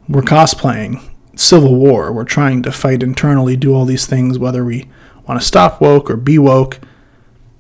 We're 0.08 0.22
cosplaying 0.22 1.04
Civil 1.36 1.76
War. 1.76 2.12
We're 2.12 2.24
trying 2.24 2.64
to 2.64 2.72
fight 2.72 3.04
internally, 3.04 3.56
do 3.56 3.74
all 3.74 3.86
these 3.86 4.06
things, 4.06 4.38
whether 4.38 4.64
we 4.64 4.88
want 5.28 5.40
to 5.40 5.46
stop 5.46 5.82
woke 5.82 6.10
or 6.10 6.18
be 6.18 6.38
woke. 6.38 6.80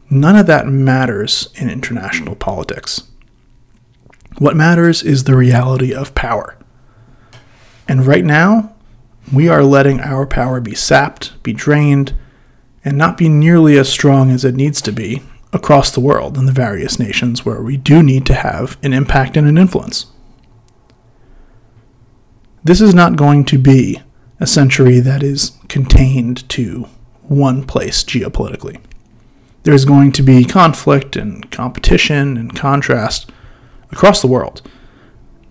None 0.09 0.35
of 0.35 0.47
that 0.47 0.67
matters 0.67 1.49
in 1.55 1.69
international 1.69 2.35
politics. 2.35 3.03
What 4.37 4.55
matters 4.55 5.03
is 5.03 5.23
the 5.23 5.35
reality 5.35 5.93
of 5.93 6.15
power. 6.15 6.57
And 7.87 8.05
right 8.05 8.25
now, 8.25 8.75
we 9.31 9.47
are 9.47 9.63
letting 9.63 9.99
our 9.99 10.25
power 10.25 10.59
be 10.59 10.75
sapped, 10.75 11.41
be 11.43 11.53
drained, 11.53 12.13
and 12.83 12.97
not 12.97 13.17
be 13.17 13.29
nearly 13.29 13.77
as 13.77 13.89
strong 13.89 14.29
as 14.29 14.43
it 14.43 14.55
needs 14.55 14.81
to 14.81 14.91
be 14.91 15.21
across 15.53 15.91
the 15.91 15.99
world 15.99 16.37
in 16.37 16.45
the 16.45 16.51
various 16.51 16.99
nations 16.99 17.45
where 17.45 17.61
we 17.61 17.77
do 17.77 18.03
need 18.03 18.25
to 18.25 18.33
have 18.33 18.77
an 18.83 18.91
impact 18.91 19.37
and 19.37 19.47
an 19.47 19.57
influence. 19.57 20.07
This 22.63 22.79
is 22.79 22.93
not 22.93 23.17
going 23.17 23.43
to 23.45 23.57
be 23.57 24.01
a 24.39 24.47
century 24.47 24.99
that 24.99 25.21
is 25.21 25.57
contained 25.67 26.47
to 26.49 26.87
one 27.23 27.63
place 27.65 28.03
geopolitically. 28.03 28.79
There's 29.63 29.85
going 29.85 30.11
to 30.13 30.23
be 30.23 30.45
conflict 30.45 31.15
and 31.15 31.49
competition 31.51 32.37
and 32.37 32.55
contrast 32.55 33.31
across 33.91 34.21
the 34.21 34.27
world. 34.27 34.61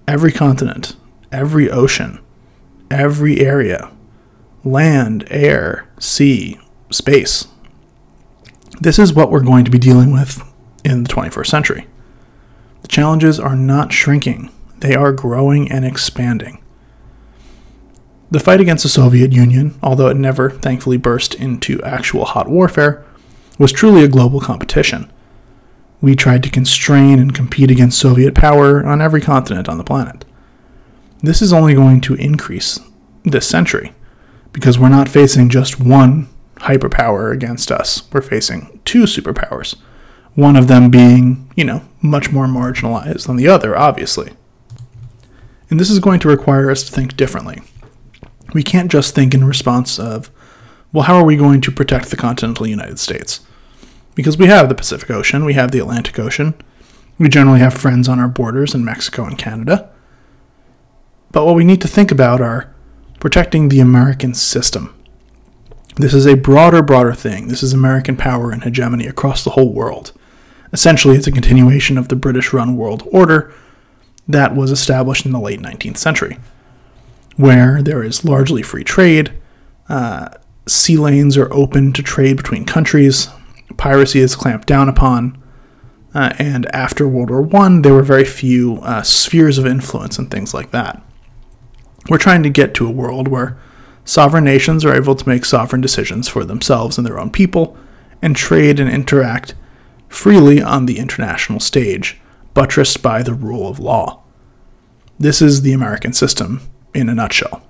Every 0.08 0.32
continent, 0.32 0.96
every 1.30 1.70
ocean, 1.70 2.18
every 2.90 3.40
area 3.40 3.90
land, 4.64 5.26
air, 5.28 5.88
sea, 5.98 6.56
space. 6.90 7.48
This 8.80 8.98
is 8.98 9.12
what 9.12 9.30
we're 9.30 9.40
going 9.40 9.64
to 9.64 9.70
be 9.70 9.78
dealing 9.78 10.12
with 10.12 10.40
in 10.84 11.02
the 11.02 11.08
21st 11.08 11.46
century. 11.46 11.86
The 12.82 12.88
challenges 12.88 13.40
are 13.40 13.56
not 13.56 13.92
shrinking, 13.92 14.50
they 14.78 14.94
are 14.94 15.12
growing 15.12 15.70
and 15.70 15.84
expanding. 15.84 16.61
The 18.32 18.40
fight 18.40 18.62
against 18.62 18.82
the 18.82 18.88
Soviet 18.88 19.30
Union, 19.30 19.78
although 19.82 20.08
it 20.08 20.16
never 20.16 20.48
thankfully 20.48 20.96
burst 20.96 21.34
into 21.34 21.82
actual 21.82 22.24
hot 22.24 22.48
warfare, 22.48 23.04
was 23.58 23.72
truly 23.72 24.02
a 24.04 24.08
global 24.08 24.40
competition. 24.40 25.12
We 26.00 26.16
tried 26.16 26.42
to 26.44 26.50
constrain 26.50 27.18
and 27.18 27.34
compete 27.34 27.70
against 27.70 27.98
Soviet 27.98 28.34
power 28.34 28.86
on 28.86 29.02
every 29.02 29.20
continent 29.20 29.68
on 29.68 29.76
the 29.76 29.84
planet. 29.84 30.24
This 31.20 31.42
is 31.42 31.52
only 31.52 31.74
going 31.74 32.00
to 32.00 32.14
increase 32.14 32.80
this 33.22 33.46
century 33.46 33.92
because 34.54 34.78
we're 34.78 34.88
not 34.88 35.10
facing 35.10 35.50
just 35.50 35.78
one 35.78 36.26
hyperpower 36.56 37.34
against 37.34 37.70
us, 37.70 38.10
we're 38.14 38.22
facing 38.22 38.80
two 38.86 39.02
superpowers. 39.02 39.76
One 40.36 40.56
of 40.56 40.68
them 40.68 40.90
being, 40.90 41.50
you 41.54 41.64
know, 41.64 41.82
much 42.00 42.32
more 42.32 42.46
marginalized 42.46 43.26
than 43.26 43.36
the 43.36 43.48
other, 43.48 43.76
obviously. 43.76 44.32
And 45.68 45.78
this 45.78 45.90
is 45.90 45.98
going 45.98 46.20
to 46.20 46.28
require 46.28 46.70
us 46.70 46.82
to 46.84 46.92
think 46.92 47.14
differently 47.14 47.60
we 48.52 48.62
can't 48.62 48.90
just 48.90 49.14
think 49.14 49.34
in 49.34 49.44
response 49.44 49.98
of, 49.98 50.30
well, 50.92 51.04
how 51.04 51.16
are 51.16 51.24
we 51.24 51.36
going 51.36 51.60
to 51.62 51.72
protect 51.72 52.10
the 52.10 52.16
continental 52.16 52.66
United 52.66 52.98
States? 52.98 53.40
Because 54.14 54.36
we 54.36 54.46
have 54.46 54.68
the 54.68 54.74
Pacific 54.74 55.10
Ocean, 55.10 55.44
we 55.44 55.54
have 55.54 55.70
the 55.70 55.78
Atlantic 55.78 56.18
Ocean, 56.18 56.54
we 57.18 57.28
generally 57.28 57.60
have 57.60 57.74
friends 57.74 58.08
on 58.08 58.18
our 58.18 58.28
borders 58.28 58.74
in 58.74 58.84
Mexico 58.84 59.24
and 59.24 59.38
Canada. 59.38 59.90
But 61.30 61.46
what 61.46 61.54
we 61.54 61.64
need 61.64 61.80
to 61.80 61.88
think 61.88 62.10
about 62.10 62.40
are 62.40 62.74
protecting 63.20 63.68
the 63.68 63.80
American 63.80 64.34
system. 64.34 64.94
This 65.96 66.14
is 66.14 66.26
a 66.26 66.36
broader, 66.36 66.82
broader 66.82 67.14
thing. 67.14 67.48
This 67.48 67.62
is 67.62 67.72
American 67.72 68.16
power 68.16 68.50
and 68.50 68.64
hegemony 68.64 69.06
across 69.06 69.44
the 69.44 69.50
whole 69.50 69.72
world. 69.72 70.12
Essentially, 70.72 71.16
it's 71.16 71.26
a 71.26 71.32
continuation 71.32 71.98
of 71.98 72.08
the 72.08 72.16
British 72.16 72.52
run 72.52 72.76
world 72.76 73.06
order 73.12 73.52
that 74.26 74.54
was 74.54 74.70
established 74.70 75.26
in 75.26 75.32
the 75.32 75.40
late 75.40 75.60
19th 75.60 75.98
century 75.98 76.38
where 77.36 77.82
there 77.82 78.02
is 78.02 78.24
largely 78.24 78.62
free 78.62 78.84
trade. 78.84 79.32
Uh, 79.88 80.28
sea 80.66 80.96
lanes 80.96 81.36
are 81.36 81.52
open 81.52 81.92
to 81.92 82.02
trade 82.02 82.36
between 82.36 82.64
countries. 82.64 83.28
Piracy 83.76 84.20
is 84.20 84.36
clamped 84.36 84.66
down 84.66 84.88
upon. 84.88 85.42
Uh, 86.14 86.34
and 86.38 86.66
after 86.74 87.08
World 87.08 87.30
War 87.30 87.62
I, 87.62 87.80
there 87.80 87.94
were 87.94 88.02
very 88.02 88.24
few 88.24 88.78
uh, 88.82 89.02
spheres 89.02 89.58
of 89.58 89.66
influence 89.66 90.18
and 90.18 90.30
things 90.30 90.52
like 90.52 90.70
that. 90.72 91.02
We're 92.08 92.18
trying 92.18 92.42
to 92.42 92.50
get 92.50 92.74
to 92.74 92.86
a 92.86 92.90
world 92.90 93.28
where 93.28 93.58
sovereign 94.04 94.44
nations 94.44 94.84
are 94.84 94.94
able 94.94 95.14
to 95.14 95.28
make 95.28 95.44
sovereign 95.44 95.80
decisions 95.80 96.28
for 96.28 96.44
themselves 96.44 96.98
and 96.98 97.06
their 97.06 97.18
own 97.18 97.30
people, 97.30 97.76
and 98.20 98.36
trade 98.36 98.78
and 98.78 98.90
interact 98.90 99.54
freely 100.08 100.60
on 100.60 100.86
the 100.86 100.98
international 100.98 101.60
stage, 101.60 102.20
buttressed 102.52 103.02
by 103.02 103.22
the 103.22 103.34
rule 103.34 103.68
of 103.68 103.78
law. 103.78 104.22
This 105.18 105.40
is 105.40 105.62
the 105.62 105.72
American 105.72 106.12
system, 106.12 106.60
in 106.94 107.08
a 107.08 107.14
nutshell. 107.14 107.62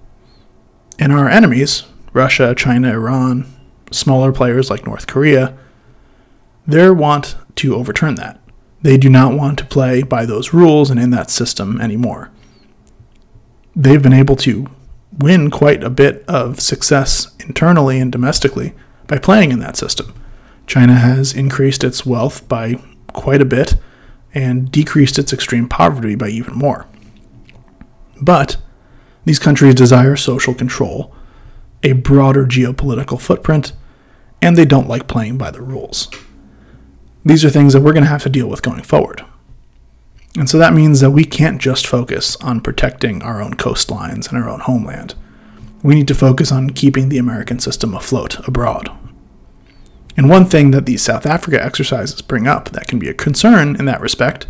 And 0.98 1.12
our 1.12 1.28
enemies, 1.28 1.84
Russia, 2.12 2.54
China, 2.54 2.92
Iran, 2.92 3.46
smaller 3.90 4.32
players 4.32 4.70
like 4.70 4.86
North 4.86 5.06
Korea, 5.06 5.56
they 6.66 6.90
want 6.90 7.36
to 7.56 7.74
overturn 7.74 8.14
that. 8.16 8.40
They 8.82 8.96
do 8.96 9.08
not 9.08 9.34
want 9.34 9.58
to 9.58 9.64
play 9.64 10.02
by 10.02 10.26
those 10.26 10.52
rules 10.52 10.90
and 10.90 10.98
in 10.98 11.10
that 11.10 11.30
system 11.30 11.80
anymore. 11.80 12.30
They've 13.74 14.02
been 14.02 14.12
able 14.12 14.36
to 14.36 14.66
win 15.18 15.50
quite 15.50 15.84
a 15.84 15.90
bit 15.90 16.24
of 16.26 16.60
success 16.60 17.34
internally 17.40 18.00
and 18.00 18.10
domestically 18.10 18.74
by 19.06 19.18
playing 19.18 19.52
in 19.52 19.60
that 19.60 19.76
system. 19.76 20.14
China 20.66 20.94
has 20.94 21.34
increased 21.34 21.84
its 21.84 22.06
wealth 22.06 22.48
by 22.48 22.76
quite 23.12 23.40
a 23.40 23.46
bit 23.46 23.74
and 24.34 24.70
decreased 24.70 25.18
its 25.18 25.32
extreme 25.32 25.68
poverty 25.68 26.14
by 26.14 26.28
even 26.28 26.54
more. 26.54 26.86
But 28.20 28.56
these 29.24 29.38
countries 29.38 29.74
desire 29.74 30.16
social 30.16 30.54
control, 30.54 31.14
a 31.82 31.92
broader 31.92 32.44
geopolitical 32.44 33.20
footprint, 33.20 33.72
and 34.40 34.56
they 34.56 34.64
don't 34.64 34.88
like 34.88 35.06
playing 35.06 35.38
by 35.38 35.50
the 35.50 35.62
rules. 35.62 36.08
These 37.24 37.44
are 37.44 37.50
things 37.50 37.72
that 37.72 37.82
we're 37.82 37.92
going 37.92 38.04
to 38.04 38.10
have 38.10 38.24
to 38.24 38.28
deal 38.28 38.48
with 38.48 38.62
going 38.62 38.82
forward. 38.82 39.24
And 40.36 40.48
so 40.48 40.58
that 40.58 40.72
means 40.72 41.00
that 41.00 41.10
we 41.10 41.24
can't 41.24 41.60
just 41.60 41.86
focus 41.86 42.36
on 42.36 42.60
protecting 42.60 43.22
our 43.22 43.40
own 43.40 43.54
coastlines 43.54 44.28
and 44.28 44.42
our 44.42 44.48
own 44.48 44.60
homeland. 44.60 45.14
We 45.82 45.94
need 45.94 46.08
to 46.08 46.14
focus 46.14 46.50
on 46.50 46.70
keeping 46.70 47.08
the 47.08 47.18
American 47.18 47.58
system 47.58 47.94
afloat 47.94 48.46
abroad. 48.48 48.90
And 50.16 50.28
one 50.28 50.46
thing 50.46 50.70
that 50.72 50.86
these 50.86 51.02
South 51.02 51.26
Africa 51.26 51.62
exercises 51.62 52.22
bring 52.22 52.46
up 52.46 52.70
that 52.70 52.86
can 52.86 52.98
be 52.98 53.08
a 53.08 53.14
concern 53.14 53.76
in 53.76 53.84
that 53.86 54.00
respect 54.00 54.46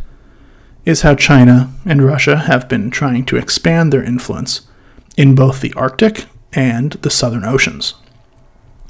is 0.84 1.02
how 1.02 1.14
China 1.14 1.72
and 1.84 2.04
Russia 2.04 2.36
have 2.36 2.68
been 2.68 2.90
trying 2.90 3.24
to 3.26 3.36
expand 3.36 3.92
their 3.92 4.02
influence 4.02 4.62
in 5.16 5.34
both 5.34 5.60
the 5.60 5.72
Arctic 5.74 6.26
and 6.52 6.92
the 6.92 7.10
Southern 7.10 7.44
Oceans. 7.44 7.94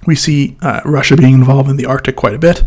We 0.07 0.17
see 0.17 0.57
uh, 0.63 0.81
Russia 0.85 1.17
being 1.17 1.35
involved 1.35 1.71
in 1.71 1.77
the 1.77 1.87
Arctic 1.87 2.17
quite 2.17 2.35
a 2.35 2.39
bit. 2.39 2.65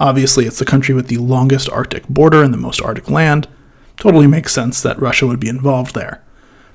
Obviously, 0.00 0.44
it's 0.44 0.58
the 0.58 0.64
country 0.64 0.94
with 0.94 1.06
the 1.06 1.18
longest 1.18 1.70
Arctic 1.70 2.06
border 2.08 2.42
and 2.42 2.52
the 2.52 2.58
most 2.58 2.82
Arctic 2.82 3.08
land. 3.08 3.48
Totally 3.96 4.26
makes 4.26 4.52
sense 4.52 4.82
that 4.82 5.00
Russia 5.00 5.26
would 5.26 5.40
be 5.40 5.48
involved 5.48 5.94
there. 5.94 6.22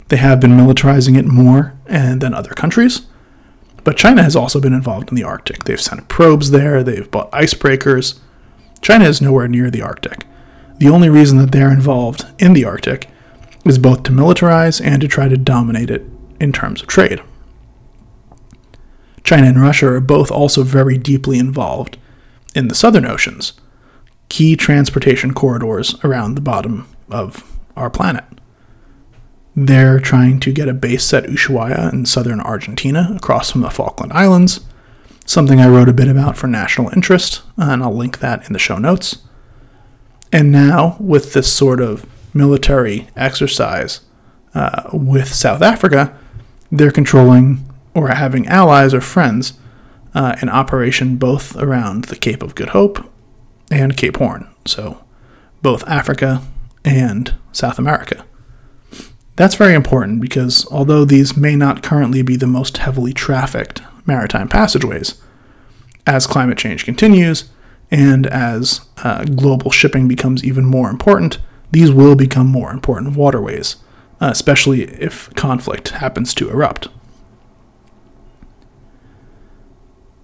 They 0.08 0.18
have 0.18 0.40
been 0.40 0.52
militarizing 0.52 1.18
it 1.18 1.26
more 1.26 1.78
than 1.86 2.34
other 2.34 2.52
countries, 2.52 3.02
but 3.84 3.98
China 3.98 4.24
has 4.24 4.36
also 4.36 4.60
been 4.60 4.74
involved 4.74 5.10
in 5.10 5.16
the 5.16 5.24
Arctic. 5.24 5.66
They've 5.66 5.80
sent 5.80 6.08
probes 6.08 6.52
there, 6.52 6.82
they've 6.82 7.10
bought 7.10 7.32
icebreakers. 7.32 8.20
China 8.82 9.06
is 9.06 9.22
nowhere 9.22 9.48
near 9.48 9.70
the 9.70 9.82
Arctic. 9.82 10.26
The 10.80 10.90
only 10.90 11.10
reason 11.10 11.38
that 11.38 11.52
they're 11.52 11.72
involved 11.72 12.26
in 12.40 12.54
the 12.54 12.66
Arctic 12.66 13.10
is 13.66 13.78
both 13.78 14.04
to 14.04 14.12
militarize 14.12 14.84
and 14.84 15.02
to 15.02 15.08
try 15.08 15.28
to 15.28 15.38
dominate 15.38 15.92
it 15.92 16.06
in 16.40 16.54
terms 16.54 16.82
of 16.82 16.88
trade. 16.88 17.22
China 19.24 19.48
and 19.48 19.62
Russia 19.62 19.88
are 19.88 20.00
both 20.00 20.32
also 20.32 20.64
very 20.64 20.98
deeply 20.98 21.38
involved 21.38 21.98
in 22.56 22.70
the 22.70 22.76
southern 22.76 23.06
oceans, 23.06 23.54
key 24.30 24.56
transportation 24.56 25.34
corridors 25.34 25.96
around 26.04 26.36
the 26.36 26.42
bottom 26.42 26.88
of 27.12 27.60
our 27.76 27.90
planet. 27.90 28.24
They're 29.56 30.00
trying 30.00 30.40
to 30.42 30.54
get 30.54 30.70
a 30.70 30.74
base 30.74 31.14
at 31.14 31.26
Ushuaia 31.26 31.92
in 31.92 32.06
southern 32.06 32.40
Argentina 32.40 33.12
across 33.16 33.52
from 33.52 33.62
the 33.62 33.70
Falkland 33.70 34.14
Islands, 34.14 34.62
something 35.26 35.60
I 35.60 35.68
wrote 35.68 35.90
a 35.90 35.94
bit 35.94 36.08
about 36.08 36.38
for 36.38 36.48
national 36.48 36.90
interest, 36.96 37.42
and 37.58 37.84
I'll 37.84 37.94
link 37.94 38.20
that 38.20 38.48
in 38.48 38.54
the 38.54 38.60
show 38.60 38.78
notes. 38.78 39.18
And 40.32 40.52
now, 40.52 40.96
with 41.00 41.34
this 41.34 41.52
sort 41.52 41.82
of 41.82 42.06
military 42.34 43.08
exercise 43.16 44.02
uh, 44.54 44.90
with 44.94 45.34
South 45.34 45.62
Africa, 45.62 46.18
they're 46.72 46.92
controlling 46.92 47.66
or 47.96 48.10
having 48.10 48.48
allies 48.48 48.94
or 48.94 49.02
friends 49.02 49.54
uh, 50.14 50.36
in 50.42 50.50
operation 50.50 51.18
both 51.18 51.56
around 51.56 52.06
the 52.06 52.16
Cape 52.16 52.44
of 52.44 52.56
Good 52.56 52.70
Hope 52.70 53.12
and 53.72 53.98
Cape 53.98 54.18
Horn. 54.18 54.48
So, 54.66 55.04
both 55.62 55.88
Africa 55.88 56.44
and 56.86 57.36
South 57.52 57.80
America. 57.80 58.26
That's 59.36 59.56
very 59.56 59.74
important 59.74 60.22
because 60.22 60.68
although 60.70 61.06
these 61.06 61.38
may 61.38 61.56
not 61.56 61.82
currently 61.84 62.22
be 62.22 62.36
the 62.36 62.48
most 62.48 62.78
heavily 62.78 63.14
trafficked 63.14 63.82
maritime 64.06 64.50
passageways, 64.50 65.22
as 66.06 66.28
climate 66.28 66.58
change 66.58 66.86
continues, 66.86 67.46
and 67.92 68.28
as 68.28 68.82
uh, 69.04 69.24
global 69.26 69.72
shipping 69.72 70.08
becomes 70.08 70.44
even 70.44 70.66
more 70.66 70.90
important, 70.90 71.40
these 71.72 71.92
will 71.92 72.16
become 72.16 72.48
more 72.48 72.72
important 72.72 73.16
waterways, 73.16 73.78
uh, 74.22 74.30
especially 74.32 74.84
if 74.84 75.34
conflict 75.36 75.90
happens 75.90 76.34
to 76.36 76.50
erupt. 76.50 76.88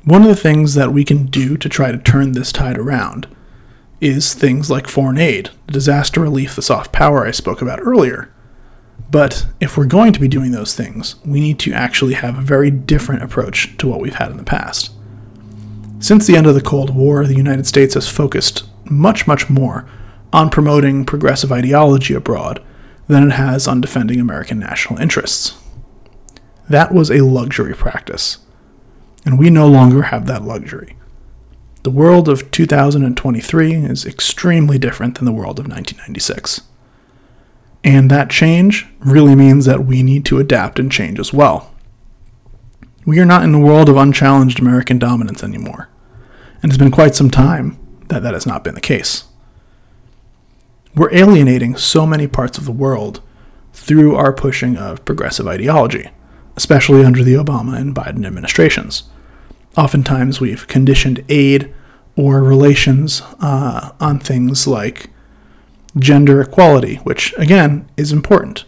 One 0.03 0.21
of 0.21 0.27
the 0.27 0.35
things 0.35 0.75
that 0.75 0.93
we 0.93 1.03
can 1.03 1.25
do 1.25 1.57
to 1.57 1.67
try 1.67 1.91
to 1.91 1.97
turn 1.97 2.33
this 2.33 2.51
tide 2.51 2.77
around 2.77 3.27
is 3.99 4.33
things 4.33 4.69
like 4.69 4.87
foreign 4.87 5.17
aid, 5.17 5.49
disaster 5.67 6.21
relief, 6.21 6.55
the 6.55 6.61
soft 6.61 6.91
power 6.91 7.25
I 7.25 7.31
spoke 7.31 7.61
about 7.61 7.79
earlier. 7.81 8.31
But 9.09 9.47
if 9.59 9.77
we're 9.77 9.85
going 9.85 10.13
to 10.13 10.19
be 10.19 10.27
doing 10.27 10.51
those 10.51 10.75
things, 10.75 11.15
we 11.25 11.39
need 11.39 11.57
to 11.59 11.73
actually 11.73 12.13
have 12.15 12.37
a 12.37 12.41
very 12.41 12.69
different 12.69 13.23
approach 13.23 13.75
to 13.77 13.87
what 13.87 13.99
we've 13.99 14.15
had 14.15 14.29
in 14.29 14.37
the 14.37 14.43
past. 14.43 14.91
Since 15.99 16.27
the 16.27 16.35
end 16.35 16.45
of 16.45 16.53
the 16.55 16.61
Cold 16.61 16.93
War, 16.93 17.25
the 17.25 17.35
United 17.35 17.65
States 17.65 17.93
has 17.93 18.07
focused 18.07 18.63
much, 18.85 19.27
much 19.27 19.49
more 19.49 19.87
on 20.31 20.49
promoting 20.49 21.05
progressive 21.05 21.51
ideology 21.51 22.13
abroad 22.13 22.61
than 23.07 23.23
it 23.27 23.33
has 23.33 23.67
on 23.67 23.81
defending 23.81 24.19
American 24.19 24.59
national 24.59 24.99
interests. 24.99 25.57
That 26.69 26.93
was 26.93 27.09
a 27.09 27.23
luxury 27.23 27.73
practice, 27.73 28.39
and 29.25 29.39
we 29.39 29.49
no 29.49 29.67
longer 29.67 30.03
have 30.03 30.25
that 30.25 30.43
luxury. 30.43 30.97
The 31.83 31.91
world 31.91 32.27
of 32.27 32.49
2023 32.49 33.73
is 33.73 34.05
extremely 34.05 34.79
different 34.79 35.15
than 35.15 35.25
the 35.25 35.31
world 35.31 35.59
of 35.59 35.67
1996. 35.67 36.61
And 37.83 38.09
that 38.09 38.31
change 38.31 38.87
really 38.99 39.35
means 39.35 39.65
that 39.65 39.85
we 39.85 40.01
need 40.01 40.25
to 40.25 40.39
adapt 40.39 40.79
and 40.79 40.91
change 40.91 41.19
as 41.19 41.31
well. 41.31 41.74
We 43.05 43.19
are 43.19 43.25
not 43.25 43.43
in 43.43 43.53
a 43.53 43.59
world 43.59 43.87
of 43.87 43.97
unchallenged 43.97 44.59
American 44.59 44.97
dominance 44.97 45.43
anymore, 45.43 45.89
and 46.63 46.71
it's 46.71 46.79
been 46.79 46.89
quite 46.89 47.13
some 47.13 47.29
time 47.29 47.77
that 48.07 48.23
that 48.23 48.33
has 48.33 48.47
not 48.47 48.63
been 48.63 48.73
the 48.73 48.81
case. 48.81 49.25
We're 50.95 51.13
alienating 51.13 51.75
so 51.75 52.07
many 52.07 52.25
parts 52.27 52.57
of 52.57 52.65
the 52.65 52.71
world 52.71 53.21
through 53.73 54.15
our 54.15 54.33
pushing 54.33 54.75
of 54.75 55.05
progressive 55.05 55.47
ideology, 55.47 56.09
especially 56.55 57.05
under 57.05 57.23
the 57.23 57.35
Obama 57.35 57.77
and 57.77 57.93
Biden 57.93 58.25
administrations. 58.25 59.03
Oftentimes, 59.77 60.41
we've 60.41 60.67
conditioned 60.67 61.23
aid 61.29 61.71
or 62.15 62.41
relations 62.41 63.21
uh, 63.39 63.91
on 63.99 64.19
things 64.19 64.65
like 64.65 65.11
gender 65.99 66.41
equality, 66.41 66.95
which 66.97 67.35
again 67.37 67.87
is 67.97 68.11
important, 68.11 68.65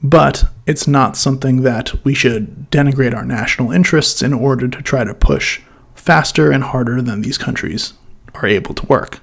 but 0.00 0.44
it's 0.66 0.88
not 0.88 1.16
something 1.16 1.62
that 1.62 1.92
we 2.04 2.14
should 2.14 2.70
denigrate 2.70 3.14
our 3.14 3.24
national 3.24 3.70
interests 3.70 4.22
in 4.22 4.32
order 4.32 4.66
to 4.68 4.82
try 4.82 5.04
to 5.04 5.14
push 5.14 5.60
faster 5.94 6.50
and 6.50 6.64
harder 6.64 7.02
than 7.02 7.22
these 7.22 7.38
countries 7.38 7.94
are 8.34 8.46
able 8.46 8.74
to 8.74 8.86
work. 8.86 9.20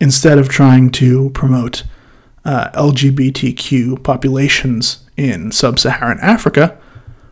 Instead 0.00 0.38
of 0.38 0.48
trying 0.48 0.90
to 0.90 1.30
promote 1.30 1.84
uh, 2.44 2.70
LGBTQ 2.72 4.02
populations 4.02 5.04
in 5.16 5.50
sub 5.50 5.78
Saharan 5.78 6.18
Africa, 6.20 6.78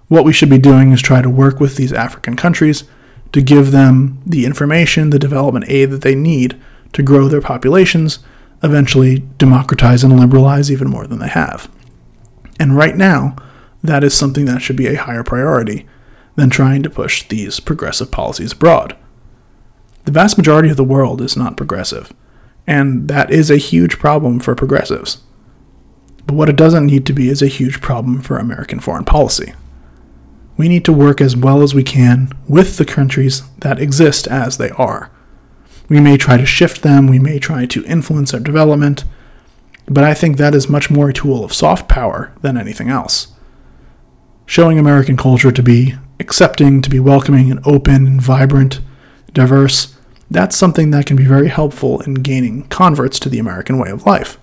what 0.09 0.25
we 0.25 0.33
should 0.33 0.51
be 0.51 0.59
doing 0.59 0.93
is 0.93 1.01
try 1.01 1.23
to 1.23 1.31
work 1.31 1.61
with 1.61 1.77
these 1.77 1.93
African 1.93 2.37
countries 2.37 2.85
to 3.33 3.43
give 3.43 3.71
them 3.71 4.21
the 4.27 4.45
information, 4.45 5.11
the 5.11 5.19
development 5.19 5.67
aid 5.69 5.91
that 5.91 6.03
they 6.03 6.15
need 6.15 6.61
to 6.93 7.03
grow 7.03 7.29
their 7.29 7.41
populations, 7.41 8.21
eventually 8.63 9.19
democratize 9.39 10.05
and 10.05 10.19
liberalize 10.19 10.71
even 10.71 10.89
more 10.89 11.07
than 11.07 11.19
they 11.19 11.29
have. 11.29 11.69
And 12.65 12.75
right 12.75 12.97
now, 12.97 13.37
that 13.83 14.03
is 14.03 14.17
something 14.17 14.47
that 14.47 14.63
should 14.63 14.77
be 14.77 14.87
a 14.87 14.97
higher 14.97 15.23
priority 15.23 15.87
than 16.35 16.49
trying 16.49 16.83
to 16.85 16.89
push 16.89 17.29
these 17.29 17.61
progressive 17.61 18.11
policies 18.11 18.53
abroad. 18.53 18.97
The 20.07 20.13
vast 20.13 20.39
majority 20.39 20.71
of 20.71 20.79
the 20.79 20.83
world 20.83 21.21
is 21.21 21.37
not 21.37 21.59
progressive, 21.59 22.11
and 22.67 23.09
that 23.09 23.31
is 23.31 23.51
a 23.51 23.59
huge 23.59 23.99
problem 23.99 24.41
for 24.41 24.55
progressives. 24.55 25.19
But 26.27 26.37
what 26.37 26.49
it 26.49 26.57
doesn't 26.57 26.87
need 26.87 27.05
to 27.05 27.13
be 27.13 27.29
is 27.29 27.43
a 27.43 27.49
huge 27.49 27.83
problem 27.83 28.23
for 28.23 28.39
American 28.39 28.81
foreign 28.81 29.05
policy 29.05 29.53
we 30.57 30.69
need 30.69 30.85
to 30.85 30.93
work 30.93 31.21
as 31.21 31.37
well 31.37 31.63
as 31.63 31.75
we 31.75 31.83
can 31.83 32.31
with 32.49 32.77
the 32.77 32.85
countries 32.85 33.43
that 33.59 33.81
exist 33.81 34.27
as 34.29 34.57
they 34.57 34.71
are. 34.71 35.11
We 35.89 36.01
may 36.01 36.17
try 36.17 36.37
to 36.37 36.47
shift 36.47 36.83
them, 36.83 37.07
we 37.07 37.19
may 37.19 37.39
try 37.39 37.67
to 37.67 37.85
influence 37.85 38.31
their 38.31 38.41
development, 38.41 39.05
but 39.87 40.05
I 40.05 40.15
think 40.15 40.37
that 40.37 40.55
is 40.55 40.69
much 40.69 40.91
more 40.91 41.11
a 41.11 41.13
tool 41.13 41.45
of 41.45 41.53
soft 41.53 41.89
power 41.89 42.33
than 42.41 42.57
anything 42.57 42.89
else. 42.89 43.29
Showing 44.47 44.79
American 44.79 45.17
culture 45.17 45.53
to 45.53 45.63
be 45.63 45.95
accepting, 46.21 46.83
to 46.83 46.91
be 46.91 47.01
welcoming 47.01 47.51
and 47.51 47.67
open 47.67 48.07
and 48.07 48.23
vibrant, 48.23 48.81
diverse, 49.33 49.97
that's 50.31 50.57
something 50.57 50.91
that 50.91 51.07
can 51.07 51.17
be 51.17 51.25
very 51.25 51.49
helpful 51.49 52.01
in 52.01 52.15
gaining 52.15 52.65
converts 52.65 53.19
to 53.21 53.29
the 53.29 53.39
American 53.39 53.79
way 53.79 53.91
of 53.91 54.07
life. 54.07 54.39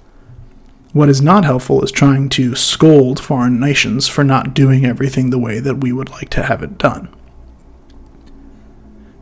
What 0.93 1.09
is 1.09 1.21
not 1.21 1.45
helpful 1.45 1.83
is 1.83 1.91
trying 1.91 2.29
to 2.29 2.53
scold 2.55 3.19
foreign 3.19 3.59
nations 3.59 4.07
for 4.07 4.23
not 4.23 4.53
doing 4.53 4.85
everything 4.85 5.29
the 5.29 5.39
way 5.39 5.59
that 5.59 5.77
we 5.77 5.93
would 5.93 6.09
like 6.09 6.29
to 6.31 6.43
have 6.43 6.61
it 6.61 6.77
done. 6.77 7.13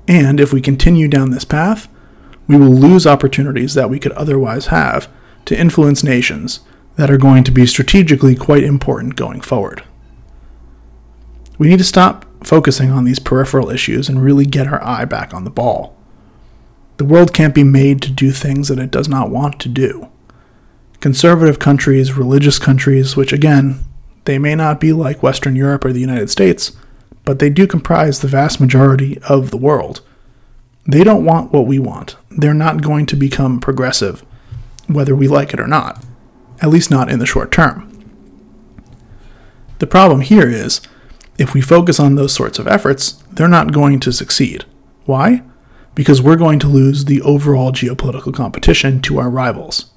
And 0.07 0.39
if 0.39 0.51
we 0.51 0.61
continue 0.61 1.07
down 1.07 1.29
this 1.29 1.45
path, 1.45 1.87
we 2.47 2.57
will 2.57 2.73
lose 2.73 3.05
opportunities 3.05 3.75
that 3.75 3.91
we 3.91 3.99
could 3.99 4.11
otherwise 4.13 4.67
have 4.67 5.07
to 5.49 5.59
influence 5.59 6.03
nations 6.03 6.59
that 6.95 7.09
are 7.09 7.17
going 7.17 7.43
to 7.43 7.49
be 7.49 7.65
strategically 7.65 8.35
quite 8.35 8.63
important 8.63 9.15
going 9.15 9.41
forward. 9.41 9.83
We 11.57 11.69
need 11.69 11.79
to 11.79 11.83
stop 11.83 12.23
focusing 12.45 12.91
on 12.91 13.03
these 13.03 13.17
peripheral 13.17 13.71
issues 13.71 14.07
and 14.07 14.21
really 14.21 14.45
get 14.45 14.67
our 14.67 14.83
eye 14.83 15.05
back 15.05 15.33
on 15.33 15.45
the 15.45 15.49
ball. 15.49 15.97
The 16.97 17.03
world 17.03 17.33
can't 17.33 17.55
be 17.55 17.63
made 17.63 17.99
to 18.03 18.11
do 18.11 18.29
things 18.29 18.67
that 18.67 18.77
it 18.77 18.91
does 18.91 19.09
not 19.09 19.31
want 19.31 19.59
to 19.61 19.69
do 19.69 20.07
conservative 20.99 21.57
countries, 21.57 22.13
religious 22.13 22.59
countries, 22.59 23.15
which 23.15 23.33
again, 23.33 23.79
they 24.25 24.37
may 24.37 24.53
not 24.53 24.79
be 24.79 24.93
like 24.93 25.23
Western 25.23 25.55
Europe 25.55 25.83
or 25.83 25.91
the 25.91 25.99
United 25.99 26.29
States, 26.29 26.73
but 27.25 27.39
they 27.39 27.49
do 27.49 27.65
comprise 27.65 28.19
the 28.19 28.27
vast 28.27 28.59
majority 28.59 29.17
of 29.27 29.49
the 29.49 29.57
world. 29.57 30.01
They 30.85 31.03
don't 31.03 31.25
want 31.25 31.51
what 31.51 31.65
we 31.65 31.79
want. 31.79 32.17
They're 32.29 32.53
not 32.53 32.83
going 32.83 33.07
to 33.07 33.15
become 33.15 33.59
progressive, 33.59 34.23
whether 34.89 35.15
we 35.15 35.27
like 35.27 35.53
it 35.53 35.59
or 35.59 35.67
not, 35.67 36.03
at 36.61 36.69
least 36.69 36.91
not 36.91 37.09
in 37.09 37.19
the 37.19 37.25
short 37.25 37.51
term. 37.51 37.85
The 39.79 39.87
problem 39.87 40.21
here 40.21 40.49
is 40.49 40.81
if 41.37 41.53
we 41.53 41.61
focus 41.61 41.99
on 41.99 42.15
those 42.15 42.33
sorts 42.33 42.59
of 42.59 42.67
efforts, 42.67 43.23
they're 43.31 43.47
not 43.47 43.71
going 43.71 43.99
to 44.01 44.11
succeed. 44.11 44.65
Why? 45.05 45.41
Because 45.95 46.21
we're 46.21 46.35
going 46.35 46.59
to 46.59 46.67
lose 46.67 47.05
the 47.05 47.21
overall 47.21 47.71
geopolitical 47.71 48.33
competition 48.33 49.01
to 49.03 49.19
our 49.19 49.29
rivals. 49.29 49.91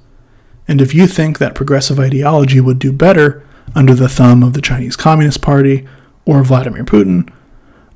And 0.68 0.80
if 0.80 0.94
you 0.94 1.06
think 1.06 1.38
that 1.38 1.54
progressive 1.54 1.98
ideology 1.98 2.60
would 2.60 2.78
do 2.78 2.92
better 2.92 3.46
under 3.74 3.94
the 3.94 4.08
thumb 4.08 4.42
of 4.42 4.52
the 4.52 4.62
Chinese 4.62 4.96
Communist 4.96 5.42
Party 5.42 5.86
or 6.24 6.42
Vladimir 6.44 6.84
Putin, 6.84 7.32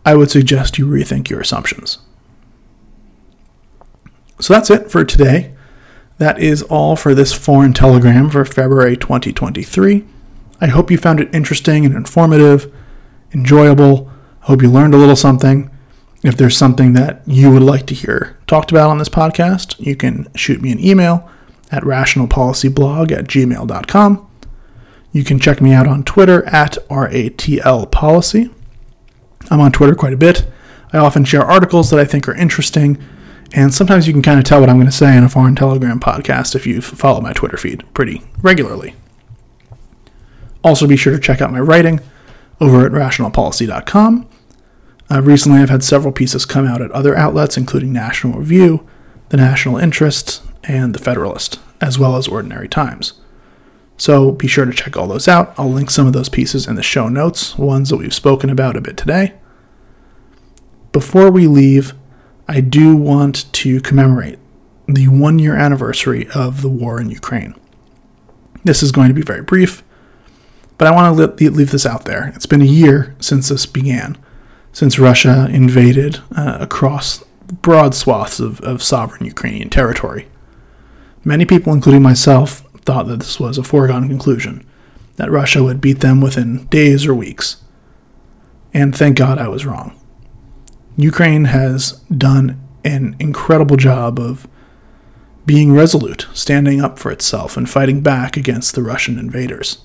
I 0.05 0.15
would 0.15 0.31
suggest 0.31 0.79
you 0.79 0.87
rethink 0.87 1.29
your 1.29 1.41
assumptions. 1.41 1.99
So 4.41 4.53
that's 4.53 4.71
it 4.71 4.91
for 4.91 5.05
today. 5.05 5.55
That 6.19 6.39
is 6.39 6.62
all 6.62 6.97
for 6.97 7.14
this 7.14 7.33
foreign 7.33 7.73
telegram 7.73 8.31
for 8.31 8.45
February 8.45 8.97
2023. 8.97 10.05
I 10.61 10.67
hope 10.69 10.91
you 10.91 10.97
found 10.97 11.21
it 11.21 11.35
interesting 11.35 11.85
and 11.85 11.95
informative, 11.95 12.73
enjoyable. 13.33 14.11
I 14.43 14.47
hope 14.47 14.62
you 14.62 14.71
learned 14.71 14.95
a 14.95 14.99
little 14.99 15.17
something. 15.17 15.71
If 16.23 16.37
there's 16.37 16.57
something 16.57 16.95
that 16.95 17.23
you 17.27 17.51
would 17.53 17.62
like 17.62 17.87
to 17.87 17.95
hear 17.95 18.39
talked 18.47 18.71
about 18.71 18.91
on 18.91 18.99
this 18.99 19.09
podcast, 19.09 19.79
you 19.79 19.95
can 19.95 20.27
shoot 20.35 20.62
me 20.62 20.73
an 20.73 20.85
email 20.85 21.29
at 21.71 21.83
rationalpolicyblog 21.83 23.12
at 23.12 23.27
gmail.com. 23.27 24.31
You 25.12 25.25
can 25.25 25.39
check 25.39 25.61
me 25.61 25.73
out 25.73 25.87
on 25.87 26.05
Twitter 26.05 26.45
at 26.47 26.79
RATLPolicy. 26.89 28.53
I'm 29.51 29.61
on 29.61 29.73
Twitter 29.73 29.95
quite 29.95 30.12
a 30.12 30.19
bit. 30.19 30.47
I 30.93 30.99
often 30.99 31.25
share 31.25 31.43
articles 31.43 31.91
that 31.91 32.01
I 32.01 32.05
think 32.05 32.29
are 32.29 32.35
interesting, 32.35 33.03
and 33.53 33.73
sometimes 33.73 34.07
you 34.07 34.13
can 34.13 34.23
kind 34.23 34.39
of 34.39 34.45
tell 34.45 34.61
what 34.61 34.69
I'm 34.69 34.77
going 34.77 34.87
to 34.87 34.93
say 34.93 35.17
in 35.17 35.25
a 35.25 35.29
foreign 35.29 35.55
telegram 35.55 36.01
podcast 36.01 36.55
if 36.55 36.67
you 36.67 36.81
follow 36.81 37.21
my 37.21 37.33
Twitter 37.33 37.57
feed 37.57 37.85
pretty 37.95 38.23
regularly. 38.43 38.95
Also, 40.65 40.87
be 40.87 40.97
sure 40.97 41.13
to 41.13 41.21
check 41.21 41.41
out 41.41 41.53
my 41.53 41.61
writing 41.61 42.01
over 42.61 42.85
at 42.85 42.93
rationalpolicy.com. 42.93 44.29
Uh, 45.09 45.23
recently, 45.23 45.61
I've 45.61 45.71
had 45.71 45.85
several 45.85 46.13
pieces 46.13 46.45
come 46.45 46.67
out 46.67 46.83
at 46.83 46.91
other 46.91 47.17
outlets, 47.17 47.57
including 47.57 47.93
National 47.93 48.39
Review, 48.41 48.87
The 49.29 49.37
National 49.37 49.77
Interest, 49.77 50.43
and 50.65 50.93
The 50.95 50.99
Federalist, 50.99 51.61
as 51.81 51.99
well 51.99 52.17
as 52.17 52.27
Ordinary 52.27 52.69
Times. 52.69 53.13
So 53.97 54.33
be 54.33 54.49
sure 54.49 54.65
to 54.65 54.73
check 54.73 54.97
all 54.97 55.07
those 55.07 55.29
out. 55.29 55.55
I'll 55.57 55.71
link 55.71 55.91
some 55.91 56.07
of 56.07 56.13
those 56.13 56.29
pieces 56.29 56.67
in 56.67 56.75
the 56.75 56.83
show 56.83 57.09
notes, 57.09 57.57
ones 57.57 57.89
that 57.91 57.97
we've 57.97 58.13
spoken 58.13 58.51
about 58.51 58.77
a 58.77 58.81
bit 58.81 58.97
today. 58.97 59.35
Before 60.93 61.31
we 61.31 61.47
leave, 61.47 61.95
I 62.49 62.61
do 62.61 62.97
want 62.97 63.53
to 63.55 63.81
commemorate 63.81 64.39
the 64.87 65.09
one 65.09 65.39
year 65.39 65.57
anniversary 65.57 66.29
of 66.35 66.63
the 66.63 66.69
war 66.69 67.01
in 67.01 67.11
Ukraine. 67.11 67.55
This 68.65 68.83
is 68.83 68.93
going 68.93 69.09
to 69.09 69.15
be 69.15 69.23
very 69.23 69.43
brief, 69.43 69.83
but 70.79 70.87
I 70.87 70.93
want 70.93 71.17
to 71.17 71.51
leave 71.51 71.71
this 71.73 71.87
out 71.87 72.05
there. 72.05 72.33
It's 72.37 72.47
been 72.47 72.63
a 72.63 72.67
year 72.67 73.17
since 73.19 73.49
this 73.49 73.67
began, 73.67 74.17
since 74.73 74.99
Russia 74.99 75.49
invaded 75.51 76.21
uh, 76.37 76.59
across 76.61 77.25
broad 77.63 77.95
swaths 77.95 78.39
of, 78.39 78.61
of 78.61 78.83
sovereign 78.83 79.25
Ukrainian 79.25 79.71
territory. 79.71 80.29
Many 81.25 81.45
people, 81.45 81.73
including 81.73 82.03
myself, 82.03 82.61
thought 82.83 83.09
that 83.09 83.21
this 83.21 83.41
was 83.41 83.59
a 83.59 83.65
foregone 83.65 84.09
conclusion, 84.09 84.65
that 85.17 85.31
Russia 85.31 85.65
would 85.65 85.81
beat 85.81 86.01
them 86.01 86.21
within 86.21 86.67
days 86.67 87.07
or 87.07 87.15
weeks. 87.15 87.57
And 88.73 88.95
thank 88.95 89.17
God 89.17 89.39
I 89.39 89.49
was 89.49 89.67
wrong. 89.67 89.99
Ukraine 90.97 91.45
has 91.45 91.93
done 92.17 92.61
an 92.83 93.17
incredible 93.19 93.77
job 93.77 94.19
of 94.19 94.49
being 95.45 95.73
resolute, 95.73 96.27
standing 96.33 96.81
up 96.81 96.99
for 96.99 97.13
itself, 97.13 97.57
and 97.57 97.69
fighting 97.69 98.01
back 98.01 98.37
against 98.37 98.75
the 98.75 98.83
Russian 98.83 99.19
invaders. 99.19 99.85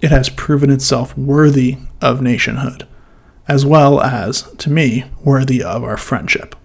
It 0.00 0.10
has 0.10 0.28
proven 0.28 0.70
itself 0.70 1.16
worthy 1.16 1.78
of 2.02 2.20
nationhood, 2.20 2.86
as 3.46 3.64
well 3.64 4.00
as, 4.00 4.42
to 4.58 4.70
me, 4.70 5.04
worthy 5.22 5.62
of 5.62 5.84
our 5.84 5.96
friendship. 5.96 6.56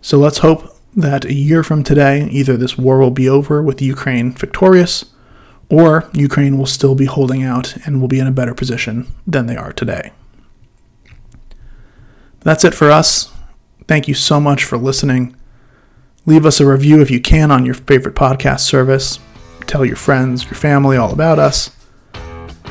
So 0.00 0.18
let's 0.18 0.38
hope 0.38 0.76
that 0.96 1.24
a 1.24 1.34
year 1.34 1.62
from 1.62 1.84
today, 1.84 2.28
either 2.30 2.56
this 2.56 2.78
war 2.78 2.98
will 2.98 3.10
be 3.10 3.28
over 3.28 3.62
with 3.62 3.82
Ukraine 3.82 4.32
victorious, 4.32 5.04
or 5.68 6.08
Ukraine 6.14 6.56
will 6.56 6.66
still 6.66 6.94
be 6.94 7.06
holding 7.06 7.42
out 7.42 7.76
and 7.86 8.00
will 8.00 8.08
be 8.08 8.18
in 8.18 8.26
a 8.26 8.32
better 8.32 8.54
position 8.54 9.12
than 9.26 9.46
they 9.46 9.56
are 9.56 9.72
today. 9.72 10.12
That's 12.44 12.64
it 12.64 12.74
for 12.74 12.90
us. 12.90 13.32
Thank 13.88 14.06
you 14.06 14.14
so 14.14 14.38
much 14.40 14.64
for 14.64 14.78
listening. 14.78 15.34
Leave 16.26 16.46
us 16.46 16.60
a 16.60 16.66
review 16.66 17.02
if 17.02 17.10
you 17.10 17.20
can 17.20 17.50
on 17.50 17.66
your 17.66 17.74
favorite 17.74 18.14
podcast 18.14 18.60
service. 18.60 19.18
tell 19.66 19.84
your 19.84 19.96
friends, 19.96 20.44
your 20.44 20.54
family 20.54 20.96
all 20.98 21.12
about 21.12 21.38
us. 21.38 21.70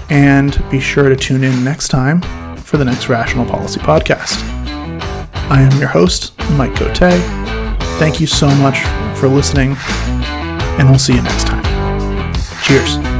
And 0.09 0.63
be 0.69 0.79
sure 0.79 1.09
to 1.09 1.15
tune 1.15 1.43
in 1.43 1.63
next 1.63 1.87
time 1.87 2.21
for 2.55 2.77
the 2.77 2.85
next 2.85 3.09
Rational 3.09 3.45
Policy 3.45 3.79
Podcast. 3.79 4.41
I 5.49 5.61
am 5.61 5.79
your 5.79 5.89
host, 5.89 6.37
Mike 6.51 6.75
Cote. 6.75 6.97
Thank 7.97 8.19
you 8.19 8.27
so 8.27 8.47
much 8.55 8.79
for 9.19 9.27
listening, 9.27 9.75
and 10.77 10.89
we'll 10.89 10.99
see 10.99 11.15
you 11.15 11.21
next 11.21 11.47
time. 11.47 11.63
Cheers. 12.63 13.12